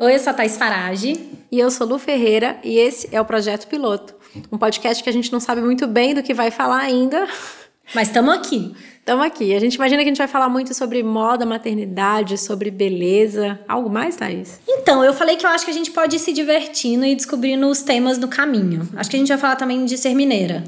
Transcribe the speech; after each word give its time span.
Oi, 0.00 0.14
eu 0.14 0.18
sou 0.18 0.30
a 0.30 0.34
Thais 0.34 0.56
Farage. 0.56 1.36
E 1.50 1.58
eu 1.58 1.70
sou 1.70 1.86
Lu 1.86 1.98
Ferreira 1.98 2.58
e 2.64 2.76
esse 2.78 3.08
é 3.12 3.20
o 3.20 3.24
Projeto 3.24 3.68
Piloto, 3.68 4.14
um 4.50 4.58
podcast 4.58 5.02
que 5.02 5.08
a 5.08 5.12
gente 5.12 5.32
não 5.32 5.38
sabe 5.38 5.60
muito 5.60 5.86
bem 5.86 6.12
do 6.12 6.22
que 6.22 6.34
vai 6.34 6.50
falar 6.50 6.80
ainda. 6.80 7.26
Mas 7.94 8.08
estamos 8.08 8.34
aqui. 8.34 8.74
Estamos 8.98 9.24
aqui. 9.24 9.54
A 9.54 9.60
gente 9.60 9.76
imagina 9.76 10.02
que 10.02 10.08
a 10.08 10.10
gente 10.10 10.18
vai 10.18 10.26
falar 10.26 10.48
muito 10.48 10.74
sobre 10.74 11.02
moda, 11.04 11.46
maternidade, 11.46 12.36
sobre 12.36 12.70
beleza. 12.70 13.60
Algo 13.68 13.88
mais, 13.88 14.16
Thaís? 14.16 14.60
Então, 14.68 15.04
eu 15.04 15.14
falei 15.14 15.36
que 15.36 15.46
eu 15.46 15.50
acho 15.50 15.64
que 15.64 15.70
a 15.70 15.74
gente 15.74 15.92
pode 15.92 16.16
ir 16.16 16.18
se 16.18 16.32
divertindo 16.32 17.06
e 17.06 17.14
descobrindo 17.14 17.68
os 17.68 17.82
temas 17.82 18.18
do 18.18 18.26
caminho. 18.26 18.88
Acho 18.96 19.08
que 19.08 19.16
a 19.16 19.18
gente 19.20 19.28
vai 19.28 19.38
falar 19.38 19.54
também 19.54 19.84
de 19.84 19.96
ser 19.96 20.14
mineira. 20.14 20.64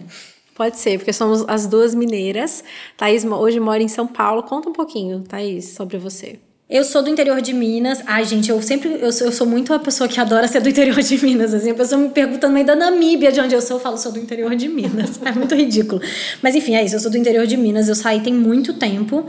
Pode 0.58 0.76
ser, 0.76 0.98
porque 0.98 1.12
somos 1.12 1.44
as 1.46 1.68
duas 1.68 1.94
mineiras. 1.94 2.64
Thaís 2.96 3.24
hoje 3.24 3.60
mora 3.60 3.80
em 3.80 3.86
São 3.86 4.08
Paulo. 4.08 4.42
Conta 4.42 4.68
um 4.68 4.72
pouquinho, 4.72 5.20
Thaís, 5.20 5.66
sobre 5.68 5.98
você. 5.98 6.40
Eu 6.68 6.82
sou 6.82 7.00
do 7.00 7.08
interior 7.08 7.40
de 7.40 7.52
Minas. 7.52 8.02
Ai, 8.04 8.24
gente, 8.24 8.50
eu 8.50 8.60
sempre. 8.60 8.98
Eu 9.00 9.12
sou, 9.12 9.28
eu 9.28 9.32
sou 9.32 9.46
muito 9.46 9.72
uma 9.72 9.78
pessoa 9.78 10.08
que 10.08 10.18
adora 10.18 10.48
ser 10.48 10.60
do 10.60 10.68
interior 10.68 11.00
de 11.00 11.16
Minas. 11.24 11.54
Assim, 11.54 11.70
a 11.70 11.74
pessoa 11.74 12.02
me 12.02 12.08
pergunta 12.08 12.48
no 12.48 12.54
meio 12.54 12.66
da 12.66 12.74
Namíbia, 12.74 13.30
de 13.30 13.40
onde 13.40 13.54
eu 13.54 13.62
sou, 13.62 13.76
eu 13.76 13.80
falo, 13.80 13.96
sou 13.96 14.10
do 14.10 14.18
interior 14.18 14.56
de 14.56 14.68
Minas. 14.68 15.20
É 15.24 15.30
muito 15.30 15.54
ridículo. 15.54 16.02
Mas 16.42 16.56
enfim, 16.56 16.74
é 16.74 16.84
isso. 16.84 16.96
Eu 16.96 17.00
sou 17.00 17.10
do 17.12 17.16
interior 17.16 17.46
de 17.46 17.56
Minas. 17.56 17.88
Eu 17.88 17.94
saí 17.94 18.20
tem 18.20 18.34
muito 18.34 18.74
tempo. 18.74 19.28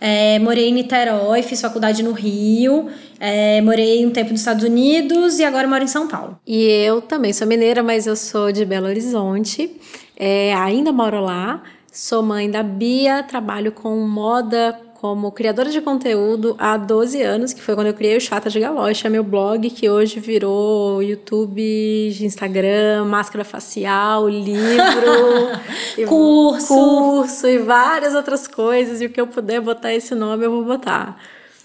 É, 0.00 0.38
morei 0.38 0.68
em 0.68 0.72
Niterói, 0.72 1.42
fiz 1.42 1.60
faculdade 1.60 2.02
no 2.02 2.12
Rio. 2.12 2.88
É, 3.18 3.60
morei 3.60 4.06
um 4.06 4.10
tempo 4.10 4.30
nos 4.30 4.40
Estados 4.40 4.64
Unidos 4.64 5.38
e 5.38 5.44
agora 5.44 5.66
moro 5.66 5.82
em 5.82 5.88
São 5.88 6.06
Paulo. 6.06 6.38
E 6.46 6.62
eu 6.64 7.00
também 7.00 7.32
sou 7.32 7.46
mineira, 7.46 7.82
mas 7.82 8.06
eu 8.06 8.14
sou 8.14 8.52
de 8.52 8.64
Belo 8.64 8.86
Horizonte. 8.86 9.70
É, 10.16 10.54
ainda 10.54 10.92
moro 10.92 11.20
lá. 11.20 11.62
Sou 11.90 12.22
mãe 12.22 12.48
da 12.50 12.62
Bia, 12.62 13.24
trabalho 13.24 13.72
com 13.72 13.96
moda, 14.06 14.78
como 15.00 15.30
criadora 15.30 15.70
de 15.70 15.80
conteúdo 15.80 16.56
há 16.58 16.76
12 16.76 17.22
anos, 17.22 17.52
que 17.52 17.62
foi 17.62 17.76
quando 17.76 17.86
eu 17.86 17.94
criei 17.94 18.16
o 18.16 18.20
Chata 18.20 18.50
de 18.50 18.58
Galocha, 18.58 19.08
meu 19.08 19.22
blog, 19.22 19.70
que 19.70 19.88
hoje 19.88 20.18
virou 20.18 21.00
YouTube, 21.00 21.62
Instagram, 22.20 23.04
máscara 23.04 23.44
facial, 23.44 24.28
livro, 24.28 25.52
curso. 26.08 26.74
curso 26.74 27.46
e 27.46 27.58
várias 27.58 28.12
outras 28.12 28.48
coisas. 28.48 29.00
E 29.00 29.06
o 29.06 29.10
que 29.10 29.20
eu 29.20 29.28
puder 29.28 29.60
botar 29.60 29.94
esse 29.94 30.16
nome, 30.16 30.44
eu 30.44 30.50
vou 30.50 30.64
botar. 30.64 31.16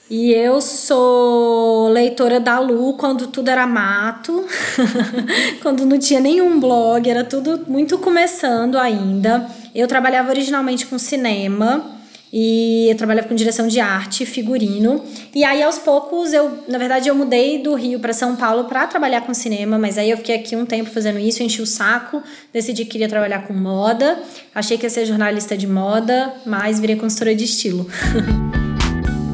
E 0.08 0.32
eu 0.32 0.62
sou 0.62 1.90
leitora 1.90 2.40
da 2.40 2.60
Lu 2.60 2.94
quando 2.94 3.26
tudo 3.28 3.50
era 3.50 3.66
mato, 3.66 4.46
quando 5.64 5.86
não 5.88 5.98
tinha 5.98 6.20
nenhum 6.20 6.60
blog, 6.60 7.10
era 7.10 7.24
tudo 7.24 7.64
muito 7.68 7.98
começando 7.98 8.78
ainda. 8.78 9.50
Eu 9.74 9.88
trabalhava 9.88 10.30
originalmente 10.30 10.86
com 10.86 11.00
cinema 11.00 12.03
e 12.36 12.88
eu 12.90 12.98
trabalhava 12.98 13.28
com 13.28 13.36
direção 13.36 13.68
de 13.68 13.80
arte, 13.80 14.26
figurino. 14.26 15.04
E 15.36 15.44
aí 15.44 15.62
aos 15.62 15.78
poucos 15.78 16.34
eu, 16.34 16.64
na 16.68 16.80
verdade, 16.80 17.08
eu 17.08 17.14
mudei 17.14 17.60
do 17.60 17.76
Rio 17.76 18.00
para 18.00 18.12
São 18.12 18.36
Paulo 18.36 18.64
para 18.64 18.88
trabalhar 18.88 19.22
com 19.22 19.36
cinema, 19.36 19.78
mas 19.78 20.00
aí 20.00 20.10
eu 20.10 20.18
fiquei 20.18 20.36
aqui 20.38 20.56
um 20.56 20.66
tempo 20.66 20.90
fazendo 20.90 21.20
isso, 21.20 21.44
enchi 21.44 21.62
o 21.62 21.68
saco, 21.68 22.24
decidi 22.52 22.86
que 22.86 22.92
queria 22.94 23.08
trabalhar 23.08 23.48
com 23.48 23.54
moda. 23.54 24.20
Achei 24.56 24.80
que 24.80 24.86
ia 24.88 24.90
ser 24.90 25.06
jornalista 25.06 25.56
de 25.56 25.68
moda, 25.68 26.34
mas 26.44 26.80
virei 26.80 26.96
consultora 26.96 27.36
de 27.36 27.44
estilo. 27.44 27.88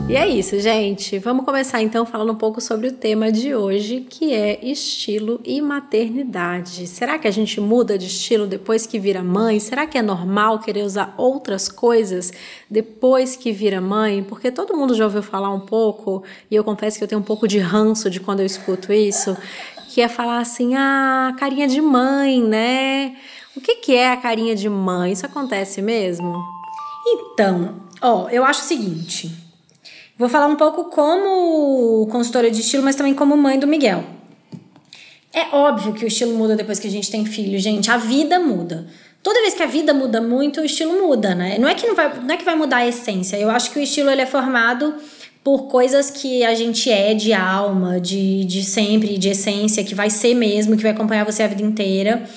E 0.09 0.15
é 0.15 0.27
isso, 0.27 0.59
gente. 0.59 1.19
Vamos 1.19 1.45
começar 1.45 1.83
então 1.83 2.03
falando 2.03 2.31
um 2.31 2.35
pouco 2.35 2.59
sobre 2.59 2.87
o 2.87 2.91
tema 2.91 3.31
de 3.31 3.53
hoje, 3.53 4.07
que 4.09 4.33
é 4.33 4.57
estilo 4.65 5.39
e 5.45 5.61
maternidade. 5.61 6.87
Será 6.87 7.19
que 7.19 7.27
a 7.27 7.31
gente 7.31 7.61
muda 7.61 7.95
de 7.95 8.07
estilo 8.07 8.47
depois 8.47 8.87
que 8.87 8.97
vira 8.97 9.21
mãe? 9.21 9.59
Será 9.59 9.85
que 9.85 9.99
é 9.99 10.01
normal 10.01 10.57
querer 10.57 10.81
usar 10.81 11.13
outras 11.15 11.69
coisas 11.69 12.33
depois 12.67 13.35
que 13.35 13.51
vira 13.51 13.79
mãe? 13.79 14.23
Porque 14.23 14.49
todo 14.49 14.75
mundo 14.75 14.95
já 14.95 15.03
ouviu 15.03 15.21
falar 15.21 15.53
um 15.53 15.59
pouco, 15.59 16.23
e 16.49 16.55
eu 16.55 16.63
confesso 16.63 16.97
que 16.97 17.03
eu 17.03 17.07
tenho 17.07 17.21
um 17.21 17.23
pouco 17.23 17.47
de 17.47 17.59
ranço 17.59 18.09
de 18.09 18.19
quando 18.19 18.39
eu 18.39 18.47
escuto 18.47 18.91
isso, 18.91 19.37
que 19.89 20.01
é 20.01 20.07
falar 20.07 20.39
assim: 20.39 20.73
"Ah, 20.73 21.35
carinha 21.37 21.67
de 21.67 21.79
mãe, 21.79 22.41
né?" 22.41 23.15
O 23.55 23.61
que 23.61 23.75
que 23.75 23.93
é 23.95 24.11
a 24.11 24.17
carinha 24.17 24.55
de 24.55 24.69
mãe? 24.69 25.11
Isso 25.11 25.27
acontece 25.27 25.83
mesmo? 25.83 26.33
Então, 27.05 27.75
ó, 28.01 28.27
eu 28.29 28.43
acho 28.43 28.61
o 28.61 28.65
seguinte, 28.65 29.48
Vou 30.19 30.27
falar 30.27 30.47
um 30.47 30.57
pouco 30.57 30.83
como 30.89 32.05
consultora 32.11 32.51
de 32.51 32.59
estilo, 32.59 32.83
mas 32.83 32.97
também 32.97 33.13
como 33.13 33.37
mãe 33.37 33.57
do 33.57 33.65
Miguel. 33.65 34.03
É 35.33 35.55
óbvio 35.55 35.93
que 35.93 36.03
o 36.03 36.07
estilo 36.09 36.33
muda 36.35 36.57
depois 36.57 36.77
que 36.77 36.89
a 36.89 36.91
gente 36.91 37.09
tem 37.09 37.23
filho, 37.23 37.57
gente. 37.57 37.89
A 37.89 37.95
vida 37.95 38.37
muda. 38.37 38.85
Toda 39.23 39.39
vez 39.39 39.53
que 39.53 39.63
a 39.63 39.65
vida 39.65 39.93
muda 39.93 40.19
muito, 40.19 40.59
o 40.59 40.65
estilo 40.65 41.01
muda, 41.01 41.33
né? 41.33 41.57
Não 41.57 41.69
é 41.69 41.73
que 41.73 41.87
não 41.87 41.95
vai, 41.95 42.13
não 42.19 42.35
é 42.35 42.35
que 42.35 42.43
vai 42.43 42.53
mudar 42.53 42.77
a 42.77 42.87
essência. 42.87 43.37
Eu 43.37 43.49
acho 43.49 43.71
que 43.71 43.79
o 43.79 43.81
estilo 43.81 44.09
ele 44.09 44.21
é 44.21 44.25
formado 44.25 44.93
por 45.41 45.67
coisas 45.67 46.11
que 46.11 46.43
a 46.43 46.53
gente 46.53 46.91
é 46.91 47.13
de 47.13 47.31
alma, 47.31 47.97
de, 47.97 48.43
de 48.43 48.61
sempre, 48.61 49.17
de 49.17 49.29
essência, 49.29 49.85
que 49.85 49.95
vai 49.95 50.09
ser 50.09 50.33
mesmo, 50.33 50.75
que 50.75 50.83
vai 50.83 50.91
acompanhar 50.91 51.23
você 51.23 51.43
a 51.43 51.47
vida 51.47 51.63
inteira 51.63 52.27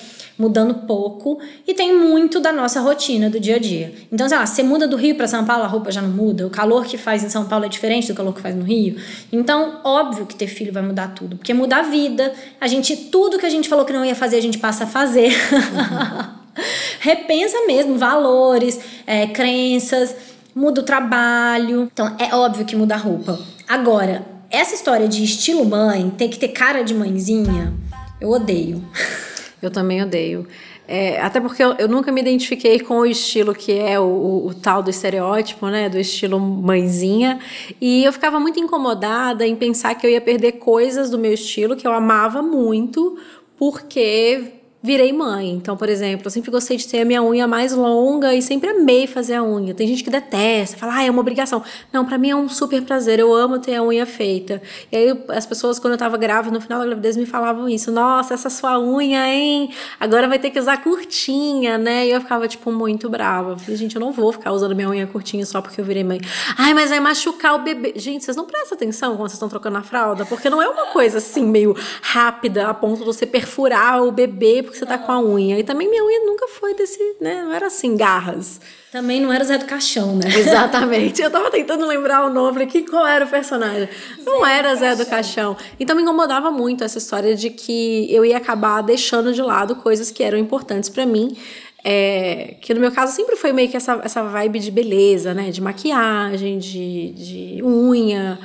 mudando 0.43 0.85
pouco 0.85 1.39
e 1.65 1.73
tem 1.73 1.97
muito 1.97 2.41
da 2.41 2.51
nossa 2.51 2.81
rotina 2.81 3.29
do 3.29 3.39
dia 3.39 3.55
a 3.55 3.59
dia. 3.59 3.93
Então, 4.11 4.27
sei 4.27 4.37
lá, 4.37 4.45
você 4.45 4.61
muda 4.61 4.85
do 4.85 4.97
Rio 4.97 5.15
para 5.15 5.25
São 5.25 5.45
Paulo, 5.45 5.63
a 5.63 5.67
roupa 5.67 5.89
já 5.89 6.01
não 6.01 6.09
muda, 6.09 6.45
o 6.45 6.49
calor 6.49 6.85
que 6.85 6.97
faz 6.97 7.23
em 7.23 7.29
São 7.29 7.45
Paulo 7.45 7.63
é 7.63 7.69
diferente 7.69 8.09
do 8.09 8.13
calor 8.13 8.33
que 8.33 8.41
faz 8.41 8.53
no 8.53 8.63
Rio. 8.63 8.97
Então, 9.31 9.79
óbvio 9.85 10.25
que 10.25 10.35
ter 10.35 10.47
filho 10.47 10.73
vai 10.73 10.83
mudar 10.83 11.13
tudo, 11.13 11.37
porque 11.37 11.53
muda 11.53 11.77
a 11.77 11.81
vida. 11.83 12.33
A 12.59 12.67
gente 12.67 12.95
tudo 12.95 13.39
que 13.39 13.45
a 13.45 13.49
gente 13.49 13.69
falou 13.69 13.85
que 13.85 13.93
não 13.93 14.03
ia 14.03 14.15
fazer, 14.15 14.35
a 14.35 14.41
gente 14.41 14.57
passa 14.57 14.83
a 14.83 14.87
fazer. 14.87 15.29
Uhum. 15.29 16.43
Repensa 16.99 17.57
mesmo 17.65 17.97
valores, 17.97 18.79
é, 19.07 19.27
crenças, 19.27 20.13
muda 20.53 20.81
o 20.81 20.83
trabalho. 20.83 21.89
Então, 21.91 22.15
é 22.19 22.35
óbvio 22.35 22.65
que 22.65 22.75
muda 22.75 22.95
a 22.95 22.97
roupa. 22.97 23.39
Agora, 23.67 24.25
essa 24.49 24.75
história 24.75 25.07
de 25.07 25.23
estilo 25.23 25.65
mãe, 25.65 26.09
tem 26.11 26.29
que 26.29 26.37
ter 26.37 26.49
cara 26.49 26.83
de 26.83 26.93
mãezinha, 26.93 27.73
eu 28.19 28.29
odeio. 28.29 28.83
Eu 29.63 29.71
também 29.71 30.03
odeio. 30.03 30.45
É, 30.85 31.21
até 31.21 31.39
porque 31.39 31.63
eu, 31.63 31.73
eu, 31.79 31.87
nunca 31.87 32.11
me 32.11 32.19
identifiquei 32.19 32.81
com 32.81 32.99
o 32.99 33.05
estilo 33.05 33.55
que 33.55 33.71
é 33.71 33.97
o, 33.97 34.03
o, 34.03 34.47
o, 34.47 34.53
tal 34.53 34.83
do 34.83 34.89
estereótipo, 34.89 35.67
né? 35.67 35.87
Do 35.87 35.97
estilo 35.97 36.37
mãezinha. 36.37 37.39
E 37.79 38.03
eu 38.03 38.11
ficava 38.11 38.39
muito 38.41 38.59
incomodada 38.59 39.47
em 39.47 39.55
pensar 39.55 39.95
que 39.95 40.05
eu 40.05 40.11
ia 40.11 40.19
perder 40.19 40.53
coisas 40.53 41.09
do 41.09 41.17
meu 41.17 41.33
estilo 41.33 41.77
que 41.77 41.87
eu 41.87 41.93
amava 41.93 42.41
muito, 42.41 43.17
porque 43.57 44.62
virei 44.83 45.13
mãe. 45.13 45.49
Então, 45.49 45.77
por 45.77 45.87
exemplo, 45.87 46.27
eu 46.27 46.31
sempre 46.31 46.51
gostei 46.51 46.75
de 46.75 46.85
ter 46.85 46.99
a 46.99 47.05
minha 47.05 47.23
unha 47.23 47.47
mais 47.47 47.71
longa 47.71 48.35
e 48.35 48.41
sempre 48.41 48.69
amei 48.69 49.07
fazer 49.07 49.35
a 49.35 49.43
unha. 49.43 49.73
Tem 49.73 49.87
gente 49.87 50.03
que 50.03 50.09
detesta, 50.09 50.75
fala, 50.75 50.97
ah, 50.97 51.03
é 51.03 51.09
uma 51.09 51.21
obrigação. 51.21 51.63
Não, 51.91 52.05
para 52.05 52.17
mim 52.17 52.31
é 52.31 52.35
um 52.35 52.49
super 52.49 52.81
prazer, 52.81 53.17
eu 53.17 53.33
amo 53.33 53.59
ter 53.59 53.75
a 53.75 53.83
unha 53.83 54.05
feita. 54.05 54.61
E 54.91 54.97
aí 54.97 55.23
as 55.29 55.45
pessoas, 55.45 55.79
quando 55.79 55.93
eu 55.93 55.97
tava 55.97 56.17
grávida, 56.17 56.53
no 56.53 56.59
final 56.59 56.79
da 56.79 56.85
gravidez, 56.85 57.15
me 57.15 57.25
falavam 57.25 57.69
isso: 57.69 57.93
nossa, 57.93 58.33
essa 58.33 58.49
sua 58.49 58.77
unha, 58.77 59.25
hein? 59.25 59.69
Agora 59.97 60.27
vai 60.27 60.37
ter 60.37 60.49
que 60.49 60.59
usar 60.59 60.83
curtinha, 60.83 61.77
né? 61.77 62.05
E 62.05 62.11
eu 62.11 62.19
ficava, 62.19 62.45
tipo, 62.45 62.69
muito 62.69 63.09
brava. 63.09 63.57
Falei, 63.57 63.77
gente, 63.77 63.95
eu 63.95 64.01
não 64.01 64.11
vou 64.11 64.33
ficar 64.33 64.51
usando 64.51 64.75
minha 64.75 64.89
unha 64.89 65.07
curtinha 65.07 65.45
só 65.45 65.61
porque 65.61 65.79
eu 65.79 65.85
virei 65.85 66.03
mãe. 66.03 66.19
Ai, 66.57 66.73
mas 66.73 66.89
vai 66.89 66.99
machucar 66.99 67.55
o 67.55 67.59
bebê. 67.59 67.93
Gente, 67.95 68.25
vocês 68.25 68.35
não 68.35 68.45
prestam 68.45 68.75
atenção 68.75 69.11
quando 69.11 69.29
vocês 69.29 69.33
estão 69.33 69.47
trocando 69.47 69.77
a 69.77 69.81
fralda? 69.81 70.25
Porque 70.25 70.49
não 70.49 70.61
é 70.61 70.67
uma 70.67 70.87
coisa 70.87 71.19
assim, 71.19 71.45
meio 71.45 71.73
rápida, 72.01 72.67
a 72.67 72.73
ponto 72.73 72.99
de 72.99 73.05
você 73.05 73.25
perfurar 73.25 74.03
o 74.03 74.11
bebê 74.11 74.61
porque 74.73 74.79
você 74.79 74.85
tá 74.85 74.97
com 74.97 75.11
a 75.11 75.21
unha. 75.21 75.59
E 75.59 75.63
também 75.63 75.87
minha 75.87 76.03
unha 76.03 76.25
nunca 76.25 76.47
foi 76.47 76.73
desse, 76.73 76.99
né? 77.21 77.43
Não 77.43 77.53
era 77.53 77.67
assim, 77.67 77.95
garras. 77.95 78.59
Também 78.91 79.21
não 79.21 79.31
era 79.31 79.43
Zé 79.43 79.57
do 79.57 79.65
Caixão, 79.65 80.15
né? 80.15 80.25
Exatamente. 80.35 81.21
Eu 81.21 81.29
tava 81.29 81.49
tentando 81.51 81.85
lembrar 81.85 82.25
o 82.25 82.29
nome 82.29 82.63
aqui, 82.63 82.83
qual 82.83 83.05
era 83.05 83.25
o 83.25 83.27
personagem. 83.27 83.87
Não 84.25 84.41
Zé 84.41 84.57
era 84.57 84.75
Zé 84.75 84.95
do 84.95 85.05
Caixão. 85.05 85.55
Então 85.79 85.95
me 85.95 86.01
incomodava 86.01 86.51
muito 86.51 86.83
essa 86.83 86.97
história 86.97 87.35
de 87.35 87.51
que 87.51 88.07
eu 88.13 88.25
ia 88.25 88.37
acabar 88.37 88.81
deixando 88.81 89.31
de 89.31 89.41
lado 89.41 89.75
coisas 89.75 90.09
que 90.09 90.23
eram 90.23 90.37
importantes 90.37 90.89
para 90.89 91.05
mim. 91.05 91.37
É, 91.85 92.55
que 92.61 92.73
no 92.73 92.79
meu 92.79 92.91
caso 92.91 93.13
sempre 93.13 93.35
foi 93.35 93.51
meio 93.51 93.69
que 93.69 93.75
essa, 93.75 93.99
essa 94.03 94.23
vibe 94.23 94.59
de 94.59 94.71
beleza, 94.71 95.33
né? 95.33 95.51
De 95.51 95.61
maquiagem, 95.61 96.57
de, 96.57 97.11
de 97.11 97.63
unha. 97.63 98.39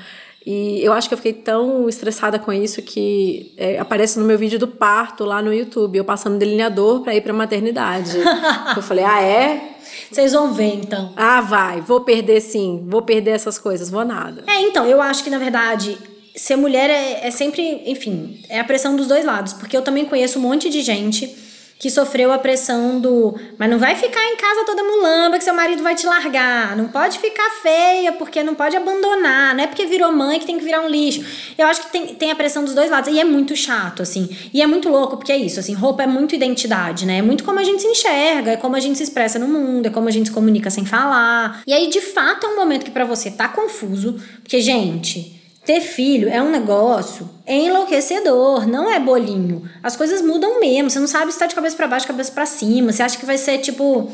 E 0.46 0.82
eu 0.82 0.93
acho 0.93 1.08
que 1.08 1.14
eu 1.14 1.19
fiquei 1.19 1.32
tão 1.32 1.88
estressada 1.88 2.38
com 2.38 2.52
isso 2.52 2.81
que 2.81 3.52
é, 3.56 3.79
aparece 3.79 4.19
no 4.19 4.25
meu 4.25 4.38
vídeo 4.38 4.58
do 4.58 4.69
parto 4.69 5.25
lá 5.25 5.43
no 5.43 5.52
YouTube, 5.52 5.99
eu 5.99 6.05
passando 6.05 6.38
delineador 6.38 7.02
para 7.02 7.14
ir 7.14 7.20
para 7.20 7.32
maternidade. 7.32 8.17
eu 8.76 8.82
falei: 8.82 9.05
"Ah, 9.05 9.23
é? 9.23 9.76
Vocês 10.11 10.32
vão 10.32 10.52
ver 10.52 10.75
então". 10.75 11.12
Ah, 11.17 11.40
vai, 11.40 11.81
vou 11.81 12.00
perder 12.00 12.40
sim, 12.40 12.85
vou 12.87 13.02
perder 13.02 13.32
essas 13.32 13.58
coisas, 13.58 13.90
vou 13.90 14.05
nada. 14.05 14.44
É, 14.46 14.62
então, 14.62 14.87
eu 14.87 15.02
acho 15.02 15.23
que 15.23 15.31
na 15.31 15.38
verdade 15.38 15.99
ser 16.35 16.56
mulher 16.56 16.88
é, 16.88 17.26
é 17.26 17.31
sempre, 17.31 17.82
enfim, 17.84 18.41
é 18.49 18.61
a 18.61 18.64
pressão 18.64 18.94
dos 18.96 19.08
dois 19.08 19.25
lados, 19.25 19.52
porque 19.52 19.76
eu 19.76 19.82
também 19.82 20.05
conheço 20.05 20.38
um 20.38 20.43
monte 20.43 20.70
de 20.70 20.82
gente 20.82 21.48
que 21.79 21.89
sofreu 21.91 22.33
a 22.33 22.39
pressão 22.39 23.01
do. 23.01 23.39
Mas 23.57 23.71
não 23.71 23.79
vai 23.79 23.95
ficar 23.95 24.25
em 24.25 24.37
casa 24.37 24.65
toda 24.67 24.83
mulamba 24.83 25.39
que 25.39 25.45
seu 25.45 25.55
marido 25.55 25.83
vai 25.83 25.95
te 25.95 26.07
largar. 26.07 26.77
Não 26.77 26.89
pode 26.89 27.19
ficar 27.21 27.49
feia 27.63 28.13
porque 28.13 28.43
não 28.43 28.55
pode 28.55 28.77
abandonar. 28.77 29.55
Não 29.55 29.63
é 29.63 29.67
porque 29.67 29.87
virou 29.87 30.11
mãe 30.11 30.41
que 30.41 30.47
tem 30.47 30.59
que 30.59 30.65
virar 30.65 30.81
um 30.81 30.89
lixo. 30.89 31.25
Eu 31.57 31.67
acho 31.69 31.83
que 31.83 31.93
tem, 31.93 32.07
tem 32.15 32.31
a 32.33 32.35
pressão 32.35 32.65
dos 32.65 32.75
dois 32.75 32.91
lados. 32.91 33.13
E 33.13 33.21
é 33.21 33.25
muito 33.25 33.55
chato, 33.55 34.03
assim. 34.03 34.29
E 34.53 34.61
é 34.61 34.67
muito 34.67 34.89
louco, 34.89 35.17
porque 35.17 35.31
é 35.31 35.37
isso, 35.37 35.61
assim, 35.61 35.73
roupa 35.73 36.03
é 36.03 36.07
muito 36.07 36.35
identidade, 36.35 37.07
né? 37.07 37.19
É 37.19 37.23
muito 37.23 37.45
como 37.45 37.61
a 37.61 37.65
gente 37.65 37.81
se 37.81 37.89
enxerga, 37.89 38.53
é 38.53 38.57
como 38.57 38.75
a 38.75 38.81
gente 38.81 38.97
se 38.97 39.05
expressa 39.05 39.39
no 39.39 39.47
mundo, 39.47 39.87
é 39.87 39.91
como 39.91 40.09
a 40.09 40.11
gente 40.11 40.29
se 40.29 40.35
comunica 40.35 40.71
sem 40.71 40.85
falar. 40.85 41.63
E 41.65 41.73
aí, 41.73 41.89
de 41.89 42.01
fato, 42.01 42.47
é 42.47 42.49
um 42.49 42.57
momento 42.57 42.85
que 42.85 42.91
para 42.91 43.05
você 43.05 43.31
tá 43.31 43.49
confuso, 43.49 44.21
porque, 44.43 44.61
gente. 44.61 45.38
Ter 45.69 45.82
filho 45.82 46.31
é 46.31 46.43
um 46.43 46.50
negócio 46.50 47.29
enlouquecedor, 47.47 48.67
não 48.67 48.91
é 48.91 48.99
bolinho. 48.99 49.69
As 49.82 49.94
coisas 49.97 50.23
mudam 50.23 50.59
mesmo. 50.59 50.88
Você 50.88 50.99
não 50.99 51.06
sabe 51.06 51.31
se 51.31 51.38
tá 51.38 51.44
de 51.44 51.55
cabeça 51.55 51.76
para 51.76 51.87
baixo, 51.87 52.06
cabeça 52.06 52.32
para 52.32 52.47
cima. 52.47 52.91
Você 52.91 53.03
acha 53.03 53.19
que 53.19 53.26
vai 53.26 53.37
ser 53.37 53.59
tipo. 53.59 54.11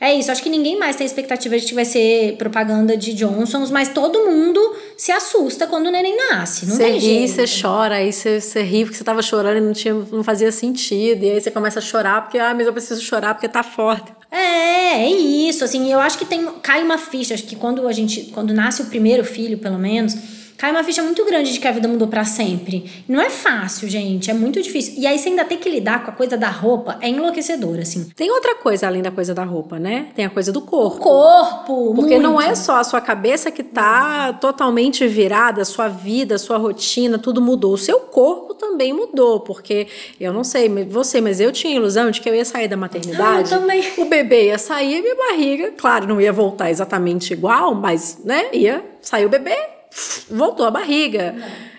É 0.00 0.14
isso, 0.14 0.32
acho 0.32 0.42
que 0.42 0.48
ninguém 0.48 0.78
mais 0.78 0.96
tem 0.96 1.04
expectativa 1.04 1.58
de 1.58 1.66
que 1.66 1.74
vai 1.74 1.84
ser 1.84 2.36
propaganda 2.38 2.96
de 2.96 3.12
Johnsons, 3.12 3.70
mas 3.70 3.90
todo 3.90 4.24
mundo 4.24 4.58
se 4.96 5.12
assusta 5.12 5.66
quando 5.66 5.88
o 5.88 5.90
neném 5.90 6.16
nasce. 6.16 6.64
Não 6.64 6.74
você 6.74 6.84
tem 6.84 6.94
ri, 6.94 7.00
jeito. 7.00 7.32
você 7.32 7.62
chora, 7.62 7.96
aí 7.96 8.10
você, 8.10 8.40
você 8.40 8.62
ri 8.62 8.84
porque 8.84 8.96
você 8.96 9.04
tava 9.04 9.20
chorando 9.20 9.58
e 9.58 9.60
não, 9.60 9.74
tinha, 9.74 9.92
não 9.92 10.24
fazia 10.24 10.50
sentido. 10.50 11.22
E 11.22 11.32
aí 11.32 11.40
você 11.40 11.50
começa 11.50 11.80
a 11.80 11.82
chorar 11.82 12.22
porque, 12.22 12.38
ah, 12.38 12.54
mas 12.54 12.66
eu 12.66 12.72
preciso 12.72 13.02
chorar 13.02 13.34
porque 13.34 13.46
tá 13.46 13.62
forte. 13.62 14.10
É, 14.30 15.04
é 15.04 15.10
isso, 15.10 15.64
assim, 15.64 15.92
eu 15.92 16.00
acho 16.00 16.16
que 16.16 16.24
tem 16.24 16.46
cai 16.62 16.82
uma 16.82 16.96
ficha, 16.96 17.34
acho 17.34 17.44
que 17.44 17.56
quando 17.56 17.86
a 17.86 17.92
gente, 17.92 18.30
quando 18.32 18.54
nasce 18.54 18.80
o 18.80 18.86
primeiro 18.86 19.22
filho, 19.22 19.58
pelo 19.58 19.78
menos, 19.78 20.16
cai 20.56 20.70
uma 20.70 20.82
ficha 20.84 21.02
muito 21.02 21.24
grande 21.24 21.52
de 21.52 21.58
que 21.60 21.66
a 21.66 21.72
vida 21.72 21.88
mudou 21.88 22.08
para 22.08 22.24
sempre. 22.24 22.90
Não 23.08 23.20
é 23.20 23.30
fácil, 23.30 23.88
gente, 23.88 24.30
é 24.30 24.34
muito 24.34 24.60
difícil. 24.62 24.94
E 24.98 25.06
aí 25.06 25.18
você 25.18 25.28
ainda 25.28 25.44
tem 25.44 25.58
que 25.58 25.68
lidar 25.68 26.04
com 26.04 26.10
a 26.10 26.14
coisa 26.14 26.36
da 26.36 26.48
roupa, 26.48 26.98
é 27.00 27.08
enlouquecedor, 27.08 27.78
assim. 27.78 28.10
Tem 28.16 28.30
outra 28.30 28.54
coisa 28.56 28.86
além 28.86 29.02
da 29.02 29.10
coisa 29.10 29.34
da 29.34 29.44
roupa, 29.44 29.78
né? 29.78 30.08
Tem 30.14 30.24
a 30.24 30.30
coisa 30.30 30.52
do 30.52 30.60
corpo. 30.60 30.96
O 30.96 31.00
corpo, 31.00 31.94
Porque 31.94 32.14
muito. 32.14 32.22
não 32.22 32.40
é 32.40 32.54
só 32.54 32.76
a 32.76 32.84
sua 32.84 33.00
cabeça 33.00 33.50
que 33.50 33.62
tá 33.62 34.32
totalmente 34.34 35.06
virada, 35.06 35.62
a 35.62 35.64
sua 35.64 35.88
vida, 35.88 36.36
a 36.36 36.38
sua 36.38 36.56
rotina, 36.56 37.18
tudo 37.18 37.40
mudou. 37.40 37.72
O 37.74 37.78
seu 37.78 38.00
corpo 38.00 38.54
também 38.54 38.92
mudou, 38.92 39.40
porque 39.40 39.86
eu 40.20 40.32
não 40.32 40.44
sei 40.44 40.68
você, 40.84 41.20
mas 41.20 41.40
eu 41.40 41.52
tinha 41.52 41.72
a 41.74 41.76
ilusão 41.76 42.10
de 42.10 42.20
que 42.20 42.28
eu 42.28 42.34
ia 42.34 42.44
sair 42.44 42.68
da 42.68 42.76
maternidade. 42.76 43.52
Ah, 43.52 43.56
eu 43.56 43.60
também. 43.60 43.84
O 43.98 44.04
bebê 44.06 44.46
ia 44.46 44.58
sair 44.58 44.98
e 44.98 45.02
minha 45.02 45.16
barriga, 45.16 45.72
claro, 45.76 46.06
não 46.06 46.20
ia 46.20 46.32
voltar 46.32 46.70
exatamente 46.70 47.32
igual, 47.32 47.74
mas, 47.74 48.18
né, 48.24 48.46
ia 48.52 48.84
sair 49.00 49.26
o 49.26 49.28
bebê, 49.28 49.56
voltou 50.30 50.66
a 50.66 50.70
barriga. 50.70 51.34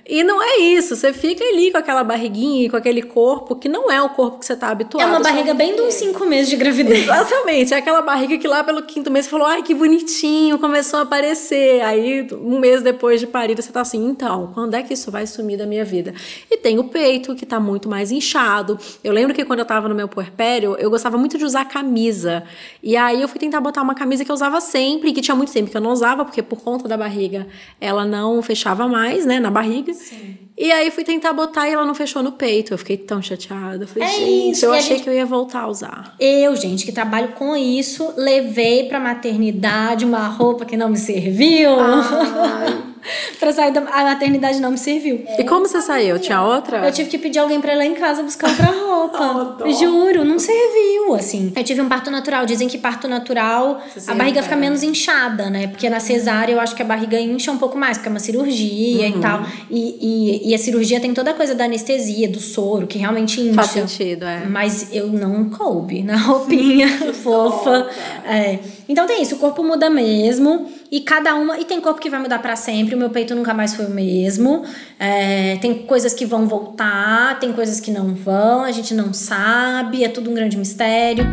E 0.08 0.24
não 0.24 0.40
é 0.40 0.58
isso, 0.60 0.96
você 0.96 1.12
fica 1.12 1.44
ali 1.44 1.72
com 1.72 1.80
aquela 1.80 2.04
barriguinha 2.04 2.68
e 2.68 2.70
com 2.70 2.78
aquele 2.78 3.02
corpo 3.02 3.56
que 3.56 3.68
não 3.68 3.92
é 3.92 4.00
o 4.04 4.10
corpo 4.10 4.38
que 4.38 4.46
você 4.46 4.56
tá 4.56 4.70
habituado. 4.70 5.04
É 5.04 5.08
uma 5.08 5.20
barriga 5.20 5.52
bem 5.56 5.76
de 5.76 5.82
uns 5.82 5.96
cinco 5.96 6.26
meses 6.28 6.48
de 6.48 6.56
gravidez. 6.56 7.06
Exatamente, 7.10 7.74
é 7.74 7.78
aquela 7.78 8.04
barriga 8.04 8.38
que 8.38 8.48
lá 8.48 8.64
pelo 8.64 8.84
quinto 8.84 9.10
mês 9.10 9.26
você 9.26 9.32
falou, 9.32 9.48
ai 9.48 9.64
que 9.64 9.74
bonitinho, 9.74 10.60
começou 10.60 11.00
a 11.00 11.04
aparecer. 11.04 11.82
Aí 11.82 12.28
um 12.34 12.60
mês 12.60 12.84
depois 12.84 13.20
de 13.20 13.26
parir 13.26 13.56
você 13.56 13.72
tá 13.72 13.82
assim, 13.82 14.06
então, 14.06 14.52
quando 14.54 14.76
é 14.76 14.84
que 14.84 14.94
isso 14.94 15.10
vai 15.10 15.26
sumir 15.26 15.58
da 15.58 15.66
minha 15.66 15.84
vida? 15.84 16.14
E 16.52 16.58
tem 16.58 16.78
o 16.78 16.84
peito 16.84 17.34
que 17.34 17.46
tá 17.46 17.60
muito 17.60 17.90
mais 17.90 18.12
inchado. 18.12 18.78
Eu 19.04 19.12
lembro 19.12 19.34
que 19.34 19.44
quando 19.44 19.60
eu 19.60 19.66
tava 19.66 19.90
no 19.90 19.96
meu 19.96 20.08
puerpério, 20.08 20.76
eu 20.78 20.92
gostava 20.92 21.18
muito 21.18 21.36
de 21.36 21.46
usar 21.46 21.66
camisa. 21.66 22.44
E 22.84 22.96
aí 22.96 23.24
eu 23.24 23.28
fui 23.28 23.40
tentar 23.40 23.60
botar 23.60 23.82
uma 23.82 23.96
camisa 23.96 24.24
que 24.24 24.30
eu 24.30 24.36
usava 24.36 24.62
sempre, 24.62 25.12
que 25.12 25.22
tinha 25.22 25.36
muito 25.36 25.52
tempo 25.52 25.72
que 25.72 25.78
eu 25.78 25.82
não 25.82 25.92
usava, 25.92 26.24
porque 26.24 26.44
por 26.44 26.62
conta 26.62 26.88
da 26.88 26.96
barriga 26.96 27.48
ela 27.82 28.06
não 28.06 28.40
fechava 28.44 28.88
mais, 28.88 29.26
né, 29.26 29.40
na 29.40 29.50
barriga. 29.50 29.95
Sim. 29.96 30.50
E 30.58 30.72
aí 30.72 30.90
fui 30.90 31.04
tentar 31.04 31.34
botar 31.34 31.68
e 31.68 31.74
ela 31.74 31.86
não 31.86 31.94
fechou 31.94 32.24
no 32.24 32.32
peito. 32.32 32.74
Eu 32.74 32.78
fiquei 32.78 32.96
tão 32.98 33.22
chateada. 33.22 33.84
Eu 33.84 33.88
falei, 33.88 34.08
É 34.08 34.12
gente, 34.12 34.52
isso, 34.52 34.66
eu 34.66 34.72
achei 34.74 34.96
gente- 34.96 35.04
que 35.04 35.10
eu 35.10 35.14
ia 35.14 35.26
voltar 35.26 35.62
a 35.64 35.68
usar. 35.68 36.16
Eu, 36.20 36.56
gente, 36.56 36.86
que 36.86 36.92
trabalho 36.94 37.30
com 37.38 37.56
isso, 37.58 38.14
levei 38.16 38.86
pra 38.88 39.00
maternidade 39.00 40.06
uma 40.06 40.28
roupa 40.30 40.64
que 40.64 40.78
não 40.78 40.88
me 40.90 40.98
serviu. 40.98 41.72
pra 43.40 43.52
sair 43.52 43.72
da 43.72 43.82
a 43.82 44.04
maternidade 44.04 44.60
não 44.60 44.72
me 44.72 44.78
serviu. 44.78 45.24
E 45.38 45.44
como 45.44 45.68
você 45.68 45.80
saiu? 45.82 46.18
Tinha 46.18 46.42
outra? 46.42 46.86
Eu 46.88 46.92
tive 46.92 47.10
que 47.10 47.18
pedir 47.20 47.38
alguém 47.40 47.62
pra 47.62 47.74
ir 47.74 47.78
lá 47.78 47.86
em 47.86 47.94
casa 47.94 48.24
buscar 48.24 48.50
outra 48.50 48.66
roupa. 48.72 49.56
dó. 49.60 49.70
Juro, 49.72 50.26
não 50.26 50.40
serviu, 50.40 51.14
assim. 51.14 51.54
Eu 51.56 51.64
tive 51.64 51.82
um 51.82 51.88
parto 51.88 52.10
natural. 52.10 52.46
Dizem 52.48 52.68
que 52.68 52.78
parto 52.80 53.08
natural, 53.08 53.80
Você 53.96 54.10
a 54.10 54.16
barriga 54.16 54.42
fica 54.42 54.56
menos 54.56 54.82
inchada, 54.82 55.50
né? 55.52 55.68
Porque 55.68 55.88
na 55.90 56.00
cesárea 56.00 56.54
eu 56.54 56.60
acho 56.60 56.76
que 56.76 56.82
a 56.82 56.86
barriga 56.86 57.20
incha 57.20 57.52
um 57.52 57.58
pouco 57.60 57.78
mais, 57.78 57.98
porque 57.98 58.10
é 58.10 58.12
uma 58.12 58.20
cirurgia 58.20 59.08
Uhum. 59.10 59.18
e 59.18 59.22
tal. 59.22 59.46
E, 59.70 59.98
e, 60.02 60.45
e 60.46 60.54
a 60.54 60.60
cirurgia 60.60 61.00
tem 61.00 61.12
toda 61.12 61.32
a 61.32 61.34
coisa 61.34 61.56
da 61.56 61.66
anestesia, 61.66 62.30
do 62.30 62.40
soro, 62.40 62.86
que 62.86 63.00
realmente 63.00 63.42
incha. 63.42 63.56
Faz 63.56 63.72
sentido, 63.72 64.26
é. 64.26 64.46
Mas 64.46 64.94
eu 64.94 65.08
não 65.08 65.50
coube 65.50 66.04
na 66.04 66.18
roupinha 66.22 66.88
fofa. 67.24 67.90
É. 68.24 68.60
Então 68.88 69.08
tem 69.08 69.24
isso, 69.24 69.38
o 69.38 69.40
corpo 69.40 69.64
muda 69.64 69.90
mesmo. 69.90 70.70
E 70.92 71.02
cada 71.02 71.34
uma. 71.34 71.60
E 71.60 71.66
tem 71.66 71.82
corpo 71.82 72.00
que 72.00 72.12
vai 72.12 72.20
mudar 72.20 72.38
pra 72.38 72.56
sempre. 72.56 72.94
O 72.94 72.98
meu 72.98 73.10
peito 73.10 73.34
nunca 73.34 73.56
mais 73.56 73.74
foi 73.74 73.88
o 73.88 73.90
mesmo. 73.90 74.64
É, 75.00 75.56
tem 75.56 75.80
coisas 75.80 76.14
que 76.14 76.28
vão 76.28 76.48
voltar, 76.48 77.40
tem 77.40 77.52
coisas 77.52 77.80
que 77.80 77.90
não 77.90 78.14
vão, 78.14 78.62
a 78.62 78.72
gente 78.72 78.94
não 78.94 79.16
sabe, 79.16 80.04
é 80.04 80.10
tudo 80.10 80.30
um 80.30 80.36
grande 80.36 80.58
mistério. 80.58 81.26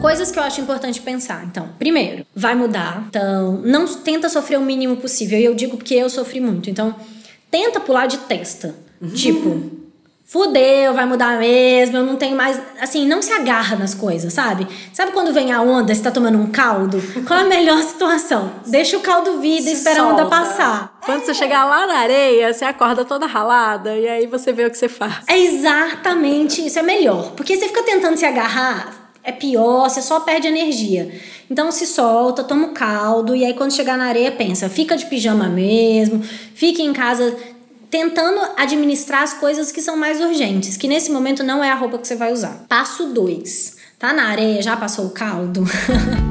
Coisas 0.00 0.30
que 0.30 0.38
eu 0.38 0.42
acho 0.42 0.58
importante 0.58 1.02
pensar. 1.02 1.44
Então, 1.44 1.68
primeiro, 1.78 2.24
vai 2.34 2.54
mudar. 2.54 3.04
Então, 3.10 3.60
não 3.62 3.86
tenta 3.86 4.30
sofrer 4.30 4.58
o 4.58 4.62
mínimo 4.62 4.96
possível. 4.96 5.38
E 5.38 5.44
eu 5.44 5.54
digo 5.54 5.76
porque 5.76 5.94
eu 5.94 6.08
sofri 6.08 6.40
muito. 6.40 6.70
Então, 6.70 6.94
tenta 7.54 7.78
pular 7.78 8.06
de 8.06 8.18
testa. 8.18 8.74
Tipo, 9.14 9.70
fudeu, 10.24 10.92
vai 10.92 11.06
mudar 11.06 11.38
mesmo, 11.38 11.98
eu 11.98 12.02
não 12.02 12.16
tenho 12.16 12.36
mais. 12.36 12.60
Assim, 12.80 13.06
não 13.06 13.22
se 13.22 13.32
agarra 13.32 13.76
nas 13.76 13.94
coisas, 13.94 14.32
sabe? 14.32 14.66
Sabe 14.92 15.12
quando 15.12 15.32
vem 15.32 15.52
a 15.52 15.62
onda, 15.62 15.94
você 15.94 16.02
tá 16.02 16.10
tomando 16.10 16.36
um 16.36 16.48
caldo? 16.50 17.00
Qual 17.24 17.38
é 17.38 17.42
a 17.42 17.46
melhor 17.46 17.80
situação? 17.84 18.50
Deixa 18.66 18.96
o 18.96 19.00
caldo 19.00 19.38
vir 19.38 19.60
e 19.64 19.72
espera 19.72 20.00
a 20.02 20.04
onda 20.08 20.22
solta. 20.22 20.36
passar. 20.36 20.98
Quando 21.06 21.24
você 21.24 21.32
chegar 21.32 21.64
lá 21.64 21.86
na 21.86 21.98
areia, 21.98 22.52
você 22.52 22.64
acorda 22.64 23.04
toda 23.04 23.24
ralada 23.24 23.96
e 23.96 24.08
aí 24.08 24.26
você 24.26 24.52
vê 24.52 24.64
o 24.64 24.70
que 24.70 24.76
você 24.78 24.88
faz. 24.88 25.18
É 25.28 25.38
exatamente 25.38 26.66
isso, 26.66 26.76
é 26.76 26.82
melhor. 26.82 27.32
Porque 27.36 27.56
você 27.56 27.68
fica 27.68 27.84
tentando 27.84 28.16
se 28.16 28.24
agarrar, 28.26 29.03
é 29.24 29.32
pior, 29.32 29.88
você 29.88 30.02
só 30.02 30.20
perde 30.20 30.46
energia. 30.46 31.10
Então 31.50 31.72
se 31.72 31.86
solta, 31.86 32.44
toma 32.44 32.68
o 32.68 32.72
caldo, 32.72 33.34
e 33.34 33.44
aí 33.44 33.54
quando 33.54 33.72
chegar 33.72 33.96
na 33.96 34.04
areia, 34.04 34.30
pensa, 34.30 34.68
fica 34.68 34.96
de 34.96 35.06
pijama 35.06 35.48
mesmo, 35.48 36.22
fica 36.54 36.82
em 36.82 36.92
casa 36.92 37.34
tentando 37.90 38.40
administrar 38.56 39.22
as 39.22 39.34
coisas 39.34 39.72
que 39.72 39.80
são 39.80 39.96
mais 39.96 40.20
urgentes, 40.20 40.76
que 40.76 40.88
nesse 40.88 41.10
momento 41.10 41.42
não 41.42 41.62
é 41.62 41.70
a 41.70 41.74
roupa 41.74 41.96
que 41.96 42.06
você 42.06 42.16
vai 42.16 42.32
usar. 42.32 42.66
Passo 42.68 43.06
2. 43.06 43.76
Tá 43.98 44.12
na 44.12 44.26
areia, 44.28 44.60
já 44.60 44.76
passou 44.76 45.06
o 45.06 45.10
caldo? 45.10 45.64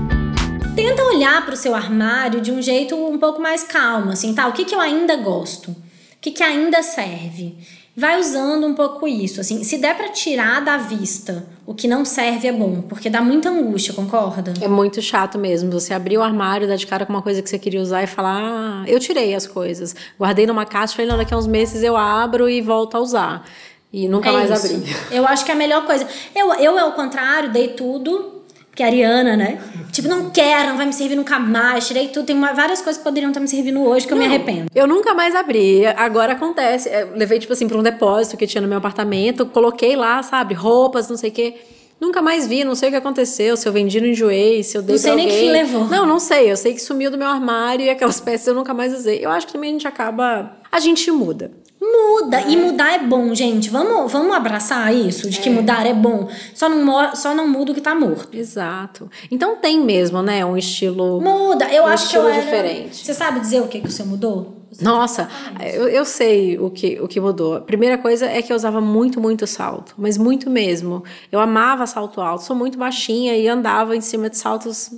Tenta 0.75 1.03
olhar 1.03 1.45
para 1.45 1.53
o 1.53 1.57
seu 1.57 1.73
armário 1.73 2.41
de 2.41 2.51
um 2.51 2.61
jeito 2.61 2.95
um 2.95 3.17
pouco 3.17 3.41
mais 3.41 3.63
calmo, 3.63 4.11
assim, 4.11 4.33
tá? 4.33 4.47
O 4.47 4.51
que, 4.51 4.65
que 4.65 4.75
eu 4.75 4.79
ainda 4.79 5.15
gosto? 5.15 5.71
O 5.71 5.75
que, 6.19 6.31
que 6.31 6.43
ainda 6.43 6.83
serve? 6.83 7.57
Vai 7.95 8.19
usando 8.19 8.65
um 8.65 8.73
pouco 8.73 9.07
isso, 9.07 9.39
assim. 9.39 9.63
Se 9.63 9.77
der 9.77 9.95
para 9.95 10.09
tirar 10.09 10.61
da 10.61 10.77
vista 10.77 11.45
o 11.63 11.75
que 11.75 11.87
não 11.87 12.03
serve, 12.03 12.47
é 12.47 12.51
bom, 12.51 12.81
porque 12.81 13.07
dá 13.07 13.21
muita 13.21 13.49
angústia, 13.49 13.93
concorda? 13.93 14.51
É 14.59 14.67
muito 14.67 14.99
chato 14.99 15.37
mesmo. 15.37 15.69
Você 15.71 15.93
abrir 15.93 16.17
o 16.17 16.23
armário, 16.23 16.67
dar 16.67 16.75
de 16.75 16.87
cara 16.87 17.05
com 17.05 17.13
uma 17.13 17.21
coisa 17.21 17.39
que 17.41 17.49
você 17.49 17.59
queria 17.59 17.79
usar 17.79 18.01
e 18.01 18.07
falar: 18.07 18.39
ah, 18.41 18.83
eu 18.87 18.99
tirei 18.99 19.35
as 19.35 19.45
coisas. 19.45 19.95
Guardei 20.19 20.47
numa 20.47 20.65
caixa, 20.65 20.95
falei, 20.95 21.09
não, 21.09 21.17
daqui 21.17 21.35
a 21.35 21.37
uns 21.37 21.45
meses 21.45 21.83
eu 21.83 21.95
abro 21.95 22.49
e 22.49 22.61
volto 22.61 22.97
a 22.97 22.99
usar. 22.99 23.45
E 23.91 24.07
nunca 24.07 24.29
É 24.29 24.31
mais 24.31 24.49
isso. 24.49 24.75
abri. 24.75 24.95
Eu 25.11 25.27
acho 25.27 25.45
que 25.45 25.51
é 25.51 25.53
a 25.53 25.57
melhor 25.57 25.85
coisa. 25.85 26.07
Eu, 26.35 26.51
eu, 26.55 26.79
ao 26.79 26.93
contrário, 26.93 27.51
dei 27.51 27.67
tudo. 27.67 28.32
Que 28.75 28.81
é 28.81 28.85
a 28.87 28.89
Ariana, 28.89 29.37
né? 29.37 29.61
Tipo, 29.91 30.07
não 30.07 30.31
quero, 30.31 30.69
não 30.69 30.77
vai 30.77 30.87
me 30.87 30.93
servir 30.93 31.15
nunca 31.15 31.37
mais. 31.37 31.87
Tirei 31.87 32.07
tudo. 32.07 32.25
Tem 32.25 32.35
uma- 32.35 32.53
várias 32.53 32.81
coisas 32.81 32.97
que 32.97 33.03
poderiam 33.03 33.29
estar 33.29 33.39
me 33.39 33.47
servindo 33.47 33.83
hoje 33.83 34.07
que 34.07 34.13
eu 34.13 34.17
me 34.17 34.25
arrependo. 34.25 34.65
Eu 34.73 34.87
nunca 34.87 35.13
mais 35.13 35.35
abri. 35.35 35.85
Agora 35.85 36.33
acontece. 36.33 36.89
Eu 36.89 37.15
levei, 37.15 37.37
tipo 37.37 37.53
assim, 37.53 37.67
pra 37.67 37.77
um 37.77 37.83
depósito 37.83 38.35
que 38.35 38.47
tinha 38.47 38.61
no 38.61 38.67
meu 38.67 38.79
apartamento. 38.79 39.45
Coloquei 39.45 39.95
lá, 39.95 40.23
sabe, 40.23 40.55
roupas, 40.55 41.07
não 41.07 41.17
sei 41.17 41.29
o 41.29 41.33
quê. 41.33 41.55
Nunca 41.99 42.21
mais 42.21 42.45
vi, 42.47 42.63
não 42.63 42.75
sei 42.75 42.89
o 42.89 42.91
que 42.91 42.97
aconteceu. 42.97 43.55
Se 43.55 43.67
eu 43.67 43.71
vendi, 43.71 43.99
não 44.01 44.07
enjoei, 44.07 44.61
se 44.63 44.77
eu 44.77 44.81
dei 44.81 44.95
Não 44.95 45.01
sei 45.01 45.15
nem 45.15 45.27
que 45.27 45.33
fim 45.37 45.51
levou. 45.51 45.85
Não, 45.85 46.05
não 46.05 46.19
sei. 46.19 46.51
Eu 46.51 46.57
sei 46.57 46.73
que 46.73 46.81
sumiu 46.81 47.09
do 47.09 47.17
meu 47.17 47.27
armário 47.27 47.85
e 47.85 47.89
aquelas 47.89 48.19
peças 48.21 48.47
eu 48.47 48.53
nunca 48.53 48.73
mais 48.73 48.93
usei. 48.93 49.23
Eu 49.23 49.29
acho 49.29 49.47
que 49.47 49.53
também 49.53 49.69
a 49.69 49.73
gente 49.73 49.87
acaba. 49.87 50.57
A 50.71 50.79
gente 50.79 51.09
muda. 51.11 51.51
Muda. 51.81 52.41
E 52.41 52.55
mudar 52.55 52.93
é 52.93 52.99
bom, 52.99 53.35
gente. 53.35 53.69
Vamos, 53.69 54.11
vamos 54.11 54.33
abraçar 54.33 54.93
isso, 54.93 55.29
de 55.29 55.39
que 55.39 55.49
mudar 55.49 55.85
é 55.85 55.93
bom. 55.93 56.29
Só 56.53 56.69
não, 56.69 57.13
só 57.15 57.35
não 57.35 57.47
muda 57.47 57.71
o 57.71 57.75
que 57.75 57.81
tá 57.81 57.93
morto. 57.93 58.35
Exato. 58.35 59.09
Então 59.29 59.57
tem 59.57 59.79
mesmo, 59.79 60.21
né? 60.21 60.45
Um 60.45 60.55
estilo. 60.57 61.19
Muda. 61.21 61.65
Eu 61.71 61.83
Um 61.83 61.87
acho 61.87 62.09
que 62.09 62.17
eu 62.17 62.27
era... 62.27 62.41
diferente. 62.41 63.05
Você 63.05 63.13
sabe 63.13 63.41
dizer 63.41 63.61
o 63.61 63.67
que, 63.67 63.81
que 63.81 63.87
o 63.87 63.91
seu 63.91 64.05
mudou? 64.05 64.62
Nossa, 64.81 65.29
eu, 65.73 65.87
eu 65.87 66.05
sei 66.05 66.57
o 66.57 66.69
que, 66.69 66.99
o 66.99 67.07
que 67.07 67.19
mudou. 67.19 67.55
A 67.55 67.61
primeira 67.61 67.97
coisa 67.97 68.25
é 68.25 68.41
que 68.41 68.51
eu 68.51 68.55
usava 68.55 68.81
muito, 68.81 69.19
muito 69.19 69.45
salto, 69.45 69.93
mas 69.97 70.17
muito 70.17 70.49
mesmo. 70.49 71.03
Eu 71.31 71.39
amava 71.39 71.85
salto 71.85 72.21
alto, 72.21 72.43
sou 72.43 72.55
muito 72.55 72.77
baixinha 72.77 73.35
e 73.35 73.47
andava 73.47 73.95
em 73.95 74.01
cima 74.01 74.29
de 74.29 74.37
saltos 74.37 74.91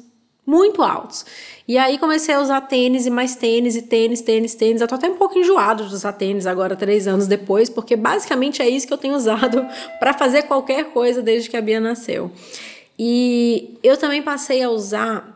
muito 0.45 0.83
altos. 0.83 1.25
E 1.67 1.77
aí 1.77 1.97
comecei 1.97 2.35
a 2.35 2.39
usar 2.39 2.61
tênis 2.61 3.07
e 3.07 3.09
mais 3.09 3.35
tênis 3.35 3.75
e 3.75 3.81
tênis, 3.81 4.21
tênis, 4.21 4.53
tênis. 4.53 4.81
Eu 4.81 4.87
tô 4.87 4.95
até 4.95 5.09
um 5.09 5.15
pouco 5.15 5.37
enjoado 5.37 5.87
de 5.87 5.93
usar 5.93 6.13
tênis 6.13 6.45
agora, 6.45 6.75
três 6.75 7.07
anos 7.07 7.25
depois, 7.25 7.69
porque 7.69 7.95
basicamente 7.95 8.61
é 8.61 8.69
isso 8.69 8.85
que 8.85 8.93
eu 8.93 8.97
tenho 8.97 9.15
usado 9.15 9.65
para 9.99 10.13
fazer 10.13 10.43
qualquer 10.43 10.91
coisa 10.91 11.21
desde 11.21 11.49
que 11.49 11.57
a 11.57 11.61
Bia 11.61 11.79
nasceu. 11.79 12.31
E 12.97 13.77
eu 13.83 13.97
também 13.97 14.21
passei 14.21 14.61
a 14.61 14.69
usar 14.69 15.35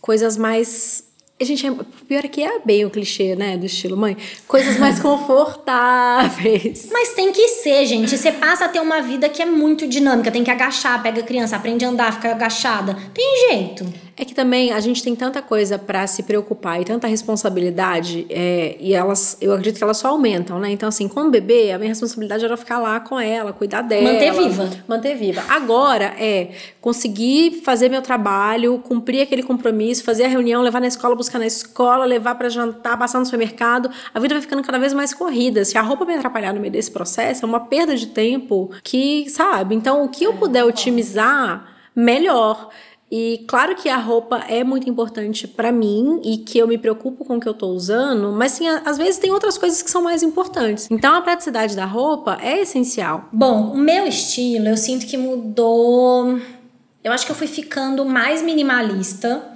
coisas 0.00 0.36
mais 0.36 1.05
gente, 1.44 1.66
é, 1.66 1.70
pior 2.08 2.24
é 2.24 2.28
que 2.28 2.42
é 2.42 2.60
bem 2.64 2.84
o 2.84 2.90
clichê, 2.90 3.36
né, 3.36 3.58
do 3.58 3.66
estilo 3.66 3.96
mãe. 3.96 4.16
Coisas 4.48 4.78
mais 4.78 4.98
confortáveis. 5.00 6.88
Mas 6.90 7.12
tem 7.12 7.30
que 7.30 7.46
ser, 7.48 7.84
gente. 7.84 8.16
Você 8.16 8.32
passa 8.32 8.64
a 8.64 8.68
ter 8.68 8.80
uma 8.80 9.02
vida 9.02 9.28
que 9.28 9.42
é 9.42 9.46
muito 9.46 9.86
dinâmica. 9.86 10.30
Tem 10.30 10.42
que 10.42 10.50
agachar, 10.50 11.02
pega 11.02 11.20
a 11.20 11.24
criança, 11.24 11.56
aprende 11.56 11.84
a 11.84 11.88
andar, 11.88 12.14
fica 12.14 12.30
agachada. 12.30 12.96
Tem 13.12 13.50
jeito. 13.50 14.05
É 14.18 14.24
que 14.24 14.34
também 14.34 14.72
a 14.72 14.80
gente 14.80 15.02
tem 15.02 15.14
tanta 15.14 15.42
coisa 15.42 15.78
para 15.78 16.06
se 16.06 16.22
preocupar 16.22 16.80
e 16.80 16.84
tanta 16.86 17.06
responsabilidade, 17.06 18.26
é, 18.30 18.76
e 18.80 18.94
elas, 18.94 19.36
eu 19.42 19.52
acredito 19.52 19.76
que 19.76 19.84
elas 19.84 19.98
só 19.98 20.08
aumentam, 20.08 20.58
né? 20.58 20.70
Então, 20.70 20.88
assim, 20.88 21.06
com 21.06 21.20
o 21.20 21.30
bebê, 21.30 21.70
a 21.70 21.78
minha 21.78 21.90
responsabilidade 21.90 22.42
era 22.42 22.56
ficar 22.56 22.78
lá 22.78 22.98
com 22.98 23.20
ela, 23.20 23.52
cuidar 23.52 23.82
dela. 23.82 24.10
Manter 24.10 24.32
viva. 24.32 24.70
Manter 24.88 25.14
viva. 25.16 25.42
Agora 25.48 26.14
é 26.18 26.52
conseguir 26.80 27.60
fazer 27.62 27.90
meu 27.90 28.00
trabalho, 28.00 28.78
cumprir 28.78 29.20
aquele 29.20 29.42
compromisso, 29.42 30.02
fazer 30.02 30.24
a 30.24 30.28
reunião, 30.28 30.62
levar 30.62 30.80
na 30.80 30.86
escola, 30.86 31.14
buscar 31.14 31.38
na 31.38 31.46
escola, 31.46 32.06
levar 32.06 32.36
para 32.36 32.48
jantar, 32.48 32.98
passar 32.98 33.18
no 33.18 33.24
supermercado. 33.26 33.90
A 34.14 34.18
vida 34.18 34.34
vai 34.34 34.40
ficando 34.40 34.62
cada 34.62 34.78
vez 34.78 34.94
mais 34.94 35.12
corrida. 35.12 35.62
Se 35.62 35.76
a 35.76 35.82
roupa 35.82 36.06
me 36.06 36.14
atrapalhar 36.14 36.54
no 36.54 36.60
meio 36.60 36.72
desse 36.72 36.90
processo, 36.90 37.44
é 37.44 37.48
uma 37.48 37.60
perda 37.60 37.94
de 37.94 38.06
tempo 38.06 38.70
que, 38.82 39.28
sabe? 39.28 39.74
Então, 39.74 40.04
o 40.04 40.08
que 40.08 40.24
eu 40.24 40.32
puder 40.34 40.64
otimizar, 40.64 41.66
melhor. 41.94 42.70
E 43.10 43.44
claro 43.46 43.76
que 43.76 43.88
a 43.88 43.96
roupa 43.96 44.38
é 44.48 44.64
muito 44.64 44.90
importante 44.90 45.46
para 45.46 45.70
mim 45.70 46.20
e 46.24 46.38
que 46.38 46.58
eu 46.58 46.66
me 46.66 46.76
preocupo 46.76 47.24
com 47.24 47.36
o 47.36 47.40
que 47.40 47.48
eu 47.48 47.54
tô 47.54 47.68
usando, 47.68 48.32
mas 48.32 48.52
sim, 48.52 48.66
às 48.66 48.98
vezes 48.98 49.18
tem 49.18 49.30
outras 49.30 49.56
coisas 49.56 49.80
que 49.80 49.90
são 49.90 50.02
mais 50.02 50.22
importantes. 50.22 50.88
Então 50.90 51.14
a 51.14 51.22
praticidade 51.22 51.76
da 51.76 51.84
roupa 51.84 52.36
é 52.42 52.60
essencial. 52.62 53.28
Bom, 53.32 53.72
o 53.72 53.76
meu 53.76 54.06
estilo, 54.06 54.68
eu 54.68 54.76
sinto 54.76 55.06
que 55.06 55.16
mudou. 55.16 56.40
Eu 57.04 57.12
acho 57.12 57.24
que 57.24 57.30
eu 57.30 57.36
fui 57.36 57.46
ficando 57.46 58.04
mais 58.04 58.42
minimalista 58.42 59.55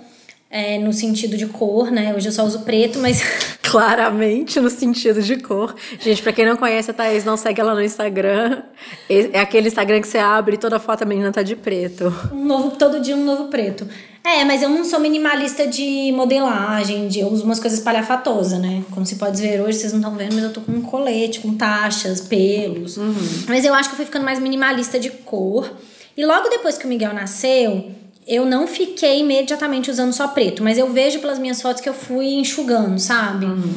é, 0.51 0.79
no 0.79 0.93
sentido 0.93 1.37
de 1.37 1.47
cor, 1.47 1.93
né? 1.93 2.13
Hoje 2.13 2.29
eu 2.29 2.33
só 2.33 2.45
uso 2.45 2.61
preto, 2.61 2.99
mas. 2.99 3.23
Claramente 3.63 4.59
no 4.59 4.69
sentido 4.69 5.23
de 5.23 5.37
cor. 5.37 5.77
Gente, 6.01 6.21
pra 6.21 6.33
quem 6.33 6.45
não 6.45 6.57
conhece 6.57 6.91
a 6.91 6.95
Thaís, 6.95 7.25
não 7.25 7.37
segue 7.37 7.61
ela 7.61 7.73
no 7.73 7.81
Instagram. 7.81 8.65
É 9.09 9.39
aquele 9.39 9.69
Instagram 9.69 10.01
que 10.01 10.09
você 10.09 10.19
abre 10.19 10.57
e 10.57 10.59
toda 10.59 10.81
foto 10.81 11.03
a 11.03 11.07
menina 11.07 11.31
tá 11.31 11.41
de 11.41 11.55
preto. 11.55 12.13
Um 12.33 12.45
novo, 12.45 12.73
todo 12.73 12.99
dia 12.99 13.17
um 13.17 13.25
novo 13.25 13.45
preto. 13.45 13.87
É, 14.25 14.45
mas 14.45 14.61
eu 14.61 14.69
não 14.69 14.85
sou 14.85 14.99
minimalista 14.99 15.69
de 15.69 16.11
modelagem, 16.13 17.07
de, 17.07 17.21
eu 17.21 17.29
uso 17.29 17.45
umas 17.45 17.61
coisas 17.61 17.79
palhafatosas, 17.79 18.59
né? 18.59 18.83
Como 18.91 19.07
você 19.07 19.15
pode 19.15 19.41
ver 19.41 19.63
hoje, 19.63 19.79
vocês 19.79 19.93
não 19.93 20.01
estão 20.01 20.17
vendo, 20.17 20.35
mas 20.35 20.43
eu 20.43 20.53
tô 20.53 20.61
com 20.61 20.73
um 20.73 20.83
colete, 20.83 21.39
com 21.39 21.55
taxas, 21.55 22.21
pelos. 22.21 22.97
Uhum. 22.97 23.15
Mas 23.49 23.65
eu 23.65 23.73
acho 23.73 23.89
que 23.89 23.95
eu 23.95 23.97
fui 23.97 24.05
ficando 24.05 24.25
mais 24.25 24.41
minimalista 24.41 24.99
de 24.99 25.11
cor. 25.11 25.73
E 26.17 26.27
logo 26.27 26.49
depois 26.49 26.77
que 26.77 26.87
o 26.87 26.89
Miguel 26.89 27.15
nasceu, 27.15 27.93
eu 28.31 28.47
não 28.47 28.65
fiquei 28.69 29.19
imediatamente 29.19 29.91
usando 29.91 30.13
só 30.13 30.29
preto, 30.29 30.63
mas 30.63 30.79
eu 30.79 30.89
vejo 30.93 31.19
pelas 31.19 31.37
minhas 31.37 31.61
fotos 31.61 31.83
que 31.83 31.89
eu 31.89 31.93
fui 31.93 32.27
enxugando, 32.35 32.97
sabe? 33.01 33.45
Uhum. 33.45 33.75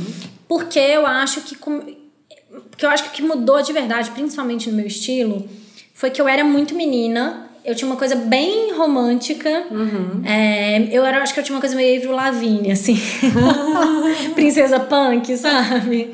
Porque 0.48 0.78
eu 0.78 1.08
acho 1.08 1.42
que. 1.42 1.56
Porque 1.56 2.86
eu 2.86 2.90
acho 2.90 3.04
que 3.06 3.10
o 3.10 3.12
que 3.14 3.24
mudou 3.24 3.64
de 3.64 3.74
verdade, 3.74 4.12
principalmente 4.12 4.70
no 4.70 4.78
meu 4.78 4.86
estilo, 4.86 5.50
foi 5.96 6.12
que 6.12 6.22
eu 6.22 6.28
era 6.28 6.44
muito 6.44 6.76
menina. 6.76 7.50
Eu 7.66 7.74
tinha 7.74 7.90
uma 7.90 7.98
coisa 7.98 8.16
bem 8.16 8.76
romântica. 8.76 9.66
Uhum. 9.72 10.22
É, 10.24 10.88
eu 10.92 11.04
era, 11.04 11.24
acho 11.24 11.34
que 11.34 11.40
eu 11.40 11.44
tinha 11.44 11.56
uma 11.56 11.62
coisa 11.62 11.76
meio 11.76 11.98
Avril 11.98 12.12
Lavigne, 12.12 12.72
assim. 12.72 13.00
Princesa 14.36 14.80
punk, 14.82 15.36
sabe? 15.36 16.14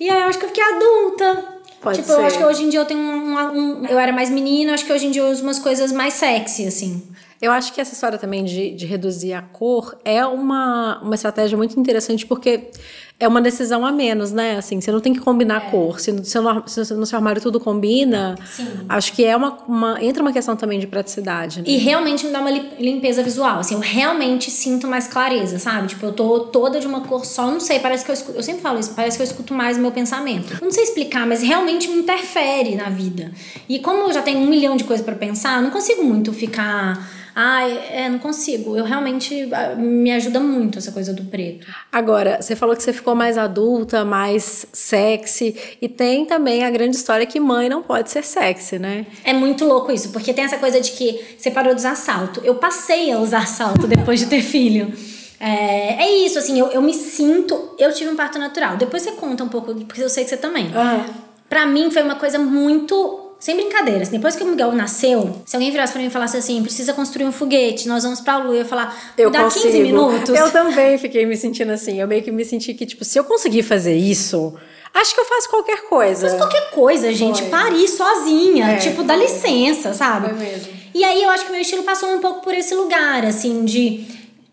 E 0.00 0.08
aí 0.08 0.22
eu 0.22 0.28
acho 0.28 0.38
que 0.38 0.46
eu 0.46 0.48
fiquei 0.48 0.64
adulta. 0.64 1.44
Pode 1.82 1.98
tipo, 1.98 2.08
ser. 2.08 2.20
eu 2.20 2.24
acho 2.24 2.38
que 2.38 2.44
hoje 2.44 2.62
em 2.62 2.68
dia 2.70 2.80
eu 2.80 2.86
tenho 2.86 3.00
um, 3.00 3.36
um, 3.36 3.86
Eu 3.86 3.98
era 3.98 4.12
mais 4.12 4.30
menina, 4.30 4.72
acho 4.72 4.86
que 4.86 4.92
hoje 4.92 5.06
em 5.06 5.10
dia 5.10 5.22
eu 5.22 5.28
uso 5.28 5.42
umas 5.42 5.58
coisas 5.58 5.92
mais 5.92 6.14
sexy, 6.14 6.66
assim. 6.66 7.02
Eu 7.40 7.52
acho 7.52 7.72
que 7.72 7.80
essa 7.80 7.92
história 7.92 8.18
também 8.18 8.44
de, 8.44 8.70
de 8.70 8.86
reduzir 8.86 9.32
a 9.32 9.42
cor 9.42 9.98
é 10.04 10.24
uma, 10.24 11.00
uma 11.02 11.14
estratégia 11.14 11.56
muito 11.56 11.78
interessante 11.78 12.26
porque 12.26 12.70
é 13.18 13.26
uma 13.26 13.40
decisão 13.40 13.86
a 13.86 13.90
menos, 13.90 14.30
né? 14.30 14.58
Assim, 14.58 14.78
você 14.78 14.92
não 14.92 15.00
tem 15.00 15.14
que 15.14 15.20
combinar 15.20 15.68
é. 15.68 15.70
cor. 15.70 15.98
Se, 15.98 16.12
no, 16.12 16.22
se 16.22 16.94
no 16.94 17.06
seu 17.06 17.16
armário 17.16 17.40
tudo 17.40 17.58
combina, 17.58 18.36
Sim. 18.44 18.66
acho 18.88 19.12
que 19.14 19.24
é 19.24 19.34
uma, 19.34 19.58
uma. 19.66 20.04
Entra 20.04 20.22
uma 20.22 20.32
questão 20.32 20.54
também 20.54 20.78
de 20.78 20.86
praticidade. 20.86 21.60
Né? 21.60 21.64
E 21.66 21.76
realmente 21.78 22.26
me 22.26 22.32
dá 22.32 22.40
uma 22.40 22.50
limpeza 22.50 23.22
visual. 23.22 23.58
Assim, 23.60 23.74
eu 23.74 23.80
realmente 23.80 24.50
sinto 24.50 24.86
mais 24.86 25.06
clareza, 25.06 25.58
sabe? 25.58 25.88
Tipo, 25.88 26.06
eu 26.06 26.12
tô 26.12 26.40
toda 26.40 26.78
de 26.78 26.86
uma 26.86 27.00
cor 27.02 27.24
só, 27.24 27.50
não 27.50 27.60
sei, 27.60 27.78
parece 27.78 28.04
que 28.04 28.10
eu 28.10 28.14
escuto. 28.14 28.38
Eu 28.38 28.42
sempre 28.42 28.60
falo 28.60 28.78
isso, 28.78 28.92
parece 28.94 29.16
que 29.16 29.22
eu 29.22 29.26
escuto 29.26 29.54
mais 29.54 29.78
o 29.78 29.80
meu 29.80 29.92
pensamento. 29.92 30.62
Não 30.62 30.70
sei 30.70 30.84
explicar, 30.84 31.26
mas 31.26 31.42
realmente 31.42 31.88
me 31.88 31.96
interfere 31.96 32.74
na 32.74 32.90
vida. 32.90 33.32
E 33.66 33.78
como 33.78 34.08
eu 34.08 34.12
já 34.12 34.20
tenho 34.20 34.40
um 34.40 34.46
milhão 34.46 34.76
de 34.76 34.84
coisas 34.84 35.04
para 35.04 35.14
pensar, 35.14 35.56
eu 35.56 35.62
não 35.62 35.70
consigo 35.70 36.04
muito 36.04 36.34
ficar 36.34 37.02
Ai, 37.38 37.78
é, 37.90 38.08
não 38.08 38.18
consigo. 38.18 38.78
Eu 38.78 38.84
realmente 38.84 39.46
ah, 39.52 39.74
me 39.74 40.10
ajuda 40.10 40.40
muito 40.40 40.78
essa 40.78 40.90
coisa 40.90 41.12
do 41.12 41.22
preto. 41.24 41.66
Agora, 41.92 42.40
você 42.40 42.56
falou 42.56 42.74
que 42.74 42.82
você 42.82 42.94
ficou 42.94 43.05
mais 43.14 43.38
adulta, 43.38 44.04
mais 44.04 44.66
sexy. 44.72 45.56
E 45.80 45.88
tem 45.88 46.24
também 46.24 46.64
a 46.64 46.70
grande 46.70 46.96
história 46.96 47.26
que 47.26 47.38
mãe 47.38 47.68
não 47.68 47.82
pode 47.82 48.10
ser 48.10 48.24
sexy, 48.24 48.78
né? 48.78 49.06
É 49.24 49.32
muito 49.32 49.64
louco 49.64 49.92
isso, 49.92 50.10
porque 50.10 50.32
tem 50.32 50.44
essa 50.44 50.58
coisa 50.58 50.80
de 50.80 50.92
que 50.92 51.36
você 51.38 51.50
parou 51.50 51.74
de 51.74 51.80
usar 51.80 51.94
salto. 51.94 52.40
Eu 52.44 52.56
passei 52.56 53.12
a 53.12 53.18
usar 53.18 53.46
salto 53.46 53.86
depois 53.86 54.20
de 54.20 54.26
ter 54.26 54.42
filho. 54.42 54.92
É, 55.38 56.04
é 56.04 56.10
isso, 56.24 56.38
assim, 56.38 56.58
eu, 56.58 56.68
eu 56.68 56.80
me 56.80 56.94
sinto. 56.94 57.74
Eu 57.78 57.92
tive 57.92 58.10
um 58.10 58.16
parto 58.16 58.38
natural. 58.38 58.76
Depois 58.76 59.02
você 59.02 59.12
conta 59.12 59.44
um 59.44 59.48
pouco, 59.48 59.74
porque 59.74 60.02
eu 60.02 60.08
sei 60.08 60.24
que 60.24 60.30
você 60.30 60.36
também. 60.36 60.66
Uhum. 60.66 61.04
Pra 61.48 61.66
mim 61.66 61.90
foi 61.90 62.02
uma 62.02 62.16
coisa 62.16 62.38
muito 62.38 63.25
sem 63.38 63.54
brincadeiras, 63.56 64.08
depois 64.08 64.34
que 64.34 64.42
o 64.42 64.46
Miguel 64.46 64.72
nasceu, 64.72 65.42
se 65.44 65.54
alguém 65.54 65.70
virasse 65.70 65.92
pra 65.92 66.00
mim 66.00 66.08
e 66.08 66.10
falasse 66.10 66.36
assim, 66.36 66.62
precisa 66.62 66.92
construir 66.92 67.26
um 67.26 67.32
foguete, 67.32 67.86
nós 67.86 68.02
vamos 68.02 68.20
pra 68.20 68.38
lua, 68.38 68.54
eu 68.54 68.58
ia 68.58 68.64
falar, 68.64 69.14
eu 69.16 69.30
dá 69.30 69.44
consigo. 69.44 69.66
15 69.66 69.80
minutos. 69.80 70.34
Eu 70.34 70.50
também 70.50 70.96
fiquei 70.98 71.26
me 71.26 71.36
sentindo 71.36 71.70
assim, 71.72 72.00
eu 72.00 72.08
meio 72.08 72.22
que 72.22 72.30
me 72.32 72.44
senti 72.44 72.72
que, 72.74 72.86
tipo, 72.86 73.04
se 73.04 73.18
eu 73.18 73.24
conseguir 73.24 73.62
fazer 73.62 73.94
isso, 73.94 74.54
acho 74.94 75.14
que 75.14 75.20
eu 75.20 75.24
faço 75.26 75.50
qualquer 75.50 75.82
coisa. 75.82 76.26
Faço 76.26 76.38
qualquer 76.38 76.70
coisa, 76.70 77.12
gente, 77.12 77.40
Foi. 77.42 77.50
parir 77.50 77.88
sozinha, 77.88 78.72
é, 78.72 78.76
tipo, 78.76 79.02
dá 79.02 79.14
licença, 79.14 79.92
sabe? 79.92 80.30
Foi 80.30 80.38
mesmo. 80.38 80.72
E 80.94 81.04
aí 81.04 81.22
eu 81.22 81.28
acho 81.28 81.44
que 81.44 81.52
meu 81.52 81.60
estilo 81.60 81.82
passou 81.82 82.08
um 82.14 82.20
pouco 82.20 82.40
por 82.40 82.54
esse 82.54 82.74
lugar, 82.74 83.22
assim, 83.24 83.66
de 83.66 84.06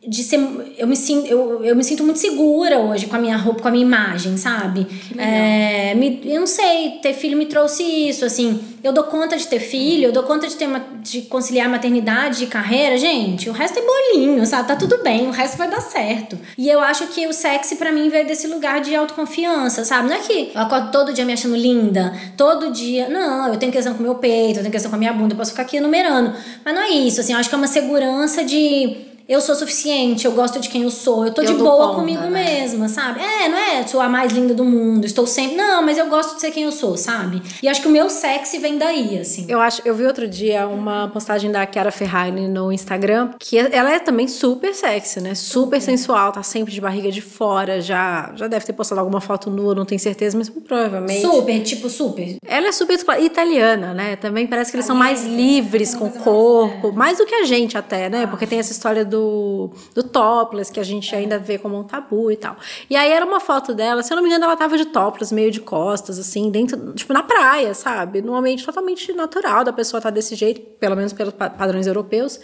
de 0.06 0.22
ser 0.22 0.38
eu 0.78 0.86
me 0.86 0.96
sinto 0.96 1.28
eu, 1.28 1.64
eu 1.64 1.76
me 1.76 1.84
sinto 1.84 2.04
muito 2.04 2.20
segura 2.20 2.78
hoje 2.78 3.06
com 3.06 3.16
a 3.16 3.20
minha 3.20 3.38
roupa 3.38 3.62
com 3.62 3.68
a 3.70 3.72
minha 3.72 3.86
imagem 3.86 4.36
sabe? 4.36 4.86
É, 5.18 5.96
me, 5.96 6.22
eu 6.26 6.42
não 6.42 6.48
sei 6.48 7.00
ter 7.02 7.14
filho 7.14 7.38
me 7.38 7.46
trouxe 7.46 7.84
isso 7.84 8.26
assim. 8.26 8.60
Eu 8.84 8.92
dou 8.92 9.06
conta 9.06 9.38
de 9.38 9.48
ter 9.48 9.60
filho 9.60 10.06
eu 10.06 10.12
dou 10.12 10.24
conta 10.24 10.46
de 10.48 10.56
ter 10.58 10.68
de 11.02 11.22
conciliar 11.24 11.70
maternidade 11.70 12.44
e 12.44 12.48
carreira. 12.48 12.98
Gente 12.98 13.50
o 13.50 13.54
resto 13.54 13.80
é 13.80 13.82
bolinho 13.82 14.46
sabe? 14.46 14.68
Tá 14.68 14.76
tudo 14.76 15.02
bem 15.02 15.28
o 15.28 15.32
resto 15.32 15.58
vai 15.58 15.70
dar 15.70 15.80
certo. 15.80 16.38
E 16.58 16.70
eu 16.70 16.82
acho 16.82 17.08
que 17.08 17.26
o 17.26 17.32
sexy 17.32 17.78
para 17.78 17.92
mim 17.92 18.10
veio 18.10 18.28
desse 18.28 18.48
lugar 18.48 18.82
de 18.82 18.94
autoconfiança 18.94 19.86
sabe? 19.86 20.10
Não 20.10 20.18
é 20.18 20.20
que 20.20 20.52
eu 20.54 20.62
acordo 20.62 20.92
todo 20.92 21.14
dia 21.14 21.24
me 21.24 21.32
achando 21.32 21.56
linda 21.56 22.14
todo 22.36 22.74
dia 22.74 23.08
não 23.08 23.48
eu 23.48 23.58
tenho 23.58 23.72
questão 23.72 23.94
com 23.94 24.04
meu 24.04 24.16
peito 24.16 24.60
eu 24.60 24.64
tenho 24.64 24.72
questão 24.72 24.90
com 24.92 24.98
a 24.98 25.00
minha 25.00 25.14
bunda 25.14 25.34
eu 25.34 25.38
posso 25.38 25.52
ficar 25.52 25.64
aqui 25.64 25.78
enumerando. 25.78 26.34
Mas 26.66 26.76
não 26.76 26.82
é 26.82 26.90
isso 26.90 27.22
assim 27.22 27.32
eu 27.32 27.40
acho 27.40 27.48
que 27.48 27.56
é 27.56 27.58
uma 27.58 27.68
segurança 27.68 28.44
de 28.44 29.13
eu 29.28 29.40
sou 29.42 29.56
suficiente, 29.56 30.26
eu 30.26 30.32
gosto 30.34 30.60
de 30.60 30.70
quem 30.70 30.84
eu 30.84 30.92
sou, 30.92 31.26
eu 31.26 31.34
tô 31.34 31.42
eu 31.42 31.48
de 31.48 31.54
boa 31.54 31.88
conta, 31.88 32.00
comigo 32.00 32.22
né? 32.24 32.30
mesma, 32.30 32.90
sabe? 32.90 33.22
É, 33.22 33.48
não 33.48 33.58
é 33.58 33.88
sou 33.88 34.02
a 34.02 34.10
mais 34.10 34.32
linda 34.32 34.54
do 34.54 34.64
mundo, 34.64 35.06
estou 35.06 35.26
sempre. 35.26 35.56
Não, 35.56 35.82
mas 35.84 35.98
eu 35.98 36.08
gosto 36.08 36.36
de 36.36 36.42
ser 36.42 36.52
quem 36.52 36.64
eu 36.64 36.72
sou, 36.72 36.98
sabe? 36.98 37.42
E 37.62 37.68
acho 37.68 37.82
que 37.82 37.88
o 37.88 37.92
meu 37.92 38.10
sexy 38.10 38.58
vem 38.60 38.78
daí, 38.78 39.18
assim. 39.18 39.46
Eu 39.48 39.60
acho, 39.60 39.82
eu 39.86 39.96
vi 39.96 40.06
outro 40.06 40.28
dia 40.28 40.68
uma 40.68 41.08
postagem 41.10 41.52
da 41.52 41.66
Chiara 41.72 41.92
Ferrari 41.92 42.48
no 42.48 42.72
Instagram, 42.72 43.32
que 43.40 43.58
ela 43.58 43.92
é 43.92 44.00
também 44.00 44.28
super 44.28 44.74
sexy, 44.74 45.22
né? 45.22 45.36
Super 45.36 45.82
sensual, 45.82 46.32
tá 46.32 46.44
sempre 46.44 46.74
de 46.74 46.82
barriga 46.82 47.12
de 47.12 47.22
fora, 47.22 47.82
já 47.82 48.32
já 48.36 48.48
deve 48.48 48.66
ter 48.66 48.74
postado 48.74 49.00
alguma 49.00 49.22
foto 49.22 49.50
nua, 49.50 49.76
não 49.76 49.86
tenho 49.86 50.00
certeza, 50.00 50.38
mas 50.38 50.50
provavelmente. 50.50 51.22
Super, 51.22 51.62
tipo 51.64 51.90
super. 51.90 52.36
Ela 52.46 52.68
é 52.68 52.72
super 52.72 52.98
italiana, 53.22 53.94
né? 53.94 54.16
Também 54.16 54.48
parece 54.48 54.72
que 54.72 54.78
eles 54.78 54.86
são 54.86 54.96
mais 54.96 55.26
livres 55.26 55.96
com 55.96 56.06
o 56.06 56.12
corpo, 56.12 56.92
mais 56.92 57.18
do 57.18 57.26
que 57.26 57.36
a 57.36 57.46
gente 57.46 57.78
até, 57.78 58.10
né? 58.10 58.28
Porque 58.28 58.46
tem 58.46 58.60
essa 58.60 58.72
história 58.72 59.06
do, 59.14 59.70
do 59.94 60.02
topless, 60.02 60.72
que 60.72 60.80
a 60.80 60.84
gente 60.84 61.16
ainda 61.16 61.38
vê 61.38 61.60
como 61.60 61.78
um 61.78 61.84
tabu 61.84 62.32
e 62.32 62.36
tal. 62.36 62.58
E 62.90 62.96
aí 62.96 63.12
era 63.12 63.24
uma 63.24 63.40
foto 63.40 63.74
dela, 63.74 64.02
se 64.02 64.12
eu 64.12 64.16
não 64.16 64.24
me 64.24 64.30
engano, 64.30 64.46
ela 64.46 64.58
tava 64.58 64.76
de 64.76 64.86
topless, 64.86 65.34
meio 65.34 65.52
de 65.52 65.62
costas, 65.62 66.18
assim, 66.18 66.50
dentro, 66.50 66.94
tipo, 66.94 67.14
na 67.14 67.22
praia, 67.22 67.76
sabe? 67.76 68.24
Num 68.24 68.36
ambiente 68.36 68.66
totalmente 68.66 69.14
natural 69.14 69.64
da 69.64 69.72
pessoa 69.72 70.00
estar 70.00 70.10
tá 70.10 70.16
desse 70.16 70.34
jeito, 70.34 70.62
pelo 70.80 70.96
menos 70.96 71.14
pelos 71.14 71.34
padrões 71.34 71.86
europeus. 71.86 72.40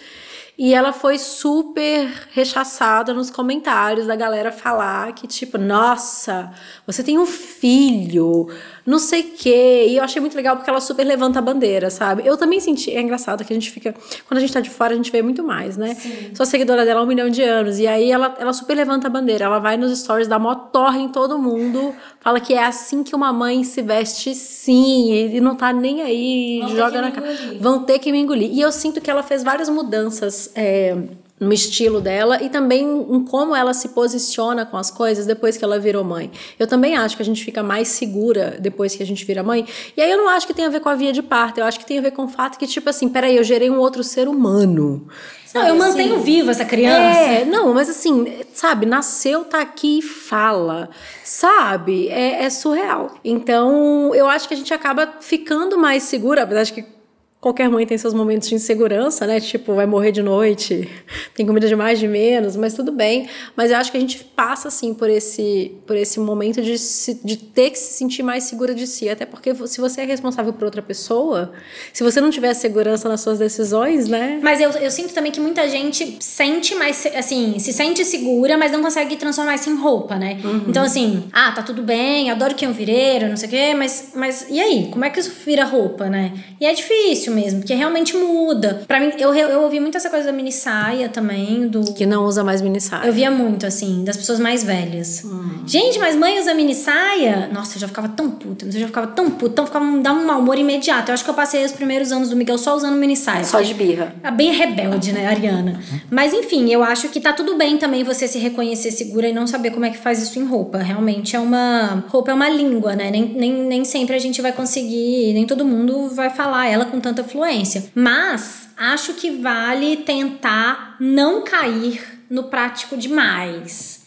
E 0.61 0.73
ela 0.73 0.91
foi 0.91 1.17
super 1.17 2.11
rechaçada 2.33 3.13
nos 3.13 3.31
comentários 3.31 4.07
da 4.07 4.15
galera 4.17 4.51
falar 4.51 5.13
que, 5.13 5.25
tipo, 5.25 5.57
nossa, 5.57 6.51
você 6.85 7.01
tem 7.01 7.17
um 7.17 7.25
filho, 7.25 8.49
não 8.85 8.99
sei 8.99 9.21
o 9.21 9.31
quê. 9.37 9.85
E 9.87 9.95
eu 9.95 10.03
achei 10.03 10.19
muito 10.19 10.35
legal 10.35 10.57
porque 10.57 10.69
ela 10.69 10.81
super 10.81 11.05
levanta 11.05 11.39
a 11.39 11.41
bandeira, 11.41 11.89
sabe? 11.89 12.27
Eu 12.27 12.35
também 12.35 12.59
senti. 12.59 12.91
É 12.91 12.99
engraçado 12.99 13.45
que 13.45 13.53
a 13.53 13.55
gente 13.55 13.71
fica. 13.71 13.95
Quando 14.27 14.37
a 14.39 14.41
gente 14.41 14.51
tá 14.51 14.59
de 14.59 14.69
fora, 14.69 14.91
a 14.91 14.97
gente 14.97 15.09
vê 15.13 15.21
muito 15.21 15.41
mais, 15.41 15.77
né? 15.77 15.95
Sim. 15.95 16.31
Sou 16.35 16.45
seguidora 16.59 16.83
dela 16.85 16.99
há 16.99 17.03
um 17.03 17.07
milhão 17.07 17.29
de 17.29 17.41
anos. 17.41 17.79
E 17.79 17.87
aí 17.87 18.11
ela, 18.11 18.35
ela 18.37 18.51
super 18.51 18.75
levanta 18.75 19.07
a 19.07 19.09
bandeira. 19.09 19.45
Ela 19.45 19.59
vai 19.59 19.77
nos 19.77 19.97
stories, 19.97 20.27
dá 20.27 20.37
mó 20.37 20.53
torre 20.55 20.99
em 20.99 21.07
todo 21.09 21.39
mundo. 21.39 21.95
Fala 22.19 22.39
que 22.39 22.53
é 22.53 22.63
assim 22.63 23.03
que 23.03 23.15
uma 23.15 23.31
mãe 23.31 23.63
se 23.63 23.81
veste, 23.81 24.35
sim. 24.35 25.11
E 25.11 25.39
não 25.39 25.55
tá 25.55 25.71
nem 25.71 26.01
aí, 26.01 26.59
Vão 26.61 26.75
joga 26.75 27.01
na 27.01 27.11
cara. 27.11 27.27
Vão 27.59 27.83
ter 27.83 27.99
que 27.99 28.11
me 28.11 28.19
engolir. 28.19 28.51
E 28.51 28.59
eu 28.59 28.71
sinto 28.71 28.99
que 28.99 29.09
ela 29.09 29.23
fez 29.23 29.43
várias 29.43 29.69
mudanças. 29.69 30.51
É, 30.53 30.97
no 31.39 31.53
estilo 31.53 32.01
dela 32.01 32.41
e 32.43 32.49
também 32.49 32.83
em 32.83 33.23
como 33.23 33.55
ela 33.55 33.73
se 33.73 33.89
posiciona 33.89 34.65
com 34.65 34.75
as 34.75 34.91
coisas 34.91 35.25
depois 35.25 35.55
que 35.55 35.63
ela 35.63 35.79
virou 35.79 36.03
mãe. 36.03 36.29
Eu 36.57 36.67
também 36.67 36.97
acho 36.97 37.15
que 37.15 37.21
a 37.21 37.25
gente 37.25 37.43
fica 37.43 37.63
mais 37.63 37.87
segura 37.87 38.57
depois 38.59 38.95
que 38.95 39.01
a 39.01 39.05
gente 39.05 39.23
vira 39.23 39.41
mãe. 39.41 39.65
E 39.95 40.01
aí 40.01 40.11
eu 40.11 40.17
não 40.17 40.27
acho 40.27 40.45
que 40.45 40.53
tem 40.53 40.65
a 40.65 40.69
ver 40.69 40.81
com 40.81 40.89
a 40.89 40.95
via 40.95 41.13
de 41.13 41.21
parto, 41.21 41.59
eu 41.59 41.65
acho 41.65 41.79
que 41.79 41.85
tem 41.85 41.97
a 41.97 42.01
ver 42.01 42.11
com 42.11 42.25
o 42.25 42.27
fato 42.27 42.57
que, 42.57 42.67
tipo 42.67 42.89
assim, 42.89 43.07
peraí, 43.07 43.37
eu 43.37 43.43
gerei 43.43 43.69
um 43.69 43.79
outro 43.79 44.03
ser 44.03 44.27
humano. 44.27 45.07
Não, 45.53 45.67
eu 45.67 45.75
mantenho 45.75 46.15
assim, 46.15 46.23
viva 46.23 46.51
essa 46.51 46.65
criança. 46.65 47.19
É, 47.19 47.45
não, 47.45 47.73
mas 47.73 47.89
assim, 47.89 48.43
sabe, 48.53 48.85
nasceu, 48.85 49.43
tá 49.43 49.61
aqui 49.61 49.99
e 49.99 50.01
fala. 50.01 50.89
Sabe? 51.23 52.07
É, 52.09 52.43
é 52.43 52.49
surreal. 52.49 53.15
Então, 53.23 54.13
eu 54.13 54.27
acho 54.27 54.47
que 54.47 54.53
a 54.53 54.57
gente 54.57 54.73
acaba 54.73 55.15
ficando 55.19 55.77
mais 55.77 56.03
segura, 56.03 56.43
apesar 56.43 56.63
de 56.63 56.73
que 56.73 56.98
Qualquer 57.41 57.69
mãe 57.69 57.85
tem 57.85 57.97
seus 57.97 58.13
momentos 58.13 58.49
de 58.49 58.55
insegurança, 58.55 59.25
né? 59.25 59.39
Tipo, 59.39 59.73
vai 59.73 59.85
morrer 59.85 60.11
de 60.11 60.21
noite, 60.21 60.89
tem 61.33 61.45
comida 61.45 61.69
de 61.69 61.75
mais, 61.75 61.97
de 61.97 62.05
menos, 62.05 62.57
mas 62.57 62.73
tudo 62.73 62.91
bem. 62.91 63.29
Mas 63.55 63.71
eu 63.71 63.77
acho 63.77 63.89
que 63.89 63.97
a 63.97 63.99
gente 63.99 64.21
passa, 64.21 64.67
assim, 64.67 64.93
por 64.93 65.09
esse, 65.09 65.71
por 65.87 65.95
esse 65.95 66.19
momento 66.19 66.61
de, 66.61 66.77
se, 66.77 67.13
de 67.23 67.37
ter 67.37 67.69
que 67.69 67.79
se 67.79 67.93
sentir 67.93 68.23
mais 68.23 68.43
segura 68.43 68.75
de 68.75 68.85
si. 68.85 69.07
Até 69.07 69.25
porque 69.25 69.55
se 69.67 69.79
você 69.79 70.01
é 70.01 70.03
responsável 70.03 70.51
por 70.51 70.65
outra 70.65 70.81
pessoa, 70.81 71.53
se 71.93 72.03
você 72.03 72.19
não 72.19 72.29
tiver 72.29 72.53
segurança 72.53 73.07
nas 73.07 73.21
suas 73.21 73.39
decisões, 73.39 74.09
né? 74.09 74.41
Mas 74.43 74.59
eu, 74.59 74.71
eu 74.71 74.91
sinto 74.91 75.13
também 75.13 75.31
que 75.31 75.39
muita 75.39 75.65
gente 75.69 76.17
sente 76.19 76.75
mais, 76.75 77.05
assim, 77.15 77.57
se 77.57 77.71
sente 77.71 78.03
segura, 78.03 78.57
mas 78.57 78.73
não 78.73 78.81
consegue 78.81 79.15
transformar 79.15 79.55
isso 79.55 79.69
em 79.69 79.75
roupa, 79.75 80.17
né? 80.17 80.41
Uhum. 80.43 80.65
Então, 80.67 80.83
assim, 80.83 81.23
ah, 81.31 81.53
tá 81.53 81.63
tudo 81.63 81.83
bem, 81.83 82.29
adoro 82.29 82.53
que 82.53 82.67
um 82.67 82.73
vireiro, 82.73 83.29
não 83.29 83.37
sei 83.37 83.47
o 83.47 83.49
quê, 83.49 83.73
mas, 83.73 84.11
mas 84.13 84.45
e 84.49 84.59
aí? 84.59 84.89
Como 84.91 85.05
é 85.05 85.09
que 85.09 85.21
isso 85.21 85.31
vira 85.45 85.63
roupa, 85.63 86.09
né? 86.09 86.33
E 86.59 86.65
é 86.65 86.73
difícil 86.73 87.28
difícil 87.29 87.35
mesmo, 87.35 87.59
porque 87.59 87.73
realmente 87.73 88.17
muda. 88.17 88.81
Para 88.87 88.99
mim, 88.99 89.11
eu, 89.17 89.33
eu 89.33 89.61
ouvi 89.61 89.79
muito 89.79 89.95
essa 89.97 90.09
coisa 90.09 90.25
da 90.25 90.31
mini 90.31 90.51
saia 90.51 91.07
também, 91.07 91.67
do... 91.67 91.93
Que 91.93 92.05
não 92.05 92.25
usa 92.25 92.43
mais 92.43 92.61
mini 92.61 92.81
saia. 92.81 93.07
Eu 93.07 93.13
via 93.13 93.29
muito, 93.29 93.65
assim, 93.65 94.03
das 94.03 94.17
pessoas 94.17 94.39
mais 94.39 94.63
velhas. 94.63 95.23
Hum. 95.23 95.63
Gente, 95.65 95.99
mas 95.99 96.15
mãe 96.15 96.39
usa 96.39 96.53
mini 96.53 96.73
saia? 96.73 97.49
Nossa, 97.53 97.77
eu 97.77 97.81
já 97.81 97.87
ficava 97.87 98.09
tão 98.09 98.31
puta, 98.31 98.65
eu 98.65 98.71
já 98.71 98.87
ficava 98.87 99.07
tão 99.07 99.29
puta, 99.29 99.53
então 99.53 99.65
ficava, 99.65 99.85
dá 99.99 100.11
um 100.13 100.25
mau 100.25 100.39
humor 100.39 100.57
imediato. 100.57 101.11
Eu 101.11 101.13
acho 101.13 101.23
que 101.23 101.29
eu 101.29 101.33
passei 101.33 101.63
os 101.63 101.71
primeiros 101.71 102.11
anos 102.11 102.29
do 102.29 102.35
Miguel 102.35 102.57
só 102.57 102.75
usando 102.75 102.95
mini 102.95 103.15
saia. 103.15 103.43
Só 103.43 103.61
de 103.61 103.73
birra. 103.73 104.13
É 104.23 104.31
bem 104.31 104.51
rebelde, 104.51 105.11
né, 105.11 105.27
Ariana? 105.27 105.79
Mas 106.09 106.33
enfim, 106.33 106.69
eu 106.69 106.83
acho 106.83 107.09
que 107.09 107.19
tá 107.19 107.33
tudo 107.33 107.55
bem 107.55 107.77
também 107.77 108.03
você 108.03 108.27
se 108.27 108.39
reconhecer 108.39 108.91
segura 108.91 109.27
e 109.27 109.33
não 109.33 109.45
saber 109.45 109.71
como 109.71 109.85
é 109.85 109.89
que 109.89 109.97
faz 109.97 110.21
isso 110.21 110.39
em 110.39 110.45
roupa. 110.45 110.79
Realmente 110.79 111.35
é 111.35 111.39
uma... 111.39 112.03
Roupa 112.07 112.31
é 112.31 112.33
uma 112.33 112.49
língua, 112.49 112.95
né? 112.95 113.11
Nem, 113.11 113.25
nem, 113.25 113.53
nem 113.53 113.85
sempre 113.85 114.15
a 114.15 114.19
gente 114.19 114.41
vai 114.41 114.51
conseguir, 114.51 115.33
nem 115.33 115.45
todo 115.45 115.65
mundo 115.65 116.09
vai 116.09 116.29
falar 116.29 116.67
ela 116.67 116.85
com 116.85 116.99
tanta 116.99 117.18
fluência. 117.23 117.91
Mas 117.95 118.69
acho 118.77 119.13
que 119.13 119.31
vale 119.31 119.97
tentar 119.97 120.95
não 120.99 121.43
cair 121.43 122.19
no 122.29 122.43
prático 122.43 122.95
demais. 122.95 123.98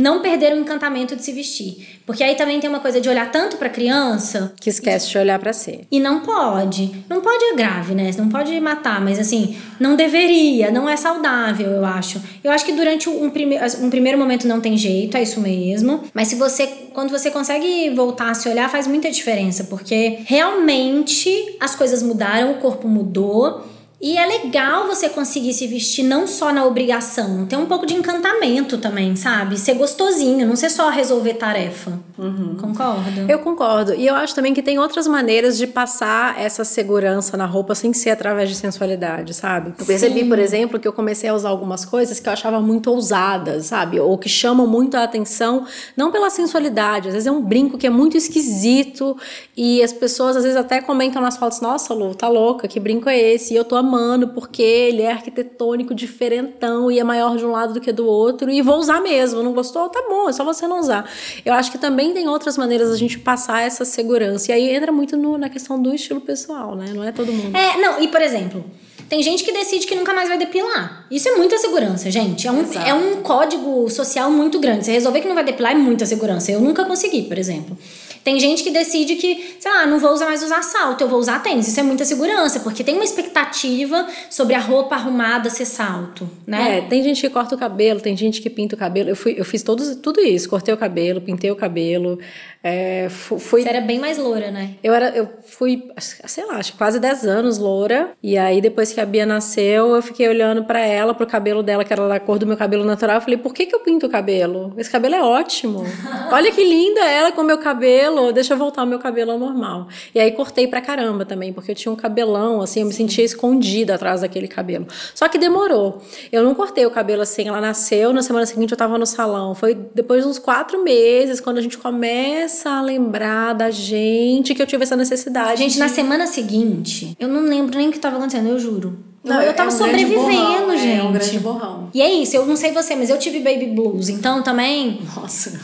Não 0.00 0.22
perder 0.22 0.54
o 0.54 0.58
encantamento 0.58 1.14
de 1.14 1.22
se 1.22 1.30
vestir. 1.30 2.00
Porque 2.06 2.24
aí 2.24 2.34
também 2.34 2.58
tem 2.58 2.70
uma 2.70 2.80
coisa 2.80 3.02
de 3.02 3.06
olhar 3.06 3.30
tanto 3.30 3.58
pra 3.58 3.68
criança. 3.68 4.54
Que 4.58 4.70
esquece 4.70 5.10
de 5.10 5.18
olhar 5.18 5.38
para 5.38 5.52
si. 5.52 5.82
E 5.90 6.00
não 6.00 6.20
pode. 6.20 7.04
Não 7.06 7.20
pode 7.20 7.44
é 7.44 7.54
grave, 7.54 7.94
né? 7.94 8.10
Não 8.16 8.30
pode 8.30 8.58
matar, 8.60 8.98
mas 8.98 9.18
assim, 9.18 9.58
não 9.78 9.96
deveria, 9.96 10.70
não 10.70 10.88
é 10.88 10.96
saudável, 10.96 11.70
eu 11.70 11.84
acho. 11.84 12.18
Eu 12.42 12.50
acho 12.50 12.64
que 12.64 12.72
durante 12.72 13.10
um, 13.10 13.28
prime 13.28 13.58
um 13.82 13.90
primeiro 13.90 14.16
momento 14.16 14.48
não 14.48 14.58
tem 14.58 14.74
jeito, 14.74 15.18
é 15.18 15.22
isso 15.22 15.38
mesmo. 15.38 16.02
Mas 16.14 16.28
se 16.28 16.36
você. 16.36 16.66
Quando 16.94 17.10
você 17.10 17.30
consegue 17.30 17.90
voltar 17.90 18.30
a 18.30 18.34
se 18.34 18.48
olhar, 18.48 18.70
faz 18.70 18.86
muita 18.86 19.10
diferença. 19.10 19.64
Porque 19.64 20.20
realmente 20.24 21.56
as 21.60 21.74
coisas 21.74 22.02
mudaram, 22.02 22.52
o 22.52 22.54
corpo 22.54 22.88
mudou. 22.88 23.66
E 24.00 24.16
é 24.16 24.24
legal 24.24 24.86
você 24.86 25.10
conseguir 25.10 25.52
se 25.52 25.66
vestir 25.66 26.02
não 26.02 26.26
só 26.26 26.50
na 26.50 26.64
obrigação, 26.64 27.44
ter 27.44 27.56
um 27.56 27.66
pouco 27.66 27.84
de 27.84 27.92
encantamento 27.92 28.78
também, 28.78 29.14
sabe? 29.14 29.58
Ser 29.58 29.74
gostosinho, 29.74 30.46
não 30.46 30.56
ser 30.56 30.70
só 30.70 30.88
resolver 30.88 31.34
tarefa. 31.34 32.00
Uhum. 32.16 32.56
Concordo? 32.58 33.20
Eu 33.28 33.38
concordo. 33.40 33.94
E 33.94 34.06
eu 34.06 34.14
acho 34.14 34.34
também 34.34 34.54
que 34.54 34.62
tem 34.62 34.78
outras 34.78 35.06
maneiras 35.06 35.58
de 35.58 35.66
passar 35.66 36.40
essa 36.40 36.64
segurança 36.64 37.36
na 37.36 37.44
roupa 37.44 37.74
sem 37.74 37.92
ser 37.92 38.10
através 38.10 38.48
de 38.48 38.54
sensualidade, 38.54 39.34
sabe? 39.34 39.74
Eu 39.78 39.84
percebi, 39.84 40.20
Sim. 40.20 40.28
por 40.30 40.38
exemplo, 40.38 40.80
que 40.80 40.88
eu 40.88 40.92
comecei 40.94 41.28
a 41.28 41.34
usar 41.34 41.50
algumas 41.50 41.84
coisas 41.84 42.18
que 42.18 42.26
eu 42.26 42.32
achava 42.32 42.58
muito 42.58 42.90
ousadas, 42.90 43.66
sabe? 43.66 44.00
Ou 44.00 44.16
que 44.16 44.30
chamam 44.30 44.66
muito 44.66 44.96
a 44.96 45.04
atenção, 45.04 45.66
não 45.94 46.10
pela 46.10 46.30
sensualidade, 46.30 47.08
às 47.08 47.14
vezes 47.14 47.26
é 47.26 47.30
um 47.30 47.42
brinco 47.42 47.76
que 47.76 47.86
é 47.86 47.90
muito 47.90 48.16
esquisito 48.16 49.14
e 49.54 49.82
as 49.82 49.92
pessoas 49.92 50.36
às 50.36 50.42
vezes 50.42 50.56
até 50.56 50.80
comentam 50.80 51.20
nas 51.20 51.36
fotos: 51.36 51.60
nossa, 51.60 51.92
Lu, 51.92 52.14
tá 52.14 52.28
louca, 52.28 52.66
que 52.66 52.80
brinco 52.80 53.10
é 53.10 53.18
esse? 53.18 53.52
E 53.52 53.56
eu 53.56 53.64
tô 53.64 53.76
amando 53.90 54.28
porque 54.28 54.62
ele 54.62 55.02
é 55.02 55.10
arquitetônico, 55.10 55.92
diferentão 55.92 56.90
e 56.90 57.00
é 57.00 57.04
maior 57.04 57.36
de 57.36 57.44
um 57.44 57.50
lado 57.50 57.74
do 57.74 57.80
que 57.80 57.90
do 57.90 58.06
outro 58.06 58.48
e 58.48 58.62
vou 58.62 58.78
usar 58.78 59.00
mesmo. 59.00 59.42
Não 59.42 59.52
gostou? 59.52 59.88
Tá 59.88 60.00
bom, 60.08 60.28
é 60.28 60.32
só 60.32 60.44
você 60.44 60.66
não 60.68 60.78
usar. 60.78 61.10
Eu 61.44 61.52
acho 61.52 61.72
que 61.72 61.78
também 61.78 62.14
tem 62.14 62.28
outras 62.28 62.56
maneiras 62.56 62.90
da 62.90 62.96
gente 62.96 63.18
passar 63.18 63.62
essa 63.62 63.84
segurança. 63.84 64.52
E 64.52 64.54
aí 64.54 64.74
entra 64.74 64.92
muito 64.92 65.16
no, 65.16 65.36
na 65.36 65.48
questão 65.48 65.80
do 65.80 65.92
estilo 65.92 66.20
pessoal, 66.20 66.76
né? 66.76 66.92
Não 66.94 67.02
é 67.02 67.10
todo 67.10 67.32
mundo. 67.32 67.56
É, 67.56 67.76
não, 67.78 68.00
e 68.00 68.08
por 68.08 68.22
exemplo. 68.22 68.64
Tem 69.08 69.20
gente 69.24 69.42
que 69.42 69.50
decide 69.50 69.88
que 69.88 69.96
nunca 69.96 70.14
mais 70.14 70.28
vai 70.28 70.38
depilar. 70.38 71.04
Isso 71.10 71.28
é 71.28 71.32
muita 71.34 71.58
segurança, 71.58 72.08
gente. 72.12 72.46
É 72.46 72.52
um, 72.52 72.64
é 72.86 72.94
um 72.94 73.16
código 73.22 73.90
social 73.90 74.30
muito 74.30 74.60
grande. 74.60 74.84
Você 74.84 74.92
resolver 74.92 75.20
que 75.20 75.26
não 75.26 75.34
vai 75.34 75.42
depilar 75.42 75.72
é 75.72 75.74
muita 75.74 76.06
segurança. 76.06 76.52
Eu 76.52 76.60
nunca 76.60 76.84
consegui, 76.84 77.22
por 77.22 77.36
exemplo. 77.36 77.76
Tem 78.24 78.38
gente 78.38 78.62
que 78.62 78.70
decide 78.70 79.16
que, 79.16 79.56
sei 79.58 79.70
lá, 79.70 79.86
não 79.86 79.98
vou 79.98 80.12
usar 80.12 80.26
mais 80.26 80.42
usar 80.42 80.62
salto, 80.62 81.00
eu 81.00 81.08
vou 81.08 81.18
usar 81.18 81.42
tênis. 81.42 81.68
Isso 81.68 81.80
é 81.80 81.82
muita 81.82 82.04
segurança, 82.04 82.60
porque 82.60 82.84
tem 82.84 82.94
uma 82.94 83.04
expectativa 83.04 84.06
sobre 84.28 84.54
a 84.54 84.60
roupa 84.60 84.94
arrumada 84.94 85.48
ser 85.50 85.64
salto, 85.64 86.28
né? 86.46 86.78
É, 86.78 86.80
tem 86.82 87.02
gente 87.02 87.20
que 87.20 87.30
corta 87.30 87.54
o 87.54 87.58
cabelo, 87.58 88.00
tem 88.00 88.16
gente 88.16 88.40
que 88.40 88.50
pinta 88.50 88.74
o 88.74 88.78
cabelo. 88.78 89.10
Eu, 89.10 89.16
fui, 89.16 89.34
eu 89.38 89.44
fiz 89.44 89.62
todos, 89.62 89.96
tudo 89.96 90.20
isso, 90.20 90.48
cortei 90.48 90.72
o 90.72 90.76
cabelo, 90.76 91.20
pintei 91.20 91.50
o 91.50 91.56
cabelo. 91.56 92.18
É, 92.62 93.08
fui, 93.08 93.62
Você 93.62 93.68
era 93.68 93.80
bem 93.80 93.98
mais 93.98 94.18
loura, 94.18 94.50
né? 94.50 94.72
Eu 94.82 94.92
era, 94.92 95.08
eu 95.16 95.26
fui, 95.46 95.82
sei 95.98 96.44
lá, 96.44 96.56
acho 96.56 96.72
que 96.72 96.78
quase 96.78 97.00
10 97.00 97.26
anos 97.26 97.56
loura. 97.58 98.10
E 98.22 98.36
aí, 98.36 98.60
depois 98.60 98.92
que 98.92 99.00
a 99.00 99.06
Bia 99.06 99.24
nasceu, 99.24 99.94
eu 99.94 100.02
fiquei 100.02 100.28
olhando 100.28 100.64
para 100.64 100.80
ela, 100.80 101.14
pro 101.14 101.26
cabelo 101.26 101.62
dela, 101.62 101.84
que 101.84 101.92
era 101.92 102.06
da 102.06 102.20
cor 102.20 102.38
do 102.38 102.46
meu 102.46 102.56
cabelo 102.56 102.84
natural. 102.84 103.16
Eu 103.16 103.22
falei, 103.22 103.38
por 103.38 103.54
que, 103.54 103.64
que 103.64 103.74
eu 103.74 103.80
pinto 103.80 104.06
o 104.06 104.10
cabelo? 104.10 104.74
Esse 104.76 104.90
cabelo 104.90 105.14
é 105.14 105.22
ótimo. 105.22 105.84
Olha 106.30 106.52
que 106.52 106.62
linda 106.62 107.00
ela 107.00 107.32
com 107.32 107.40
o 107.40 107.44
meu 107.44 107.58
cabelo. 107.58 108.09
Deixa 108.32 108.54
eu 108.54 108.58
voltar 108.58 108.82
o 108.82 108.86
meu 108.86 108.98
cabelo 108.98 109.32
ao 109.32 109.38
normal. 109.38 109.88
E 110.14 110.20
aí 110.20 110.32
cortei 110.32 110.66
pra 110.66 110.80
caramba 110.80 111.24
também, 111.24 111.52
porque 111.52 111.70
eu 111.70 111.74
tinha 111.74 111.92
um 111.92 111.96
cabelão, 111.96 112.60
assim, 112.60 112.80
eu 112.80 112.86
me 112.86 112.92
sentia 112.92 113.24
escondida 113.24 113.94
atrás 113.94 114.20
daquele 114.20 114.48
cabelo. 114.48 114.86
Só 115.14 115.28
que 115.28 115.38
demorou. 115.38 116.02
Eu 116.30 116.42
não 116.42 116.54
cortei 116.54 116.86
o 116.86 116.90
cabelo 116.90 117.22
assim, 117.22 117.48
ela 117.48 117.60
nasceu, 117.60 118.12
na 118.12 118.22
semana 118.22 118.46
seguinte 118.46 118.72
eu 118.72 118.76
tava 118.76 118.98
no 118.98 119.06
salão. 119.06 119.54
Foi 119.54 119.74
depois 119.94 120.24
de 120.24 120.28
uns 120.28 120.38
quatro 120.38 120.82
meses, 120.82 121.40
quando 121.40 121.58
a 121.58 121.62
gente 121.62 121.78
começa 121.78 122.70
a 122.70 122.82
lembrar 122.82 123.54
da 123.54 123.70
gente 123.70 124.54
que 124.54 124.62
eu 124.62 124.66
tive 124.66 124.82
essa 124.82 124.96
necessidade. 124.96 125.58
Gente, 125.58 125.74
de... 125.74 125.78
na 125.78 125.88
semana 125.88 126.26
seguinte, 126.26 127.16
eu 127.18 127.28
não 127.28 127.42
lembro 127.42 127.76
nem 127.76 127.88
o 127.88 127.90
que 127.90 127.98
estava 127.98 128.16
acontecendo, 128.16 128.48
eu 128.48 128.58
juro. 128.58 129.09
Não, 129.22 129.42
eu 129.42 129.52
tava 129.52 129.70
é 129.70 129.74
um 129.74 129.76
sobrevivendo, 129.76 130.22
borrão, 130.22 130.78
gente. 130.78 130.98
É 130.98 131.02
um 131.02 131.12
grande 131.12 131.38
borrão. 131.40 131.90
E 131.92 132.00
é 132.00 132.10
isso, 132.10 132.36
eu 132.36 132.46
não 132.46 132.56
sei 132.56 132.72
você, 132.72 132.96
mas 132.96 133.10
eu 133.10 133.18
tive 133.18 133.40
baby 133.40 133.66
blues, 133.66 134.08
então 134.08 134.42
também. 134.42 135.00
Nossa. 135.14 135.60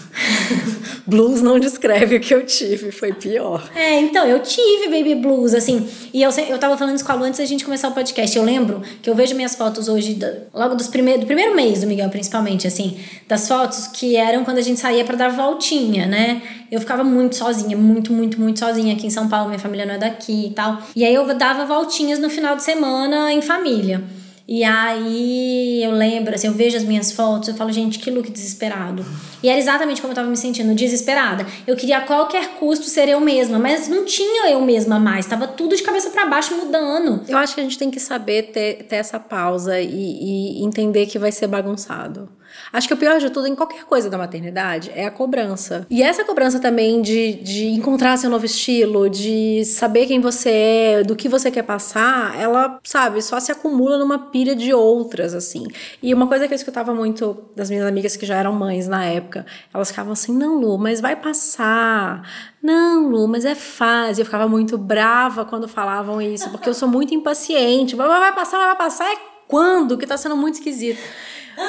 blues 1.07 1.41
não 1.41 1.59
descreve 1.59 2.17
o 2.17 2.21
que 2.21 2.35
eu 2.35 2.45
tive, 2.45 2.93
foi 2.93 3.15
pior. 3.15 3.71
É, 3.75 3.99
então, 3.99 4.27
eu 4.27 4.41
tive 4.41 4.89
baby 4.89 5.15
blues, 5.15 5.55
assim. 5.55 5.89
E 6.13 6.23
eu, 6.23 6.31
eu 6.31 6.59
tava 6.59 6.77
falando 6.77 6.97
isso 6.97 7.05
com 7.05 7.13
a 7.13 7.15
Lu 7.15 7.25
antes 7.25 7.41
da 7.41 7.47
gente 7.47 7.65
começar 7.65 7.89
o 7.89 7.93
podcast. 7.93 8.37
Eu 8.37 8.45
lembro 8.45 8.83
que 9.01 9.09
eu 9.09 9.15
vejo 9.15 9.35
minhas 9.35 9.55
fotos 9.55 9.89
hoje, 9.89 10.19
logo 10.53 10.75
dos 10.75 10.89
primeiros, 10.89 11.23
do 11.23 11.27
primeiro 11.27 11.55
mês 11.57 11.81
do 11.81 11.87
Miguel, 11.87 12.11
principalmente, 12.11 12.67
assim, 12.67 12.99
das 13.27 13.49
fotos 13.49 13.87
que 13.87 14.17
eram 14.17 14.45
quando 14.45 14.59
a 14.59 14.63
gente 14.63 14.79
saía 14.79 15.05
para 15.05 15.17
dar 15.17 15.29
voltinha, 15.31 16.07
né? 16.07 16.43
Eu 16.71 16.81
ficava 16.81 17.05
muito 17.05 17.37
sozinha, 17.37 17.77
muito, 17.77 18.13
muito, 18.13 18.41
muito 18.41 18.59
sozinha 18.59 18.95
aqui 18.95 19.07
em 19.07 19.11
São 19.11 19.29
Paulo, 19.29 19.49
minha 19.49 19.59
família 19.59 19.87
não 19.87 19.95
é 19.95 19.99
daqui 19.99 20.47
e 20.47 20.51
tal. 20.51 20.83
E 20.95 21.05
aí 21.05 21.15
eu 21.15 21.35
dava 21.35 21.65
voltinhas 21.65 22.19
no 22.19 22.29
final 22.29 22.57
de 22.57 22.63
semana 22.63 23.33
em 23.33 23.43
família. 23.43 24.03
E 24.49 24.63
aí 24.63 25.83
eu 25.83 25.91
lembro, 25.91 26.33
assim, 26.33 26.47
eu 26.47 26.53
vejo 26.53 26.77
as 26.77 26.85
minhas 26.85 27.11
fotos, 27.11 27.49
eu 27.49 27.55
falo, 27.57 27.73
gente, 27.73 27.99
que 27.99 28.13
look 28.13 28.31
desesperado. 28.31 29.05
E 29.43 29.49
era 29.49 29.59
exatamente 29.59 30.01
como 30.01 30.13
eu 30.13 30.15
tava 30.15 30.29
me 30.29 30.37
sentindo, 30.37 30.73
desesperada. 30.73 31.45
Eu 31.67 31.75
queria 31.75 31.99
a 31.99 32.01
qualquer 32.03 32.51
custo 32.51 32.87
ser 32.87 33.09
eu 33.09 33.21
mesma, 33.21 33.59
mas 33.59 33.89
não 33.89 34.05
tinha 34.05 34.49
eu 34.49 34.61
mesma 34.61 35.01
mais, 35.01 35.27
tava 35.27 35.49
tudo 35.49 35.75
de 35.75 35.83
cabeça 35.83 36.11
para 36.11 36.27
baixo 36.27 36.55
mudando. 36.55 37.23
Eu 37.29 37.37
acho 37.39 37.57
que 37.57 37.61
a 37.61 37.65
gente 37.65 37.77
tem 37.77 37.91
que 37.91 37.99
saber 37.99 38.45
ter, 38.53 38.85
ter 38.85 38.97
essa 38.97 39.19
pausa 39.19 39.81
e, 39.81 40.61
e 40.61 40.65
entender 40.65 41.07
que 41.07 41.19
vai 41.19 41.33
ser 41.33 41.49
bagunçado. 41.49 42.29
Acho 42.73 42.89
que 42.89 42.95
o 42.95 42.97
pior 42.97 43.19
de 43.19 43.31
tudo 43.31 43.47
em 43.47 43.55
qualquer 43.55 43.85
coisa 43.85 44.11
da 44.11 44.19
maternidade 44.19 44.91
é 44.95 45.07
a 45.07 45.11
cobrança. 45.11 45.87
E 45.89 46.03
essa 46.03 46.25
cobrança 46.25 46.59
também 46.59 47.01
de, 47.03 47.35
de 47.35 47.67
encontrar 47.67 48.17
seu 48.17 48.29
novo 48.29 48.45
estilo, 48.45 49.09
de 49.09 49.65
saber 49.65 50.07
quem 50.07 50.21
você 50.21 50.51
é, 50.51 51.03
do 51.05 51.17
que 51.17 51.29
você 51.29 51.51
quer 51.51 51.63
passar, 51.63 52.39
ela, 52.39 52.79
sabe, 52.83 53.23
só 53.23 53.39
se 53.41 53.53
acumula 53.53 53.99
numa 53.99 54.19
pilha 54.31 54.55
de 54.55 54.73
outras, 54.73 55.35
assim. 55.35 55.67
E 56.03 56.13
uma 56.13 56.27
coisa 56.27 56.47
que 56.47 56.55
eu 56.55 56.57
escutava 56.57 56.95
muito 56.95 57.37
das 57.55 57.71
minhas 57.71 57.87
amigas 57.87 58.17
que 58.17 58.27
já 58.27 58.37
eram 58.37 58.53
mães 58.53 58.89
na 58.89 59.05
época, 59.05 59.47
elas 59.73 59.91
ficavam 59.91 60.13
assim: 60.13 60.37
não, 60.37 60.59
Lu, 60.59 60.79
mas 60.79 61.01
vai 61.01 61.17
passar. 61.17 62.23
Não, 62.63 63.09
Lu, 63.09 63.29
mas 63.29 63.45
é 63.45 63.55
fase. 63.55 64.21
Eu 64.21 64.25
ficava 64.25 64.49
muito 64.49 64.77
brava 64.77 65.45
quando 65.45 65.69
falavam 65.69 66.21
isso, 66.21 66.51
porque 66.51 66.69
eu 66.69 66.75
sou 66.75 66.89
muito 66.89 67.15
impaciente. 67.15 67.95
Vai, 67.95 68.09
vai 68.09 68.35
passar, 68.35 68.59
vai 68.59 68.77
passar. 68.77 69.13
É 69.13 69.17
quando? 69.47 69.97
Que 69.97 70.07
tá 70.07 70.17
sendo 70.17 70.37
muito 70.37 70.55
esquisito. 70.55 70.99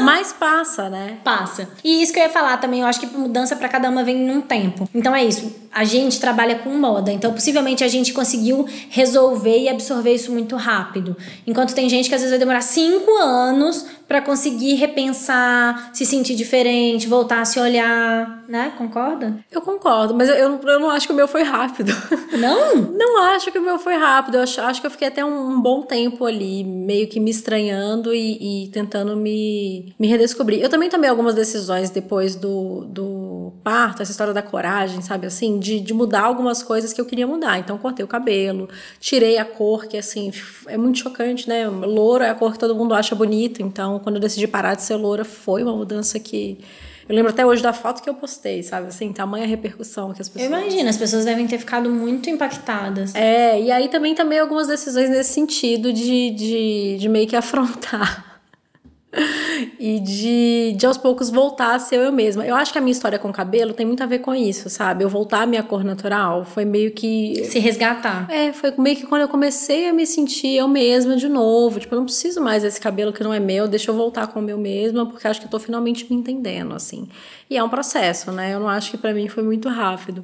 Mas 0.01 0.33
passa, 0.33 0.89
né? 0.89 1.17
Passa. 1.23 1.69
E 1.83 2.01
isso 2.01 2.13
que 2.13 2.19
eu 2.19 2.23
ia 2.23 2.29
falar 2.29 2.57
também, 2.57 2.81
eu 2.81 2.87
acho 2.87 2.99
que 2.99 3.05
mudança 3.07 3.55
para 3.55 3.69
cada 3.69 3.89
uma 3.89 4.03
vem 4.03 4.17
num 4.17 4.41
tempo. 4.41 4.87
Então 4.93 5.15
é 5.15 5.23
isso. 5.23 5.55
A 5.71 5.83
gente 5.83 6.19
trabalha 6.19 6.55
com 6.55 6.69
moda, 6.69 7.11
então 7.11 7.31
possivelmente 7.33 7.83
a 7.83 7.87
gente 7.87 8.13
conseguiu 8.13 8.67
resolver 8.89 9.59
e 9.59 9.69
absorver 9.69 10.13
isso 10.13 10.31
muito 10.31 10.55
rápido. 10.55 11.15
Enquanto 11.45 11.73
tem 11.73 11.89
gente 11.89 12.09
que 12.09 12.15
às 12.15 12.21
vezes 12.21 12.31
vai 12.31 12.39
demorar 12.39 12.61
cinco 12.61 13.11
anos 13.17 13.85
para 14.07 14.21
conseguir 14.21 14.75
repensar, 14.75 15.89
se 15.93 16.05
sentir 16.05 16.35
diferente, 16.35 17.07
voltar 17.07 17.41
a 17.41 17.45
se 17.45 17.59
olhar, 17.59 18.43
né? 18.47 18.71
Concorda? 18.77 19.37
Eu 19.51 19.61
concordo, 19.61 20.13
mas 20.13 20.29
eu, 20.29 20.59
eu 20.61 20.79
não 20.79 20.89
acho 20.89 21.05
que 21.07 21.13
o 21.13 21.15
meu 21.15 21.27
foi 21.27 21.43
rápido. 21.43 21.91
Não? 22.37 22.75
não 22.75 23.23
acho 23.23 23.51
que 23.51 23.57
o 23.57 23.61
meu 23.61 23.79
foi 23.79 23.95
rápido. 23.95 24.35
Eu 24.35 24.43
acho, 24.43 24.61
acho 24.61 24.79
que 24.79 24.85
eu 24.85 24.91
fiquei 24.91 25.07
até 25.07 25.25
um, 25.25 25.49
um 25.51 25.61
bom 25.61 25.81
tempo 25.81 26.25
ali, 26.25 26.63
meio 26.63 27.07
que 27.07 27.19
me 27.19 27.31
estranhando 27.31 28.13
e, 28.13 28.65
e, 28.65 28.67
tentando 28.69 29.15
me, 29.15 29.93
me 29.99 30.07
redescobrir. 30.07 30.61
Eu 30.61 30.69
também 30.69 30.89
tomei 30.89 31.09
algumas 31.09 31.33
decisões 31.33 31.89
depois 31.89 32.35
do, 32.35 32.85
do 32.85 33.53
parto, 33.63 34.01
essa 34.01 34.11
história 34.11 34.33
da 34.33 34.41
coragem, 34.41 35.01
sabe 35.01 35.25
assim? 35.25 35.57
De, 35.57 35.79
de 35.79 35.93
mudar 35.93 36.21
algumas 36.21 36.61
coisas 36.61 36.93
que 36.93 37.01
eu 37.01 37.05
queria 37.05 37.25
mudar. 37.25 37.57
Então, 37.57 37.77
cortei 37.77 38.05
o 38.05 38.07
cabelo, 38.07 38.69
tirei 38.99 39.37
a 39.37 39.45
cor, 39.45 39.87
que 39.87 39.97
assim, 39.97 40.31
é 40.67 40.77
muito 40.77 40.99
chocante, 40.99 41.49
né? 41.49 41.67
Louro 41.67 42.23
é 42.23 42.29
a 42.29 42.35
cor 42.35 42.53
que 42.53 42.59
todo 42.59 42.75
mundo 42.75 42.93
acha 42.93 43.15
bonita, 43.15 43.63
então 43.63 43.96
então, 43.97 43.99
quando 43.99 44.15
eu 44.15 44.21
decidi 44.21 44.47
parar 44.47 44.75
de 44.75 44.83
ser 44.83 44.95
loura, 44.95 45.25
foi 45.25 45.63
uma 45.63 45.75
mudança 45.75 46.19
que. 46.19 46.59
Eu 47.09 47.15
lembro 47.15 47.31
até 47.31 47.45
hoje 47.45 47.63
da 47.63 47.71
foto 47.71 48.03
que 48.03 48.09
eu 48.09 48.13
postei, 48.13 48.61
sabe? 48.61 48.87
Assim, 48.87 49.13
tamanha 49.13 49.47
repercussão 49.47 50.13
que 50.13 50.21
as 50.21 50.27
pessoas. 50.27 50.51
Eu 50.51 50.59
imagino, 50.59 50.89
as 50.89 50.97
pessoas 50.97 51.23
devem 51.23 51.47
ter 51.47 51.57
ficado 51.57 51.89
muito 51.89 52.29
impactadas. 52.29 53.15
É, 53.15 53.61
e 53.61 53.71
aí 53.71 53.87
também 53.87 54.13
tomei 54.13 54.39
algumas 54.39 54.67
decisões 54.67 55.09
nesse 55.09 55.33
sentido 55.33 55.93
de, 55.93 56.31
de, 56.31 56.97
de 56.99 57.09
meio 57.09 57.25
que 57.25 57.35
afrontar 57.37 58.26
e 59.79 59.99
de, 59.99 60.75
de 60.77 60.85
aos 60.85 60.97
poucos 60.97 61.29
voltar 61.29 61.75
a 61.75 61.79
ser 61.79 61.97
eu 61.97 62.11
mesma. 62.11 62.45
Eu 62.45 62.55
acho 62.55 62.71
que 62.71 62.77
a 62.77 62.81
minha 62.81 62.91
história 62.91 63.17
com 63.17 63.29
o 63.29 63.33
cabelo 63.33 63.73
tem 63.73 63.85
muito 63.85 64.03
a 64.03 64.05
ver 64.05 64.19
com 64.19 64.33
isso, 64.33 64.69
sabe? 64.69 65.03
Eu 65.03 65.09
voltar 65.09 65.43
à 65.43 65.45
minha 65.45 65.63
cor 65.63 65.83
natural 65.83 66.45
foi 66.45 66.65
meio 66.65 66.91
que. 66.91 67.43
Se 67.45 67.59
resgatar. 67.59 68.29
É, 68.29 68.53
foi 68.53 68.73
meio 68.77 68.95
que 68.95 69.05
quando 69.05 69.21
eu 69.21 69.27
comecei 69.27 69.89
a 69.89 69.93
me 69.93 70.05
sentir 70.05 70.55
eu 70.55 70.67
mesma 70.67 71.15
de 71.15 71.27
novo. 71.27 71.79
Tipo, 71.79 71.95
eu 71.95 71.99
não 71.99 72.05
preciso 72.05 72.41
mais 72.41 72.63
desse 72.63 72.79
cabelo 72.79 73.11
que 73.11 73.23
não 73.23 73.33
é 73.33 73.39
meu, 73.39 73.67
deixa 73.67 73.91
eu 73.91 73.95
voltar 73.95 74.27
com 74.27 74.39
o 74.39 74.43
meu 74.43 74.57
mesma, 74.57 75.05
porque 75.05 75.27
acho 75.27 75.39
que 75.39 75.47
eu 75.47 75.51
tô 75.51 75.59
finalmente 75.59 76.05
me 76.09 76.15
entendendo, 76.15 76.73
assim. 76.73 77.07
E 77.49 77.57
é 77.57 77.63
um 77.63 77.69
processo, 77.69 78.31
né? 78.31 78.53
Eu 78.53 78.59
não 78.59 78.69
acho 78.69 78.91
que 78.91 78.97
para 78.97 79.13
mim 79.13 79.27
foi 79.27 79.43
muito 79.43 79.69
rápido. 79.69 80.23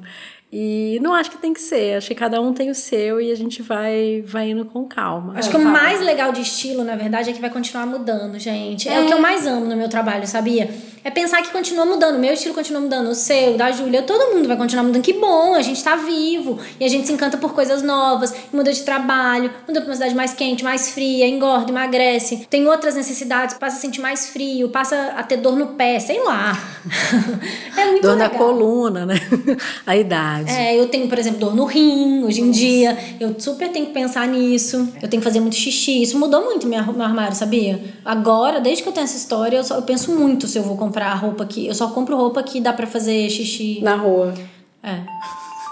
E 0.56 1.00
não 1.02 1.12
acho 1.12 1.32
que 1.32 1.38
tem 1.38 1.52
que 1.52 1.60
ser, 1.60 1.96
acho 1.96 2.06
que 2.06 2.14
cada 2.14 2.40
um 2.40 2.52
tem 2.52 2.70
o 2.70 2.74
seu 2.76 3.20
e 3.20 3.32
a 3.32 3.34
gente 3.34 3.60
vai, 3.60 4.22
vai 4.24 4.50
indo 4.50 4.64
com 4.64 4.84
calma. 4.84 5.34
Acho 5.36 5.50
que 5.50 5.56
o 5.56 5.60
mais 5.60 6.00
legal 6.00 6.30
de 6.30 6.42
estilo, 6.42 6.84
na 6.84 6.94
verdade, 6.94 7.30
é 7.30 7.32
que 7.32 7.40
vai 7.40 7.50
continuar 7.50 7.86
mudando, 7.86 8.38
gente. 8.38 8.88
É, 8.88 8.94
é 8.94 9.00
o 9.00 9.06
que 9.06 9.12
eu 9.12 9.20
mais 9.20 9.48
amo 9.48 9.66
no 9.66 9.74
meu 9.74 9.88
trabalho, 9.88 10.24
sabia? 10.28 10.70
É 11.02 11.10
pensar 11.10 11.42
que 11.42 11.50
continua 11.50 11.84
mudando. 11.84 12.18
Meu 12.18 12.32
estilo 12.32 12.54
continua 12.54 12.80
mudando, 12.80 13.08
o 13.08 13.14
seu, 13.14 13.58
da 13.58 13.70
Júlia, 13.70 14.02
todo 14.02 14.34
mundo 14.34 14.48
vai 14.48 14.56
continuar 14.56 14.84
mudando. 14.84 15.02
Que 15.02 15.12
bom, 15.12 15.54
a 15.54 15.60
gente 15.60 15.84
tá 15.84 15.96
vivo. 15.96 16.58
E 16.80 16.84
a 16.84 16.88
gente 16.88 17.06
se 17.06 17.12
encanta 17.12 17.36
por 17.36 17.52
coisas 17.52 17.82
novas, 17.82 18.34
muda 18.50 18.72
de 18.72 18.82
trabalho, 18.82 19.50
muda 19.68 19.82
pra 19.82 19.90
uma 19.90 19.94
cidade 19.94 20.14
mais 20.14 20.32
quente, 20.32 20.64
mais 20.64 20.92
fria, 20.92 21.26
engorda, 21.26 21.70
emagrece. 21.70 22.46
Tem 22.48 22.66
outras 22.66 22.94
necessidades, 22.94 23.58
passa 23.58 23.76
a 23.76 23.80
sentir 23.80 24.00
mais 24.00 24.30
frio, 24.30 24.70
passa 24.70 25.12
a 25.16 25.22
ter 25.22 25.36
dor 25.36 25.56
no 25.56 25.74
pé, 25.74 25.98
sei 25.98 26.22
lá. 26.22 26.56
é 27.76 27.84
muito 27.86 28.02
dor 28.02 28.16
legal. 28.16 28.30
na 28.32 28.38
coluna, 28.38 29.04
né? 29.04 29.16
a 29.84 29.94
idade. 29.94 30.43
É, 30.46 30.78
eu 30.78 30.88
tenho, 30.88 31.08
por 31.08 31.18
exemplo, 31.18 31.40
dor 31.40 31.54
no 31.54 31.64
rim 31.64 32.24
hoje 32.24 32.40
em 32.40 32.46
Nossa. 32.46 32.58
dia. 32.58 32.98
Eu 33.20 33.34
super 33.38 33.70
tenho 33.70 33.86
que 33.86 33.92
pensar 33.92 34.26
nisso. 34.28 34.88
Eu 35.02 35.08
tenho 35.08 35.20
que 35.20 35.24
fazer 35.24 35.40
muito 35.40 35.56
xixi. 35.56 36.02
Isso 36.02 36.18
mudou 36.18 36.44
muito 36.44 36.66
meu, 36.66 36.84
meu 36.92 37.02
armário, 37.02 37.36
sabia? 37.36 37.80
Agora, 38.04 38.60
desde 38.60 38.82
que 38.82 38.88
eu 38.88 38.92
tenho 38.92 39.04
essa 39.04 39.16
história, 39.16 39.56
eu, 39.56 39.64
só, 39.64 39.76
eu 39.76 39.82
penso 39.82 40.12
muito 40.12 40.46
se 40.46 40.58
eu 40.58 40.62
vou 40.62 40.76
comprar 40.76 41.14
roupa 41.14 41.44
que. 41.44 41.66
Eu 41.66 41.74
só 41.74 41.88
compro 41.88 42.16
roupa 42.16 42.42
que 42.42 42.60
dá 42.60 42.72
para 42.72 42.86
fazer 42.86 43.28
xixi. 43.30 43.80
Na 43.82 43.96
rua. 43.96 44.34
É. 44.82 45.00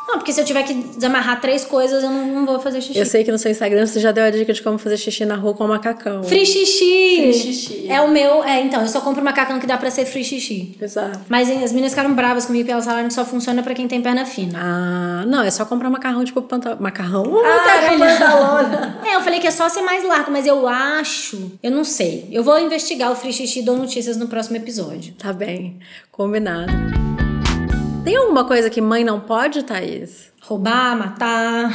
Não, 0.07 0.19
porque 0.19 0.33
se 0.33 0.41
eu 0.41 0.45
tiver 0.45 0.63
que 0.65 0.75
desamarrar 0.75 1.41
três 1.41 1.65
coisas, 1.65 2.03
eu 2.03 2.11
não, 2.11 2.27
não, 2.27 2.47
vou 2.47 2.61
fazer 2.61 2.81
xixi. 2.81 2.99
Eu 2.99 3.07
sei 3.07 3.25
que 3.25 3.31
no 3.31 3.39
seu 3.39 3.51
Instagram 3.51 3.87
você 3.87 4.01
já 4.01 4.13
deu 4.13 4.25
a 4.25 4.31
dica 4.31 4.53
de 4.53 4.63
como 4.63 4.79
fazer 4.79 4.97
xixi 4.97 5.25
na 5.25 5.37
rua 5.37 5.55
com 5.55 5.65
o 5.65 5.69
macacão. 5.69 6.23
Free 6.25 6.45
xixi! 6.45 7.17
Free 7.17 7.33
xixi. 7.33 7.87
É 7.89 8.01
o 8.01 8.11
meu. 8.11 8.45
É, 8.45 8.61
então, 8.61 8.83
eu 8.83 8.89
só 8.89 9.01
compro 9.01 9.23
macacão 9.23 9.59
que 9.59 9.67
dá 9.67 9.77
pra 9.79 9.91
ser 9.91 10.05
free 10.05 10.25
xixi. 10.25 10.77
Exato. 10.81 11.21
Mas 11.29 11.49
as 11.51 11.73
meninas 11.73 11.93
ficaram 11.93 12.13
bravas 12.15 12.47
comigo 12.47 12.65
porque 12.65 12.73
elas 12.73 12.85
falaram 12.85 13.09
que 13.09 13.15
só 13.15 13.25
funciona 13.25 13.63
pra 13.63 13.75
quem 13.75 13.89
tem 13.89 14.03
perna 14.03 14.27
fina. 14.27 14.59
Ah, 14.61 15.25
não, 15.27 15.43
é 15.43 15.51
só 15.51 15.65
comprar 15.65 15.89
macarrão, 15.89 16.25
tipo 16.25 16.43
pantalão. 16.43 16.79
Macarrão? 16.81 17.25
Ah, 17.45 17.97
pantalona. 17.99 18.99
é, 19.07 19.17
eu 19.17 19.21
falei 19.21 19.41
que 19.41 19.47
é 19.47 19.51
só 19.51 19.69
ser 19.69 19.83
mais 19.83 20.05
largo, 20.05 20.31
mas 20.31 20.47
eu 20.47 20.67
acho. 20.67 21.53
Eu 21.63 21.71
não 21.71 21.85
sei. 21.85 22.29
Eu 22.31 22.43
vou 22.43 22.59
investigar 22.59 23.11
o 23.11 23.17
free 23.17 23.33
xixi 23.33 23.61
e 23.61 23.63
dou 23.63 23.77
notícias 23.77 24.17
no 24.17 24.27
próximo 24.27 24.57
episódio. 24.57 25.15
Tá 25.15 25.33
bem. 25.33 25.79
Combinado. 26.11 26.73
Tem 28.13 28.21
alguma 28.21 28.45
coisa 28.45 28.69
que 28.69 28.79
mãe 28.79 29.03
não 29.03 29.19
pode, 29.19 29.63
Thaís? 29.63 30.31
Roubar, 30.43 30.95
matar, 30.99 31.73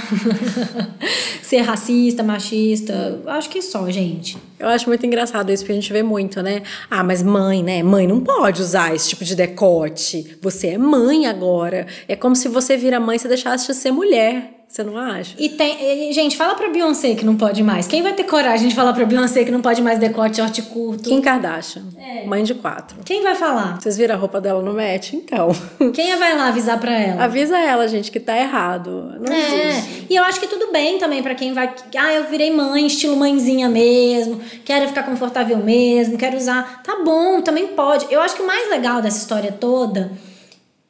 ser 1.41 1.61
racista, 1.61 2.21
machista. 2.21 3.23
Acho 3.25 3.49
que 3.49 3.59
só, 3.59 3.89
gente. 3.89 4.37
Eu 4.59 4.67
acho 4.67 4.87
muito 4.87 5.03
engraçado 5.03 5.51
isso, 5.51 5.63
porque 5.63 5.71
a 5.71 5.75
gente 5.81 5.91
vê 5.91 6.03
muito, 6.03 6.43
né? 6.43 6.61
Ah, 6.91 7.03
mas 7.03 7.23
mãe, 7.23 7.63
né? 7.63 7.81
Mãe 7.81 8.05
não 8.05 8.21
pode 8.21 8.61
usar 8.61 8.93
esse 8.93 9.09
tipo 9.09 9.25
de 9.25 9.35
decote. 9.35 10.37
Você 10.39 10.67
é 10.67 10.77
mãe 10.77 11.25
agora. 11.25 11.87
É 12.07 12.15
como 12.15 12.35
se 12.35 12.47
você 12.47 12.77
vira 12.77 12.99
mãe 12.99 13.15
e 13.15 13.19
você 13.19 13.27
deixasse 13.27 13.65
de 13.65 13.73
ser 13.73 13.91
mulher. 13.91 14.56
Você 14.67 14.83
não 14.83 14.97
acha? 14.97 15.33
E 15.39 15.47
tem. 15.47 16.11
Gente, 16.11 16.35
fala 16.35 16.53
pra 16.53 16.67
Beyoncé 16.67 17.15
que 17.15 17.25
não 17.25 17.37
pode 17.37 17.63
mais. 17.63 17.87
Quem 17.87 18.03
vai 18.03 18.13
ter 18.13 18.25
coragem 18.25 18.67
de 18.67 18.75
falar 18.75 18.91
pra 18.91 19.05
Beyoncé 19.05 19.45
que 19.45 19.51
não 19.51 19.61
pode 19.61 19.81
mais 19.81 19.97
decote, 19.97 20.37
short 20.37 20.61
curto? 20.63 21.09
Kim 21.09 21.21
Kardashian. 21.21 21.83
É. 21.97 22.25
Mãe 22.25 22.43
de 22.43 22.53
quatro. 22.53 22.97
Quem 23.05 23.23
vai 23.23 23.33
falar? 23.33 23.79
Vocês 23.79 23.97
viram 23.97 24.15
a 24.15 24.17
roupa 24.17 24.41
dela 24.41 24.61
no 24.61 24.73
match? 24.73 25.13
Então. 25.13 25.49
Quem 25.95 26.15
vai 26.17 26.35
lá 26.35 26.49
avisar 26.49 26.79
pra 26.79 26.91
ela? 26.91 27.23
Avisa 27.23 27.57
ela, 27.57 27.87
gente, 27.87 28.11
que 28.11 28.19
tá 28.19 28.37
errado. 28.37 29.15
Não 29.19 29.33
é. 29.33 29.69
Existe. 29.69 30.07
E 30.09 30.15
eu 30.15 30.23
acho 30.25 30.39
que 30.39 30.47
tudo 30.47 30.71
bem 30.71 30.97
também 30.99 31.23
pra 31.23 31.33
quem 31.33 31.53
vai. 31.53 31.73
Ah, 31.97 32.13
eu 32.13 32.25
virei 32.25 32.53
mãe, 32.53 32.85
estilo 32.85 33.15
mãezinha 33.15 33.69
mesmo. 33.69 34.39
Quero 34.65 34.87
ficar 34.87 35.03
confortável 35.03 35.57
mesmo. 35.57 36.17
Quero 36.17 36.35
usar. 36.35 36.81
Tá 36.83 36.97
bom, 37.03 37.41
também 37.41 37.67
pode. 37.67 38.05
Eu 38.11 38.19
acho 38.21 38.35
que 38.35 38.41
o 38.41 38.47
mais 38.47 38.69
legal 38.69 39.01
dessa 39.01 39.17
história 39.17 39.51
toda 39.51 40.11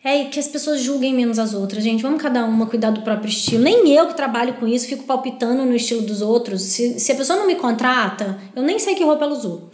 é 0.03 0.25
que 0.25 0.39
as 0.39 0.47
pessoas 0.47 0.81
julguem 0.81 1.13
menos 1.13 1.39
as 1.39 1.53
outras, 1.53 1.83
gente. 1.83 2.01
Vamos 2.01 2.21
cada 2.21 2.45
uma 2.45 2.65
cuidar 2.67 2.91
do 2.91 3.01
próprio 3.01 3.29
estilo. 3.29 3.63
Nem 3.63 3.89
eu 3.89 4.07
que 4.07 4.15
trabalho 4.15 4.53
com 4.53 4.67
isso 4.67 4.87
fico 4.87 5.03
palpitando 5.03 5.65
no 5.65 5.75
estilo 5.75 6.01
dos 6.01 6.21
outros. 6.21 6.61
Se, 6.61 6.99
se 6.99 7.11
a 7.11 7.15
pessoa 7.15 7.39
não 7.39 7.47
me 7.47 7.55
contrata, 7.55 8.37
eu 8.55 8.63
nem 8.63 8.79
sei 8.79 8.95
que 8.95 9.03
roupa 9.03 9.25
ela 9.25 9.33
usou. 9.33 9.69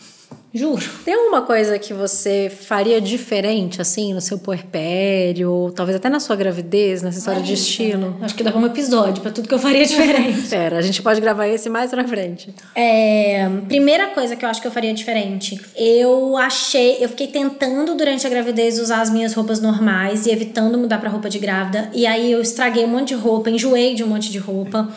Juro. 0.53 0.83
Tem 1.03 1.15
alguma 1.15 1.41
coisa 1.41 1.79
que 1.79 1.95
você 1.95 2.47
faria 2.47 3.01
diferente, 3.01 3.81
assim, 3.81 4.13
no 4.13 4.21
seu 4.21 4.37
puerpério, 4.37 5.51
ou 5.51 5.71
talvez 5.71 5.95
até 5.95 6.09
na 6.09 6.19
sua 6.19 6.35
gravidez, 6.35 7.01
nessa 7.01 7.17
história 7.17 7.39
Ai, 7.39 7.45
de 7.45 7.53
estilo? 7.53 8.15
É. 8.21 8.25
Acho 8.25 8.35
que 8.35 8.43
dá 8.43 8.51
pra 8.51 8.59
um 8.59 8.65
episódio 8.67 9.19
pra 9.23 9.31
tudo 9.31 9.47
que 9.47 9.53
eu 9.53 9.57
faria 9.57 9.83
diferente. 9.83 10.43
Pera, 10.49 10.77
a 10.77 10.81
gente 10.83 11.01
pode 11.01 11.19
gravar 11.19 11.47
esse 11.47 11.69
mais 11.69 11.89
pra 11.89 12.07
frente. 12.07 12.53
É, 12.75 13.49
primeira 13.67 14.07
coisa 14.07 14.35
que 14.35 14.45
eu 14.45 14.49
acho 14.49 14.61
que 14.61 14.67
eu 14.67 14.71
faria 14.71 14.93
diferente. 14.93 15.59
Eu 15.75 16.37
achei, 16.37 17.03
eu 17.03 17.09
fiquei 17.09 17.27
tentando 17.27 17.95
durante 17.95 18.27
a 18.27 18.29
gravidez 18.29 18.79
usar 18.79 19.01
as 19.01 19.09
minhas 19.09 19.33
roupas 19.33 19.59
normais 19.59 20.27
e 20.27 20.31
evitando 20.31 20.77
mudar 20.77 20.99
pra 20.99 21.09
roupa 21.09 21.31
de 21.31 21.39
grávida. 21.39 21.89
E 21.93 22.05
aí 22.05 22.31
eu 22.31 22.39
estraguei 22.39 22.85
um 22.85 22.89
monte 22.89 23.07
de 23.07 23.15
roupa, 23.15 23.49
enjoei 23.49 23.95
de 23.95 24.03
um 24.03 24.07
monte 24.07 24.31
de 24.31 24.37
roupa. 24.37 24.87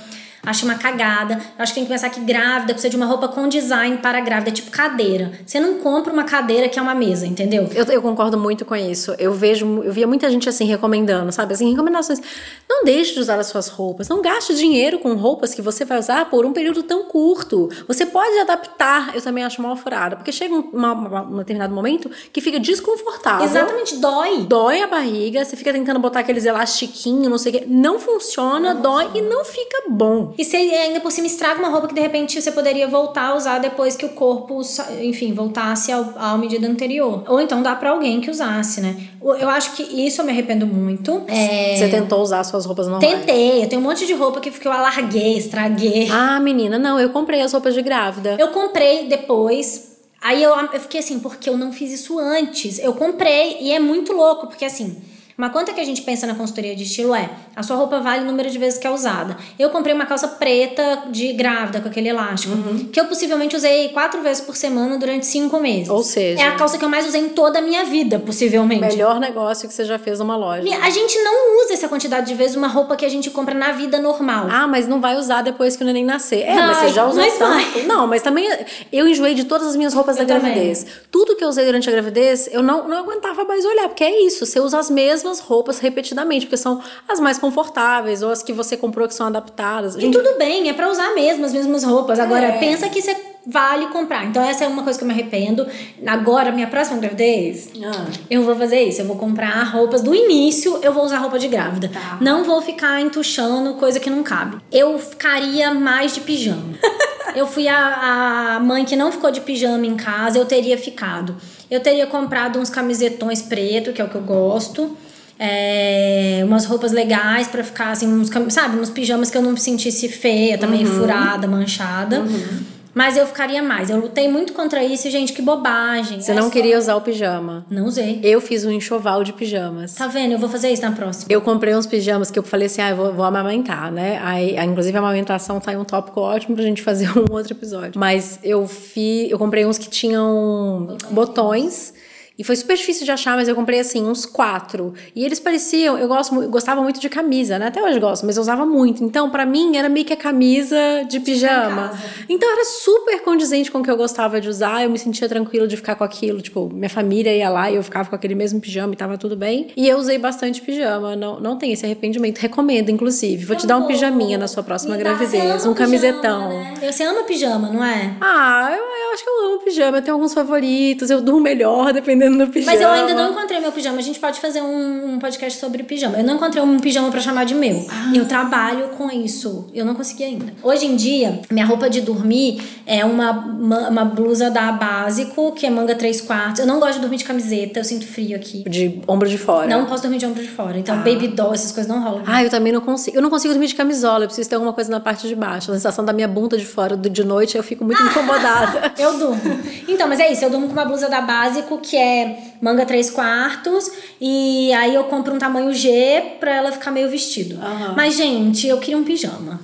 Acho 0.46 0.64
uma 0.64 0.76
cagada. 0.76 1.40
Acho 1.58 1.72
que 1.72 1.80
tem 1.80 1.84
que 1.84 1.92
pensar 1.92 2.08
que 2.08 2.20
grávida 2.20 2.72
precisa 2.72 2.88
de 2.88 2.96
uma 2.96 3.06
roupa 3.06 3.26
com 3.26 3.48
design 3.48 3.96
para 3.98 4.20
grávida, 4.20 4.52
tipo 4.52 4.70
cadeira. 4.70 5.32
Você 5.44 5.58
não 5.58 5.78
compra 5.80 6.12
uma 6.12 6.22
cadeira 6.22 6.68
que 6.68 6.78
é 6.78 6.82
uma 6.82 6.94
mesa, 6.94 7.26
entendeu? 7.26 7.68
Eu, 7.74 7.84
eu 7.86 8.00
concordo 8.00 8.38
muito 8.38 8.64
com 8.64 8.76
isso. 8.76 9.12
Eu 9.18 9.32
vejo, 9.32 9.82
eu 9.82 9.92
via 9.92 10.06
muita 10.06 10.30
gente 10.30 10.48
assim 10.48 10.64
recomendando, 10.64 11.32
sabe? 11.32 11.54
Assim, 11.54 11.68
recomendações. 11.70 12.20
Não 12.68 12.84
deixe 12.84 13.14
de 13.14 13.20
usar 13.20 13.40
as 13.40 13.48
suas 13.48 13.66
roupas. 13.68 14.08
Não 14.08 14.22
gaste 14.22 14.54
dinheiro 14.54 15.00
com 15.00 15.14
roupas 15.14 15.52
que 15.52 15.60
você 15.60 15.84
vai 15.84 15.98
usar 15.98 16.30
por 16.30 16.46
um 16.46 16.52
período 16.52 16.84
tão 16.84 17.04
curto. 17.04 17.68
Você 17.88 18.06
pode 18.06 18.38
adaptar. 18.38 19.16
Eu 19.16 19.22
também 19.22 19.42
acho 19.42 19.60
mal 19.60 19.76
furada. 19.76 20.14
Porque 20.14 20.30
chega 20.30 20.54
um, 20.54 20.60
uma, 20.72 20.92
uma, 20.92 21.22
um 21.22 21.36
determinado 21.38 21.74
momento 21.74 22.08
que 22.32 22.40
fica 22.40 22.60
desconfortável. 22.60 23.44
Exatamente, 23.44 23.96
dói. 23.96 24.44
Dói 24.44 24.80
a 24.80 24.86
barriga, 24.86 25.44
você 25.44 25.56
fica 25.56 25.72
tentando 25.72 25.98
botar 25.98 26.20
aqueles 26.20 26.44
elastiquinhos, 26.44 27.28
não 27.28 27.38
sei 27.38 27.52
o 27.52 27.58
quê. 27.58 27.64
Não 27.66 27.98
funciona, 27.98 28.74
não 28.74 28.80
dói 28.80 29.06
funciona. 29.06 29.26
e 29.26 29.30
não 29.30 29.44
fica 29.44 29.84
bom. 29.88 30.34
E 30.38 30.44
você 30.44 30.56
ainda 30.56 31.00
por 31.00 31.10
cima 31.10 31.26
estraga 31.26 31.58
uma 31.58 31.68
roupa 31.68 31.88
que 31.88 31.94
de 31.94 32.00
repente 32.00 32.40
você 32.40 32.52
poderia 32.52 32.86
voltar 32.86 33.30
a 33.30 33.34
usar 33.34 33.58
depois 33.58 33.96
que 33.96 34.04
o 34.04 34.10
corpo, 34.10 34.60
enfim, 35.00 35.32
voltasse 35.32 35.90
ao, 35.90 36.12
à 36.16 36.36
medida 36.36 36.66
anterior. 36.66 37.24
Ou 37.26 37.40
então 37.40 37.62
dá 37.62 37.74
para 37.74 37.90
alguém 37.90 38.20
que 38.20 38.30
usasse, 38.30 38.80
né? 38.80 38.96
Eu 39.22 39.48
acho 39.48 39.72
que 39.72 39.82
isso 39.82 40.20
eu 40.20 40.24
me 40.24 40.32
arrependo 40.32 40.66
muito. 40.66 41.22
É... 41.26 41.76
Você 41.76 41.88
tentou 41.88 42.20
usar 42.20 42.44
suas 42.44 42.66
roupas 42.66 42.86
normais? 42.86 43.14
Tentei. 43.14 43.64
Eu 43.64 43.68
tenho 43.68 43.80
um 43.80 43.84
monte 43.84 44.06
de 44.06 44.12
roupa 44.12 44.40
que 44.40 44.66
eu 44.66 44.72
alarguei, 44.72 45.36
estraguei. 45.36 46.08
Ah, 46.10 46.38
menina, 46.38 46.78
não. 46.78 47.00
Eu 47.00 47.10
comprei 47.10 47.40
as 47.40 47.52
roupas 47.52 47.74
de 47.74 47.82
grávida. 47.82 48.36
Eu 48.38 48.48
comprei 48.48 49.08
depois. 49.08 49.96
Aí 50.20 50.42
eu, 50.42 50.54
eu 50.54 50.80
fiquei 50.80 51.00
assim, 51.00 51.18
porque 51.18 51.48
eu 51.48 51.56
não 51.56 51.72
fiz 51.72 51.92
isso 51.92 52.18
antes. 52.18 52.78
Eu 52.78 52.94
comprei 52.94 53.58
e 53.60 53.72
é 53.72 53.78
muito 53.78 54.12
louco, 54.12 54.46
porque 54.46 54.64
assim. 54.64 54.96
Uma 55.38 55.50
conta 55.50 55.74
que 55.74 55.80
a 55.80 55.84
gente 55.84 56.00
pensa 56.00 56.26
na 56.26 56.34
consultoria 56.34 56.74
de 56.74 56.84
estilo 56.84 57.14
é: 57.14 57.28
a 57.54 57.62
sua 57.62 57.76
roupa 57.76 58.00
vale 58.00 58.22
o 58.22 58.26
número 58.26 58.50
de 58.50 58.58
vezes 58.58 58.78
que 58.78 58.86
é 58.86 58.90
usada. 58.90 59.36
Eu 59.58 59.68
comprei 59.68 59.94
uma 59.94 60.06
calça 60.06 60.28
preta 60.28 61.02
de 61.10 61.34
grávida 61.34 61.80
com 61.80 61.88
aquele 61.88 62.08
elástico, 62.08 62.54
uhum. 62.54 62.88
que 62.90 62.98
eu 62.98 63.04
possivelmente 63.04 63.54
usei 63.54 63.90
quatro 63.90 64.22
vezes 64.22 64.40
por 64.40 64.56
semana 64.56 64.96
durante 64.96 65.26
cinco 65.26 65.60
meses. 65.60 65.90
Ou 65.90 66.02
seja, 66.02 66.40
é 66.40 66.46
a 66.46 66.52
calça 66.52 66.78
que 66.78 66.84
eu 66.84 66.88
mais 66.88 67.06
usei 67.06 67.20
em 67.20 67.28
toda 67.28 67.58
a 67.58 67.62
minha 67.62 67.84
vida, 67.84 68.18
possivelmente. 68.18 68.80
Melhor 68.80 69.20
negócio 69.20 69.68
que 69.68 69.74
você 69.74 69.84
já 69.84 69.98
fez 69.98 70.20
numa 70.20 70.36
loja. 70.36 70.66
A 70.82 70.88
gente 70.88 71.18
não 71.18 71.64
usa 71.64 71.74
essa 71.74 71.88
quantidade 71.88 72.26
de 72.26 72.34
vezes 72.34 72.56
uma 72.56 72.68
roupa 72.68 72.96
que 72.96 73.04
a 73.04 73.08
gente 73.10 73.28
compra 73.28 73.54
na 73.54 73.72
vida 73.72 74.00
normal. 74.00 74.46
Ah, 74.50 74.66
mas 74.66 74.88
não 74.88 75.02
vai 75.02 75.16
usar 75.18 75.42
depois 75.42 75.76
que 75.76 75.82
o 75.82 75.86
neném 75.86 76.04
nascer. 76.04 76.44
É, 76.46 76.54
vai, 76.54 76.66
mas 76.66 76.76
você 76.78 76.88
já 76.88 77.06
usou 77.06 77.22
mas 77.22 77.36
tanto. 77.36 77.86
Não, 77.86 78.06
mas 78.06 78.22
também 78.22 78.48
eu 78.90 79.06
enjoei 79.06 79.34
de 79.34 79.44
todas 79.44 79.68
as 79.68 79.76
minhas 79.76 79.92
roupas 79.92 80.16
eu 80.16 80.24
da 80.24 80.38
gravidez. 80.38 80.84
Também. 80.84 81.00
Tudo 81.10 81.36
que 81.36 81.44
eu 81.44 81.48
usei 81.48 81.66
durante 81.66 81.86
a 81.90 81.92
gravidez, 81.92 82.48
eu 82.50 82.62
não, 82.62 82.88
não 82.88 82.96
aguentava 82.96 83.44
mais 83.44 83.66
olhar, 83.66 83.88
porque 83.88 84.04
é 84.04 84.26
isso, 84.26 84.46
você 84.46 84.58
usa 84.58 84.78
as 84.78 84.88
mesmas 84.88 85.25
roupas 85.40 85.78
repetidas 85.78 86.06
repetidamente, 86.06 86.46
porque 86.46 86.56
são 86.56 86.80
as 87.08 87.18
mais 87.18 87.38
confortáveis 87.38 88.22
ou 88.22 88.30
as 88.30 88.42
que 88.42 88.52
você 88.52 88.76
comprou 88.76 89.08
que 89.08 89.14
são 89.14 89.26
adaptadas. 89.26 89.94
Gente... 89.94 90.06
E 90.06 90.10
tudo 90.10 90.38
bem, 90.38 90.68
é 90.68 90.72
para 90.72 90.90
usar 90.90 91.14
mesmo 91.14 91.44
as 91.44 91.52
mesmas 91.52 91.82
roupas. 91.82 92.20
Agora, 92.20 92.46
é. 92.46 92.58
pensa 92.58 92.88
que 92.88 93.00
você 93.00 93.16
vale 93.46 93.86
comprar. 93.88 94.24
Então, 94.24 94.42
essa 94.42 94.64
é 94.64 94.68
uma 94.68 94.82
coisa 94.82 94.98
que 94.98 95.04
eu 95.04 95.08
me 95.08 95.14
arrependo. 95.14 95.66
Agora, 96.04 96.50
minha 96.50 96.66
próxima 96.66 96.98
gravidez, 96.98 97.70
ah. 97.82 98.06
eu 98.28 98.42
vou 98.42 98.56
fazer 98.56 98.82
isso. 98.82 99.00
Eu 99.00 99.06
vou 99.06 99.16
comprar 99.16 99.62
roupas 99.64 100.02
do 100.02 100.14
início, 100.14 100.78
eu 100.82 100.92
vou 100.92 101.04
usar 101.04 101.18
roupa 101.18 101.38
de 101.38 101.48
grávida. 101.48 101.88
Tá. 101.88 102.18
Não 102.20 102.44
vou 102.44 102.60
ficar 102.60 103.00
entuchando 103.00 103.74
coisa 103.74 104.00
que 104.00 104.10
não 104.10 104.22
cabe. 104.22 104.58
Eu 104.70 104.98
ficaria 104.98 105.72
mais 105.72 106.12
de 106.12 106.20
pijama. 106.20 106.74
eu 107.36 107.46
fui 107.46 107.68
a, 107.68 108.56
a 108.56 108.60
mãe 108.60 108.84
que 108.84 108.96
não 108.96 109.12
ficou 109.12 109.30
de 109.30 109.40
pijama 109.40 109.86
em 109.86 109.96
casa, 109.96 110.38
eu 110.38 110.44
teria 110.44 110.76
ficado. 110.76 111.36
Eu 111.70 111.80
teria 111.80 112.06
comprado 112.06 112.58
uns 112.58 112.70
camisetões 112.70 113.42
preto, 113.42 113.92
que 113.92 114.00
é 114.00 114.04
o 114.04 114.08
que 114.08 114.16
eu 114.16 114.22
gosto 114.22 114.96
é, 115.38 116.42
umas 116.44 116.64
roupas 116.64 116.92
legais 116.92 117.46
para 117.48 117.62
ficar 117.62 117.90
assim, 117.90 118.06
uns, 118.06 118.30
sabe, 118.50 118.78
uns 118.78 118.90
pijamas 118.90 119.30
que 119.30 119.36
eu 119.36 119.42
não 119.42 119.52
me 119.52 119.60
sentisse 119.60 120.08
feia, 120.08 120.56
também 120.58 120.86
uhum. 120.86 120.98
furada, 120.98 121.46
manchada. 121.46 122.20
Uhum. 122.20 122.76
Mas 122.96 123.14
eu 123.14 123.26
ficaria 123.26 123.62
mais. 123.62 123.90
Eu 123.90 124.00
lutei 124.00 124.26
muito 124.26 124.54
contra 124.54 124.82
isso, 124.82 125.10
gente, 125.10 125.34
que 125.34 125.42
bobagem. 125.42 126.18
Você 126.18 126.32
é 126.32 126.34
não 126.34 126.44
só... 126.44 126.50
queria 126.50 126.78
usar 126.78 126.96
o 126.96 127.02
pijama? 127.02 127.66
Não 127.68 127.84
usei. 127.84 128.20
Eu 128.22 128.40
fiz 128.40 128.64
um 128.64 128.70
enxoval 128.70 129.22
de 129.22 129.34
pijamas. 129.34 129.94
Tá 129.94 130.06
vendo? 130.06 130.32
Eu 130.32 130.38
vou 130.38 130.48
fazer 130.48 130.70
isso 130.70 130.80
na 130.80 130.92
próxima. 130.92 131.26
Eu 131.28 131.42
comprei 131.42 131.76
uns 131.76 131.84
pijamas 131.84 132.30
que 132.30 132.38
eu 132.38 132.42
falei 132.42 132.68
assim, 132.68 132.80
ah, 132.80 132.88
eu 132.88 132.96
vou, 132.96 133.12
vou 133.12 133.26
amamentar, 133.26 133.92
né? 133.92 134.18
Aí, 134.24 134.56
inclusive, 134.64 134.96
a 134.96 135.00
amamentação 135.00 135.60
tá 135.60 135.74
em 135.74 135.76
um 135.76 135.84
tópico 135.84 136.22
ótimo 136.22 136.56
pra 136.56 136.64
gente 136.64 136.80
fazer 136.80 137.10
um 137.20 137.30
outro 137.30 137.52
episódio. 137.52 137.92
Mas 137.96 138.38
eu 138.42 138.66
fiz, 138.66 139.30
eu 139.30 139.38
comprei 139.38 139.66
uns 139.66 139.76
que 139.76 139.90
tinham 139.90 140.96
botões 141.10 141.92
e 142.38 142.44
foi 142.44 142.54
super 142.54 142.76
difícil 142.76 143.04
de 143.04 143.10
achar, 143.10 143.34
mas 143.34 143.48
eu 143.48 143.54
comprei 143.54 143.80
assim, 143.80 144.04
uns 144.04 144.26
quatro. 144.26 144.92
E 145.14 145.24
eles 145.24 145.40
pareciam, 145.40 145.96
eu 145.98 146.06
gosto, 146.06 146.34
eu 146.42 146.50
gostava 146.50 146.82
muito 146.82 147.00
de 147.00 147.08
camisa, 147.08 147.58
né? 147.58 147.68
Até 147.68 147.82
hoje 147.82 147.98
gosto, 147.98 148.26
mas 148.26 148.36
eu 148.36 148.42
usava 148.42 148.66
muito. 148.66 149.02
Então, 149.02 149.30
para 149.30 149.46
mim, 149.46 149.76
era 149.76 149.88
meio 149.88 150.04
que 150.04 150.12
a 150.12 150.16
camisa 150.16 150.76
de 151.08 151.18
pijama. 151.20 151.98
Então, 152.28 152.50
era 152.52 152.64
super 152.64 153.22
condizente 153.22 153.70
com 153.70 153.78
o 153.78 153.82
que 153.82 153.90
eu 153.90 153.96
gostava 153.96 154.38
de 154.40 154.48
usar. 154.48 154.84
Eu 154.84 154.90
me 154.90 154.98
sentia 154.98 155.28
tranquilo 155.28 155.66
de 155.66 155.76
ficar 155.76 155.94
com 155.94 156.04
aquilo. 156.04 156.42
Tipo, 156.42 156.68
minha 156.72 156.90
família 156.90 157.34
ia 157.34 157.48
lá 157.48 157.70
e 157.70 157.76
eu 157.76 157.82
ficava 157.82 158.08
com 158.08 158.14
aquele 158.14 158.34
mesmo 158.34 158.60
pijama 158.60 158.92
e 158.92 158.96
tava 158.96 159.16
tudo 159.16 159.34
bem. 159.34 159.68
E 159.74 159.88
eu 159.88 159.96
usei 159.96 160.18
bastante 160.18 160.60
pijama. 160.60 161.16
Não, 161.16 161.40
não 161.40 161.56
tem 161.56 161.72
esse 161.72 161.86
arrependimento. 161.86 162.38
Recomendo, 162.38 162.90
inclusive. 162.90 163.46
Vou 163.46 163.56
eu 163.56 163.60
te 163.60 163.66
dar 163.66 163.78
um 163.78 163.86
pijaminha 163.86 164.36
na 164.36 164.46
sua 164.46 164.62
próxima 164.62 164.96
gravidez. 164.96 165.64
Um 165.64 165.72
camisetão. 165.72 166.48
Pijama, 166.48 166.80
né? 166.80 166.92
Você 166.92 167.02
ama 167.02 167.22
pijama, 167.22 167.70
não 167.70 167.82
é? 167.82 168.14
Ah, 168.20 168.68
eu, 168.72 168.84
eu 168.84 169.14
acho 169.14 169.24
que 169.24 169.30
eu 169.30 169.46
amo 169.46 169.58
pijama. 169.60 169.98
Eu 169.98 170.02
tenho 170.02 170.14
alguns 170.14 170.34
favoritos. 170.34 171.08
Eu 171.08 171.22
durmo 171.22 171.40
melhor, 171.40 171.92
dependendo 171.94 172.25
dependendo 172.26 172.46
do 172.46 172.52
pijama. 172.52 172.72
Mas 172.72 172.80
eu 172.80 172.90
ainda 172.90 173.14
não 173.14 173.30
encontrei 173.30 173.60
meu 173.60 173.72
pijama. 173.72 173.98
A 173.98 174.02
gente 174.02 174.18
pode 174.18 174.40
fazer 174.40 174.60
um, 174.60 175.14
um 175.14 175.18
podcast 175.18 175.58
sobre 175.58 175.82
pijama. 175.82 176.18
Eu 176.18 176.24
não 176.24 176.36
encontrei 176.36 176.62
um 176.62 176.78
pijama 176.78 177.10
para 177.10 177.20
chamar 177.20 177.44
de 177.44 177.54
meu. 177.54 177.86
Ah. 177.88 178.12
Eu 178.14 178.26
trabalho 178.26 178.88
com 178.96 179.10
isso. 179.10 179.68
Eu 179.72 179.84
não 179.84 179.94
consegui 179.94 180.24
ainda. 180.24 180.52
Hoje 180.62 180.86
em 180.86 180.96
dia, 180.96 181.40
minha 181.50 181.64
roupa 181.64 181.88
de 181.88 182.00
dormir 182.00 182.62
é 182.86 183.04
uma, 183.04 183.30
uma, 183.30 184.04
blusa 184.04 184.50
da 184.50 184.72
Básico, 184.72 185.52
que 185.52 185.66
é 185.66 185.70
manga 185.70 185.94
3 185.94 186.20
quartos. 186.22 186.60
Eu 186.60 186.66
não 186.66 186.80
gosto 186.80 186.94
de 186.94 187.00
dormir 187.00 187.16
de 187.16 187.24
camiseta, 187.24 187.80
eu 187.80 187.84
sinto 187.84 188.06
frio 188.06 188.36
aqui. 188.36 188.64
De 188.68 189.00
ombro 189.06 189.28
de 189.28 189.38
fora. 189.38 189.66
Não 189.66 189.86
posso 189.86 190.02
dormir 190.02 190.18
de 190.18 190.26
ombro 190.26 190.42
de 190.42 190.48
fora. 190.48 190.78
Então, 190.78 190.94
ah. 190.94 190.98
baby 190.98 191.28
doll, 191.28 191.54
essas 191.54 191.72
coisas 191.72 191.92
não 191.92 192.02
rolam. 192.02 192.22
Ah, 192.26 192.42
eu 192.42 192.50
também 192.50 192.72
não 192.72 192.80
consigo. 192.80 193.16
Eu 193.16 193.22
não 193.22 193.30
consigo 193.30 193.52
dormir 193.52 193.68
de 193.68 193.74
camisola, 193.74 194.24
eu 194.24 194.28
preciso 194.28 194.48
ter 194.48 194.54
alguma 194.56 194.72
coisa 194.72 194.90
na 194.90 195.00
parte 195.00 195.28
de 195.28 195.34
baixo. 195.34 195.70
A 195.70 195.74
sensação 195.74 196.04
da 196.04 196.12
minha 196.12 196.28
bunda 196.28 196.56
de 196.56 196.66
fora 196.66 196.96
de 196.96 197.24
noite, 197.24 197.56
eu 197.56 197.62
fico 197.62 197.84
muito 197.84 198.02
incomodada. 198.02 198.92
eu 198.98 199.18
durmo. 199.18 199.60
Então, 199.88 200.08
mas 200.08 200.20
é 200.20 200.32
isso, 200.32 200.44
eu 200.44 200.50
durmo 200.50 200.66
com 200.66 200.72
uma 200.72 200.84
blusa 200.84 201.08
da 201.08 201.20
Básico, 201.20 201.78
que 201.78 201.96
é 201.96 202.15
manga 202.60 202.84
3 202.84 203.10
quartos, 203.10 203.90
e 204.20 204.72
aí 204.72 204.94
eu 204.94 205.04
compro 205.04 205.34
um 205.34 205.38
tamanho 205.38 205.72
G 205.72 206.36
pra 206.40 206.54
ela 206.54 206.72
ficar 206.72 206.90
meio 206.90 207.08
vestido. 207.08 207.56
Uhum. 207.56 207.94
Mas, 207.96 208.16
gente, 208.16 208.66
eu 208.66 208.78
queria 208.78 208.98
um 208.98 209.04
pijama. 209.04 209.60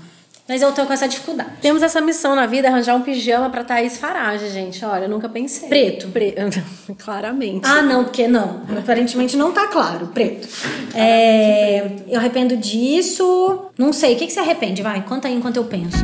Mas 0.48 0.60
eu 0.60 0.72
tô 0.72 0.84
com 0.84 0.92
essa 0.92 1.06
dificuldade. 1.06 1.50
Temos 1.62 1.82
essa 1.82 2.00
missão 2.00 2.34
na 2.34 2.46
vida, 2.46 2.68
arranjar 2.68 2.96
um 2.96 3.00
pijama 3.00 3.48
pra 3.48 3.62
Thaís 3.62 3.96
Farage, 3.96 4.50
gente. 4.50 4.84
Olha, 4.84 5.04
eu 5.04 5.08
nunca 5.08 5.28
pensei. 5.28 5.68
Preto. 5.68 6.08
Preto. 6.08 6.62
Claramente. 6.98 7.66
Ah, 7.66 7.80
não, 7.80 8.04
porque 8.04 8.26
não. 8.26 8.62
Aparentemente 8.76 9.36
não 9.36 9.52
tá 9.52 9.68
claro. 9.68 10.08
Preto. 10.08 10.48
É, 10.94 11.86
eu 12.08 12.18
arrependo 12.18 12.56
disso. 12.56 13.66
Não 13.78 13.92
sei. 13.92 14.14
O 14.14 14.18
que, 14.18 14.26
que 14.26 14.32
você 14.32 14.40
arrepende? 14.40 14.82
Vai, 14.82 15.02
conta 15.02 15.28
aí 15.28 15.34
enquanto 15.34 15.56
eu 15.56 15.64
penso. 15.64 15.98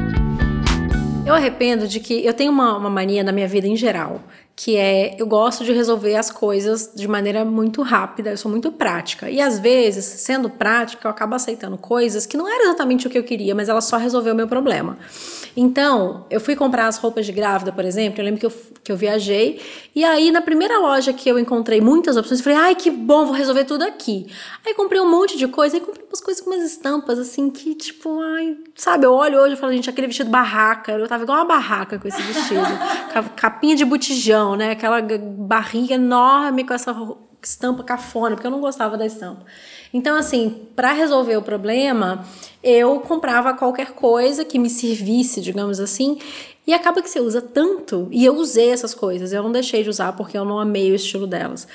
Eu 1.26 1.34
arrependo 1.34 1.86
de 1.86 2.00
que 2.00 2.24
eu 2.24 2.32
tenho 2.32 2.50
uma, 2.50 2.78
uma 2.78 2.88
mania 2.88 3.22
na 3.22 3.32
minha 3.32 3.46
vida 3.46 3.66
em 3.66 3.76
geral, 3.76 4.22
que 4.60 4.76
é 4.76 5.14
eu 5.16 5.24
gosto 5.24 5.64
de 5.64 5.70
resolver 5.70 6.16
as 6.16 6.32
coisas 6.32 6.90
de 6.92 7.06
maneira 7.06 7.44
muito 7.44 7.80
rápida, 7.80 8.30
eu 8.30 8.36
sou 8.36 8.50
muito 8.50 8.72
prática. 8.72 9.30
E 9.30 9.40
às 9.40 9.60
vezes, 9.60 10.04
sendo 10.04 10.50
prática, 10.50 11.06
eu 11.06 11.10
acabo 11.12 11.36
aceitando 11.36 11.78
coisas 11.78 12.26
que 12.26 12.36
não 12.36 12.48
era 12.48 12.64
exatamente 12.64 13.06
o 13.06 13.10
que 13.10 13.16
eu 13.16 13.22
queria, 13.22 13.54
mas 13.54 13.68
ela 13.68 13.80
só 13.80 13.96
resolveu 13.96 14.34
o 14.34 14.36
meu 14.36 14.48
problema. 14.48 14.98
Então, 15.56 16.26
eu 16.28 16.40
fui 16.40 16.56
comprar 16.56 16.88
as 16.88 16.98
roupas 16.98 17.24
de 17.24 17.30
grávida, 17.30 17.70
por 17.70 17.84
exemplo, 17.84 18.20
eu 18.20 18.24
lembro 18.24 18.40
que 18.40 18.46
eu, 18.46 18.52
que 18.82 18.90
eu 18.90 18.96
viajei, 18.96 19.60
e 19.94 20.04
aí 20.04 20.30
na 20.32 20.40
primeira 20.40 20.78
loja 20.78 21.12
que 21.12 21.28
eu 21.28 21.38
encontrei 21.38 21.80
muitas 21.80 22.16
opções, 22.16 22.40
eu 22.40 22.44
falei, 22.44 22.58
ai 22.58 22.74
que 22.74 22.90
bom, 22.90 23.26
vou 23.26 23.34
resolver 23.34 23.64
tudo 23.64 23.82
aqui. 23.82 24.26
Aí 24.66 24.74
comprei 24.74 25.00
um 25.00 25.10
monte 25.10 25.36
de 25.36 25.46
coisa, 25.46 25.76
e 25.76 25.80
comprei 25.80 26.04
umas 26.04 26.20
coisas 26.20 26.42
com 26.42 26.50
umas 26.50 26.64
estampas 26.64 27.18
assim 27.18 27.48
que, 27.48 27.74
tipo, 27.74 28.20
ai, 28.20 28.56
sabe, 28.74 29.06
eu 29.06 29.12
olho 29.12 29.38
hoje 29.38 29.54
e 29.54 29.56
falo, 29.56 29.72
gente, 29.72 29.88
aquele 29.88 30.08
vestido 30.08 30.30
barraca, 30.30 30.92
eu 30.92 31.06
tava 31.06 31.22
igual 31.22 31.38
uma 31.38 31.44
barraca 31.44 31.98
com 31.98 32.08
esse 32.08 32.20
vestido, 32.22 32.60
capinha 33.36 33.76
de 33.76 33.84
botijão 33.84 34.47
né? 34.56 34.72
Aquela 34.72 35.00
barriga 35.00 35.94
enorme 35.94 36.64
com 36.64 36.74
essa 36.74 36.94
estampa 37.42 37.82
cafona, 37.82 38.34
porque 38.34 38.46
eu 38.46 38.50
não 38.50 38.60
gostava 38.60 38.96
da 38.96 39.06
estampa. 39.06 39.44
Então, 39.92 40.16
assim, 40.16 40.66
para 40.74 40.92
resolver 40.92 41.36
o 41.36 41.42
problema, 41.42 42.24
eu 42.62 43.00
comprava 43.00 43.54
qualquer 43.54 43.92
coisa 43.92 44.44
que 44.44 44.58
me 44.58 44.68
servisse, 44.68 45.40
digamos 45.40 45.80
assim, 45.80 46.18
e 46.66 46.74
acaba 46.74 47.00
que 47.00 47.08
você 47.08 47.20
usa 47.20 47.40
tanto, 47.40 48.08
e 48.10 48.24
eu 48.24 48.36
usei 48.36 48.70
essas 48.70 48.94
coisas, 48.94 49.32
eu 49.32 49.42
não 49.42 49.50
deixei 49.50 49.82
de 49.82 49.88
usar 49.88 50.12
porque 50.12 50.36
eu 50.36 50.44
não 50.44 50.58
amei 50.58 50.92
o 50.92 50.94
estilo 50.94 51.26
delas. 51.26 51.66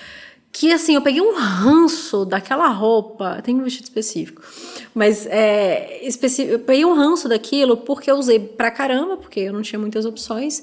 Que 0.52 0.72
assim, 0.72 0.94
eu 0.94 1.02
peguei 1.02 1.20
um 1.20 1.34
ranço 1.36 2.26
daquela 2.26 2.68
roupa, 2.68 3.42
tem 3.42 3.56
um 3.56 3.64
vestido 3.64 3.86
específico, 3.86 4.44
mas 4.94 5.26
é, 5.26 6.00
eu 6.48 6.60
peguei 6.60 6.86
um 6.86 6.94
ranço 6.94 7.28
daquilo 7.28 7.76
porque 7.78 8.12
eu 8.12 8.16
usei 8.18 8.40
pra 8.40 8.70
caramba, 8.70 9.18
porque 9.18 9.40
eu 9.40 9.52
não 9.54 9.64
tinha 9.64 9.80
muitas 9.80 10.06
opções. 10.06 10.62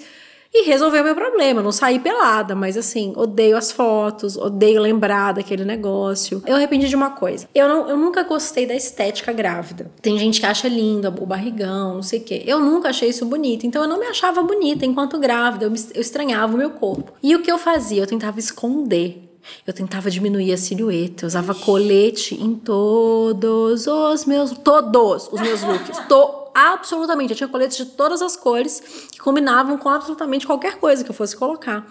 E 0.53 0.67
resolveu 0.67 1.05
meu 1.05 1.15
problema. 1.15 1.63
Não 1.63 1.73
saí 1.73 1.99
pelada, 1.99 2.55
mas 2.55 2.77
assim, 2.77 3.13
odeio 3.17 3.57
as 3.57 3.71
fotos, 3.71 4.37
odeio 4.37 4.81
lembrar 4.81 5.33
daquele 5.33 5.65
negócio. 5.65 6.43
Eu 6.47 6.57
arrependi 6.57 6.89
de 6.89 6.97
uma 6.97 7.11
coisa. 7.11 7.49
Eu, 7.55 7.69
não, 7.69 7.89
eu 7.89 7.97
nunca 7.97 8.23
gostei 8.25 8.67
da 8.67 8.75
estética 8.75 9.33
grávida. 9.33 9.91
Tem 10.03 10.19
gente 10.19 10.41
que 10.41 10.47
acha 10.47 10.69
lindo 10.69 11.09
o 11.21 11.27
barrigão, 11.27 11.95
não 11.95 12.03
sei 12.03 12.19
o 12.19 12.23
quê. 12.25 12.43
Eu 12.47 12.61
nunca 12.61 12.89
achei 12.89 13.09
isso 13.09 13.25
bonito. 13.25 13.67
Então 13.67 13.83
eu 13.83 13.89
não 13.89 13.99
me 13.99 14.07
achava 14.07 14.43
bonita 14.43 14.85
enquanto 14.85 15.19
grávida. 15.19 15.67
Eu, 15.67 15.71
me, 15.71 15.79
eu 15.95 16.01
estranhava 16.01 16.55
o 16.55 16.59
meu 16.59 16.71
corpo. 16.71 17.13
E 17.23 17.35
o 17.37 17.43
que 17.43 17.51
eu 17.51 17.59
fazia? 17.59 18.03
Eu 18.03 18.07
tentava 18.07 18.39
esconder. 18.39 19.27
Eu 19.67 19.73
tentava 19.73 20.11
diminuir 20.11 20.53
a 20.53 20.57
silhueta, 20.57 21.25
eu 21.25 21.27
usava 21.27 21.55
colete 21.55 22.35
em 22.35 22.55
todos 22.55 23.87
os 23.87 24.25
meus. 24.27 24.51
Todos 24.59 25.29
os 25.33 25.41
meus 25.41 25.63
looks. 25.63 25.99
To 26.09 26.40
absolutamente. 26.61 27.31
Eu 27.33 27.37
tinha 27.37 27.49
coletes 27.49 27.77
de 27.77 27.87
todas 27.87 28.23
as 28.23 28.37
cores 28.37 28.81
que 29.11 29.19
combinavam 29.19 29.77
com 29.79 29.89
absolutamente 29.89 30.47
qualquer 30.47 30.77
coisa 30.77 31.03
que 31.05 31.11
eu 31.11 31.15
fosse 31.15 31.37
colocar. 31.37 31.87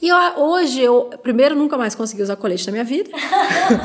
E 0.00 0.08
eu, 0.08 0.16
hoje, 0.36 0.80
eu, 0.80 1.10
primeiro, 1.22 1.54
nunca 1.54 1.76
mais 1.76 1.94
consegui 1.94 2.22
usar 2.22 2.36
colete 2.36 2.66
na 2.66 2.72
minha 2.72 2.84
vida. 2.84 3.10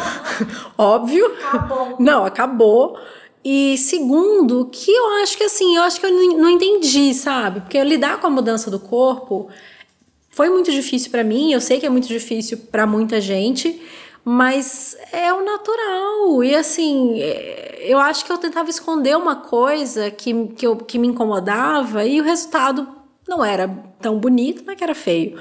Óbvio. 0.78 1.26
Acabou. 1.44 1.96
Não, 2.00 2.26
acabou. 2.26 2.98
E 3.44 3.78
segundo, 3.78 4.66
que 4.72 4.90
eu 4.90 5.22
acho 5.22 5.38
que 5.38 5.44
assim, 5.44 5.76
eu 5.76 5.84
acho 5.84 6.00
que 6.00 6.06
eu 6.06 6.12
não, 6.12 6.50
entendi, 6.50 7.14
sabe? 7.14 7.62
Porque 7.62 7.82
lidar 7.84 8.20
com 8.20 8.26
a 8.26 8.30
mudança 8.30 8.72
do 8.72 8.80
corpo 8.80 9.50
foi 10.32 10.50
muito 10.50 10.72
difícil 10.72 11.12
para 11.12 11.24
mim, 11.24 11.54
eu 11.54 11.62
sei 11.62 11.80
que 11.80 11.86
é 11.86 11.90
muito 11.90 12.08
difícil 12.08 12.58
para 12.72 12.88
muita 12.88 13.22
gente, 13.22 13.80
mas 14.26 14.98
é 15.12 15.32
o 15.32 15.46
natural. 15.46 16.44
E 16.44 16.56
assim, 16.56 17.22
é, 17.22 17.86
eu 17.86 18.00
acho 18.00 18.26
que 18.26 18.32
eu 18.32 18.40
tentava 18.40 18.72
esconder 18.72 19.16
uma 19.16 19.36
coisa 19.36 20.10
que, 20.10 20.48
que, 20.48 20.66
eu, 20.66 20.76
que 20.78 20.98
me 20.98 21.08
incomodava 21.08 22.04
e 22.04 22.20
o 22.20 22.24
resultado 22.24 22.88
não 23.28 23.46
era 23.46 23.68
tão 24.02 24.18
bonito, 24.18 24.66
não 24.66 24.74
é 24.74 24.76
que 24.76 24.84
era 24.84 24.96
feio. 24.96 25.38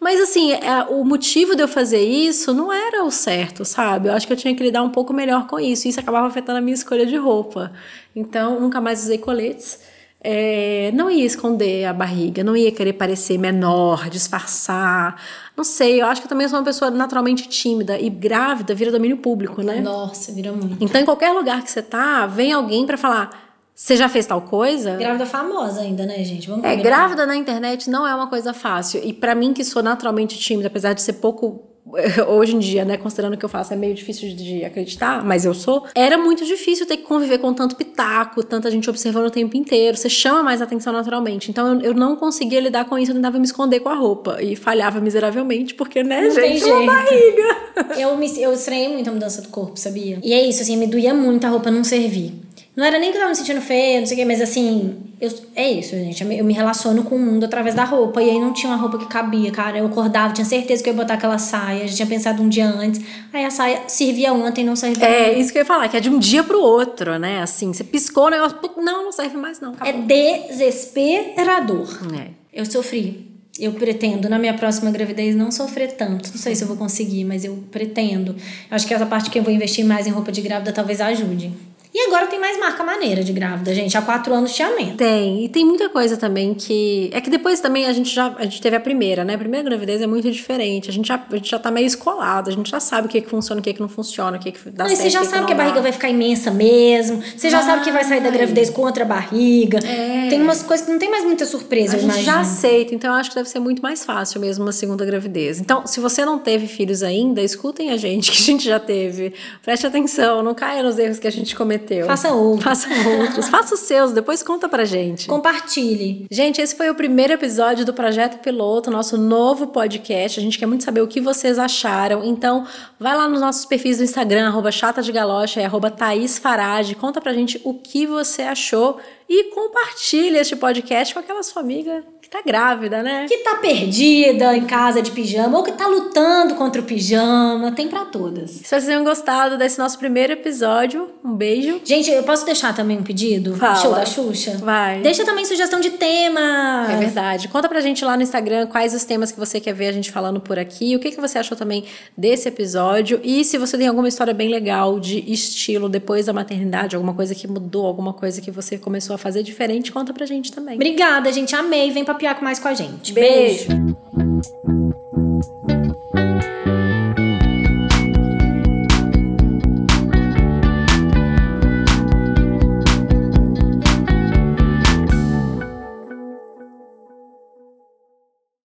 Mas 0.00 0.20
assim, 0.20 0.52
é, 0.52 0.84
o 0.88 1.04
motivo 1.04 1.54
de 1.54 1.62
eu 1.62 1.68
fazer 1.68 2.02
isso 2.02 2.54
não 2.54 2.72
era 2.72 3.04
o 3.04 3.10
certo, 3.10 3.62
sabe? 3.64 4.08
Eu 4.08 4.14
acho 4.14 4.26
que 4.26 4.32
eu 4.32 4.36
tinha 4.36 4.54
que 4.54 4.62
lidar 4.62 4.82
um 4.82 4.90
pouco 4.90 5.12
melhor 5.12 5.46
com 5.46 5.60
isso. 5.60 5.86
Isso 5.86 6.00
acabava 6.00 6.26
afetando 6.26 6.58
a 6.58 6.62
minha 6.62 6.74
escolha 6.74 7.04
de 7.04 7.16
roupa. 7.16 7.72
Então, 8.16 8.58
nunca 8.58 8.80
mais 8.80 9.02
usei 9.02 9.18
coletes. 9.18 9.80
É, 10.26 10.90
não 10.94 11.10
ia 11.10 11.26
esconder 11.26 11.84
a 11.84 11.92
barriga, 11.92 12.42
não 12.42 12.56
ia 12.56 12.72
querer 12.72 12.94
parecer 12.94 13.36
menor, 13.36 14.08
disfarçar. 14.08 15.20
Não 15.54 15.62
sei, 15.62 16.00
eu 16.00 16.06
acho 16.06 16.22
que 16.22 16.26
eu 16.26 16.30
também 16.30 16.48
sou 16.48 16.58
uma 16.58 16.64
pessoa 16.64 16.90
naturalmente 16.90 17.46
tímida 17.46 17.98
e 18.00 18.08
grávida 18.08 18.74
vira 18.74 18.90
domínio 18.90 19.18
público, 19.18 19.60
né? 19.62 19.80
Nossa, 19.82 20.32
vira 20.32 20.50
muito. 20.50 20.82
Então, 20.82 20.98
em 20.98 21.04
qualquer 21.04 21.30
lugar 21.32 21.62
que 21.62 21.70
você 21.70 21.82
tá, 21.82 22.26
vem 22.26 22.52
alguém 22.54 22.86
para 22.86 22.96
falar. 22.96 23.44
Você 23.74 23.96
já 23.96 24.08
fez 24.08 24.24
tal 24.24 24.40
coisa? 24.40 24.96
Grávida 24.96 25.26
famosa 25.26 25.80
ainda, 25.80 26.06
né, 26.06 26.22
gente? 26.24 26.48
Vamos 26.48 26.64
É, 26.64 26.70
combinar. 26.70 26.82
grávida 26.88 27.26
na 27.26 27.36
internet 27.36 27.90
não 27.90 28.06
é 28.06 28.14
uma 28.14 28.28
coisa 28.28 28.54
fácil. 28.54 29.02
E 29.04 29.12
para 29.12 29.34
mim, 29.34 29.52
que 29.52 29.62
sou 29.64 29.82
naturalmente 29.82 30.38
tímida, 30.38 30.68
apesar 30.68 30.92
de 30.94 31.02
ser 31.02 31.14
pouco. 31.14 31.60
Hoje 32.28 32.56
em 32.56 32.58
dia, 32.58 32.84
né, 32.84 32.96
considerando 32.96 33.34
o 33.34 33.36
que 33.36 33.44
eu 33.44 33.48
faço, 33.48 33.72
é 33.72 33.76
meio 33.76 33.94
difícil 33.94 34.34
de 34.34 34.64
acreditar, 34.64 35.24
mas 35.24 35.44
eu 35.44 35.52
sou. 35.52 35.86
Era 35.94 36.16
muito 36.16 36.44
difícil 36.44 36.86
ter 36.86 36.96
que 36.96 37.02
conviver 37.02 37.38
com 37.38 37.52
tanto 37.52 37.76
pitaco, 37.76 38.42
tanta 38.42 38.70
gente 38.70 38.88
observando 38.88 39.26
o 39.26 39.30
tempo 39.30 39.56
inteiro. 39.56 39.96
Você 39.96 40.08
chama 40.08 40.42
mais 40.42 40.62
atenção 40.62 40.92
naturalmente. 40.92 41.50
Então 41.50 41.74
eu, 41.74 41.80
eu 41.80 41.94
não 41.94 42.16
conseguia 42.16 42.60
lidar 42.60 42.86
com 42.86 42.98
isso, 42.98 43.10
eu 43.10 43.16
tentava 43.16 43.38
me 43.38 43.44
esconder 43.44 43.80
com 43.80 43.88
a 43.88 43.94
roupa. 43.94 44.42
E 44.42 44.56
falhava 44.56 45.00
miseravelmente, 45.00 45.74
porque, 45.74 46.02
né, 46.02 46.28
Não 46.28 46.34
tem 46.34 46.58
gente, 46.58 46.70
uma 46.70 46.86
barriga. 46.86 47.56
Eu, 47.98 48.16
me, 48.16 48.40
eu 48.40 48.52
estranhei 48.52 48.88
muito 48.88 49.10
a 49.10 49.12
mudança 49.12 49.42
do 49.42 49.48
corpo, 49.48 49.78
sabia? 49.78 50.18
E 50.22 50.32
é 50.32 50.46
isso, 50.46 50.62
assim, 50.62 50.76
me 50.76 50.86
doía 50.86 51.12
muito 51.12 51.46
a 51.46 51.50
roupa 51.50 51.70
não 51.70 51.84
servir. 51.84 52.32
Não 52.76 52.84
era 52.84 52.98
nem 52.98 53.10
que 53.12 53.16
eu 53.16 53.20
tava 53.20 53.30
me 53.30 53.36
sentindo 53.36 53.60
feia, 53.60 54.00
não 54.00 54.06
sei 54.06 54.16
o 54.16 54.18
quê, 54.18 54.24
mas 54.24 54.40
assim, 54.40 54.96
eu, 55.20 55.32
é 55.54 55.70
isso, 55.70 55.90
gente. 55.90 56.24
Eu 56.24 56.44
me 56.44 56.52
relaciono 56.52 57.04
com 57.04 57.14
o 57.14 57.18
mundo 57.18 57.44
através 57.44 57.72
da 57.74 57.84
roupa. 57.84 58.20
E 58.20 58.28
aí 58.30 58.40
não 58.40 58.52
tinha 58.52 58.72
uma 58.72 58.76
roupa 58.76 58.98
que 58.98 59.06
cabia, 59.06 59.52
cara. 59.52 59.78
Eu 59.78 59.86
acordava, 59.86 60.34
tinha 60.34 60.44
certeza 60.44 60.82
que 60.82 60.88
eu 60.88 60.92
ia 60.92 61.00
botar 61.00 61.14
aquela 61.14 61.38
saia, 61.38 61.86
já 61.86 61.94
tinha 61.94 62.06
pensado 62.08 62.42
um 62.42 62.48
dia 62.48 62.66
antes. 62.66 63.00
Aí 63.32 63.44
a 63.44 63.50
saia 63.50 63.82
servia 63.86 64.32
ontem, 64.32 64.64
não 64.64 64.74
servia 64.74 65.06
É, 65.06 65.38
isso 65.38 65.52
que 65.52 65.58
eu 65.58 65.62
ia 65.62 65.66
falar, 65.66 65.88
que 65.88 65.96
é 65.96 66.00
de 66.00 66.10
um 66.10 66.18
dia 66.18 66.42
pro 66.42 66.60
outro, 66.60 67.16
né? 67.16 67.40
Assim, 67.42 67.72
você 67.72 67.84
piscou 67.84 68.26
o 68.26 68.30
negócio, 68.30 68.58
não, 68.76 69.04
não 69.04 69.12
serve 69.12 69.36
mais 69.36 69.60
não, 69.60 69.72
É 69.80 69.90
acabou. 69.90 70.02
desesperador. 70.08 71.88
É. 72.20 72.28
Eu 72.52 72.64
sofri. 72.66 73.32
Eu 73.58 73.72
pretendo, 73.72 74.28
na 74.28 74.36
minha 74.36 74.54
próxima 74.54 74.90
gravidez, 74.90 75.36
não 75.36 75.52
sofrer 75.52 75.92
tanto. 75.92 76.28
Não 76.28 76.38
sei 76.38 76.56
se 76.56 76.64
eu 76.64 76.68
vou 76.68 76.76
conseguir, 76.76 77.22
mas 77.24 77.44
eu 77.44 77.62
pretendo. 77.70 78.34
Acho 78.68 78.84
que 78.84 78.92
essa 78.92 79.06
parte 79.06 79.30
que 79.30 79.38
eu 79.38 79.44
vou 79.44 79.52
investir 79.52 79.84
mais 79.84 80.08
em 80.08 80.10
roupa 80.10 80.32
de 80.32 80.40
grávida 80.40 80.72
talvez 80.72 81.00
ajude. 81.00 81.52
E 81.96 82.06
agora 82.08 82.26
tem 82.26 82.40
mais 82.40 82.58
marca 82.58 82.82
maneira 82.82 83.22
de 83.22 83.32
grávida, 83.32 83.72
gente. 83.72 83.96
Há 83.96 84.02
quatro 84.02 84.34
anos 84.34 84.52
tinha 84.52 84.68
menos. 84.74 84.96
Tem, 84.96 85.44
e 85.44 85.48
tem 85.48 85.64
muita 85.64 85.88
coisa 85.88 86.16
também 86.16 86.52
que. 86.52 87.08
É 87.12 87.20
que 87.20 87.30
depois 87.30 87.60
também 87.60 87.86
a 87.86 87.92
gente 87.92 88.12
já. 88.12 88.34
A 88.36 88.42
gente 88.42 88.60
teve 88.60 88.74
a 88.74 88.80
primeira, 88.80 89.22
né? 89.24 89.36
A 89.36 89.38
primeira 89.38 89.64
gravidez 89.68 90.02
é 90.02 90.06
muito 90.06 90.28
diferente. 90.28 90.90
A 90.90 90.92
gente 90.92 91.06
já, 91.06 91.24
a 91.30 91.36
gente 91.36 91.48
já 91.48 91.56
tá 91.56 91.70
meio 91.70 91.86
escolado, 91.86 92.50
a 92.50 92.52
gente 92.52 92.68
já 92.68 92.80
sabe 92.80 93.06
o 93.06 93.08
que, 93.10 93.20
que 93.20 93.30
funciona, 93.30 93.60
o 93.60 93.62
que, 93.64 93.72
que 93.72 93.80
não 93.80 93.88
funciona, 93.88 94.36
o 94.38 94.40
que, 94.40 94.50
que 94.50 94.70
dá 94.70 94.82
Não, 94.84 94.90
certo. 94.90 95.02
você 95.02 95.10
já 95.10 95.20
o 95.20 95.22
que, 95.22 95.28
sabe 95.28 95.40
que 95.42 95.46
que 95.46 95.52
a 95.52 95.56
barriga 95.56 95.80
vai 95.80 95.92
ficar 95.92 96.08
imensa 96.08 96.50
mesmo. 96.50 97.22
Você 97.36 97.48
já 97.48 97.62
sabe 97.62 97.84
que 97.84 97.92
vai 97.92 98.02
sair 98.02 98.20
da 98.20 98.30
gravidez 98.30 98.70
com 98.70 98.82
outra 98.82 99.04
barriga. 99.04 99.78
É. 99.86 100.26
Tem 100.28 100.42
umas 100.42 100.64
coisas 100.64 100.84
que 100.84 100.90
não 100.90 100.98
tem 100.98 101.08
mais 101.12 101.22
muita 101.24 101.46
surpresa, 101.46 101.94
A 101.94 102.00
gente 102.00 102.06
imagino. 102.06 102.26
já 102.26 102.40
aceita, 102.40 102.92
então 102.92 103.12
eu 103.12 103.20
acho 103.20 103.30
que 103.30 103.36
deve 103.36 103.48
ser 103.48 103.60
muito 103.60 103.80
mais 103.80 104.04
fácil 104.04 104.40
mesmo 104.40 104.64
uma 104.64 104.72
segunda 104.72 105.04
gravidez. 105.04 105.60
Então, 105.60 105.86
se 105.86 106.00
você 106.00 106.24
não 106.24 106.40
teve 106.40 106.66
filhos 106.66 107.04
ainda, 107.04 107.40
escutem 107.40 107.90
a 107.90 107.96
gente, 107.96 108.32
que 108.32 108.38
a 108.38 108.44
gente 108.46 108.64
já 108.64 108.80
teve. 108.80 109.32
Preste 109.62 109.86
atenção, 109.86 110.42
não 110.42 110.54
caia 110.54 110.82
nos 110.82 110.98
erros 110.98 111.20
que 111.20 111.28
a 111.28 111.30
gente 111.30 111.54
cometeu. 111.54 111.83
Faça 112.06 112.32
outro. 112.32 112.64
Faça 112.64 112.88
outros. 113.20 113.48
Faça 113.48 113.74
os 113.74 113.80
seus, 113.80 114.12
depois 114.12 114.42
conta 114.42 114.68
pra 114.68 114.84
gente. 114.84 115.26
Compartilhe. 115.26 116.26
Gente, 116.30 116.60
esse 116.60 116.74
foi 116.74 116.90
o 116.90 116.94
primeiro 116.94 117.32
episódio 117.32 117.84
do 117.84 117.92
Projeto 117.92 118.40
Piloto, 118.40 118.90
nosso 118.90 119.16
novo 119.16 119.68
podcast. 119.68 120.40
A 120.40 120.42
gente 120.42 120.58
quer 120.58 120.66
muito 120.66 120.84
saber 120.84 121.00
o 121.00 121.08
que 121.08 121.20
vocês 121.20 121.58
acharam. 121.58 122.24
Então, 122.24 122.66
vai 122.98 123.16
lá 123.16 123.28
nos 123.28 123.40
nossos 123.40 123.64
perfis 123.64 123.98
do 123.98 124.04
Instagram, 124.04 124.46
arroba 124.46 124.70
chata 124.70 125.02
de 125.02 125.12
galocha 125.12 125.60
e 125.60 125.64
arroba 125.64 125.90
Thaís 125.90 126.38
Farage. 126.38 126.94
Conta 126.94 127.20
pra 127.20 127.32
gente 127.32 127.60
o 127.64 127.74
que 127.74 128.06
você 128.06 128.42
achou 128.42 128.98
e 129.28 129.50
compartilha 129.50 130.40
este 130.40 130.56
podcast 130.56 131.14
com 131.14 131.20
aquela 131.20 131.42
sua 131.42 131.62
amiga 131.62 132.04
tá 132.34 132.42
grávida, 132.44 133.00
né? 133.00 133.26
Que 133.28 133.38
tá 133.38 133.54
perdida 133.54 134.56
em 134.56 134.64
casa 134.64 135.00
de 135.00 135.12
pijama 135.12 135.56
ou 135.56 135.62
que 135.62 135.70
tá 135.70 135.86
lutando 135.86 136.56
contra 136.56 136.80
o 136.80 136.84
pijama. 136.84 137.70
Tem 137.70 137.86
pra 137.86 138.04
todas. 138.04 138.50
Se 138.50 138.64
vocês 138.64 138.86
tenham 138.86 139.04
gostado 139.04 139.56
desse 139.56 139.78
nosso 139.78 139.96
primeiro 139.96 140.32
episódio, 140.32 141.10
um 141.24 141.32
beijo. 141.32 141.80
Gente, 141.84 142.10
eu 142.10 142.24
posso 142.24 142.44
deixar 142.44 142.74
também 142.74 142.98
um 142.98 143.04
pedido? 143.04 143.54
Fala. 143.54 143.76
Show 143.76 143.94
da 143.94 144.04
Xuxa? 144.04 144.58
Vai. 144.58 145.00
Deixa 145.00 145.24
também 145.24 145.44
sugestão 145.44 145.78
de 145.78 145.90
tema. 145.90 146.88
É 146.90 146.96
verdade. 146.96 147.46
Conta 147.46 147.68
pra 147.68 147.80
gente 147.80 148.04
lá 148.04 148.16
no 148.16 148.22
Instagram 148.24 148.66
quais 148.66 148.94
os 148.94 149.04
temas 149.04 149.30
que 149.30 149.38
você 149.38 149.60
quer 149.60 149.72
ver 149.72 149.86
a 149.86 149.92
gente 149.92 150.10
falando 150.10 150.40
por 150.40 150.58
aqui, 150.58 150.96
o 150.96 150.98
que, 150.98 151.12
que 151.12 151.20
você 151.20 151.38
achou 151.38 151.56
também 151.56 151.84
desse 152.18 152.48
episódio 152.48 153.20
e 153.22 153.44
se 153.44 153.56
você 153.56 153.78
tem 153.78 153.86
alguma 153.86 154.08
história 154.08 154.34
bem 154.34 154.48
legal 154.48 154.98
de 154.98 155.20
estilo 155.32 155.88
depois 155.88 156.26
da 156.26 156.32
maternidade, 156.32 156.96
alguma 156.96 157.14
coisa 157.14 157.32
que 157.32 157.46
mudou, 157.46 157.86
alguma 157.86 158.12
coisa 158.12 158.40
que 158.40 158.50
você 158.50 158.76
começou 158.76 159.14
a 159.14 159.18
fazer 159.18 159.44
diferente, 159.44 159.92
conta 159.92 160.12
pra 160.12 160.26
gente 160.26 160.50
também. 160.50 160.74
Obrigada, 160.74 161.30
gente. 161.30 161.54
Amei. 161.54 161.92
Vem 161.92 162.04
Papiar 162.24 162.42
Mais 162.42 162.58
com 162.58 162.68
a 162.68 162.74
gente. 162.74 163.12
Beijo. 163.12 163.68
Beijo. 163.68 164.93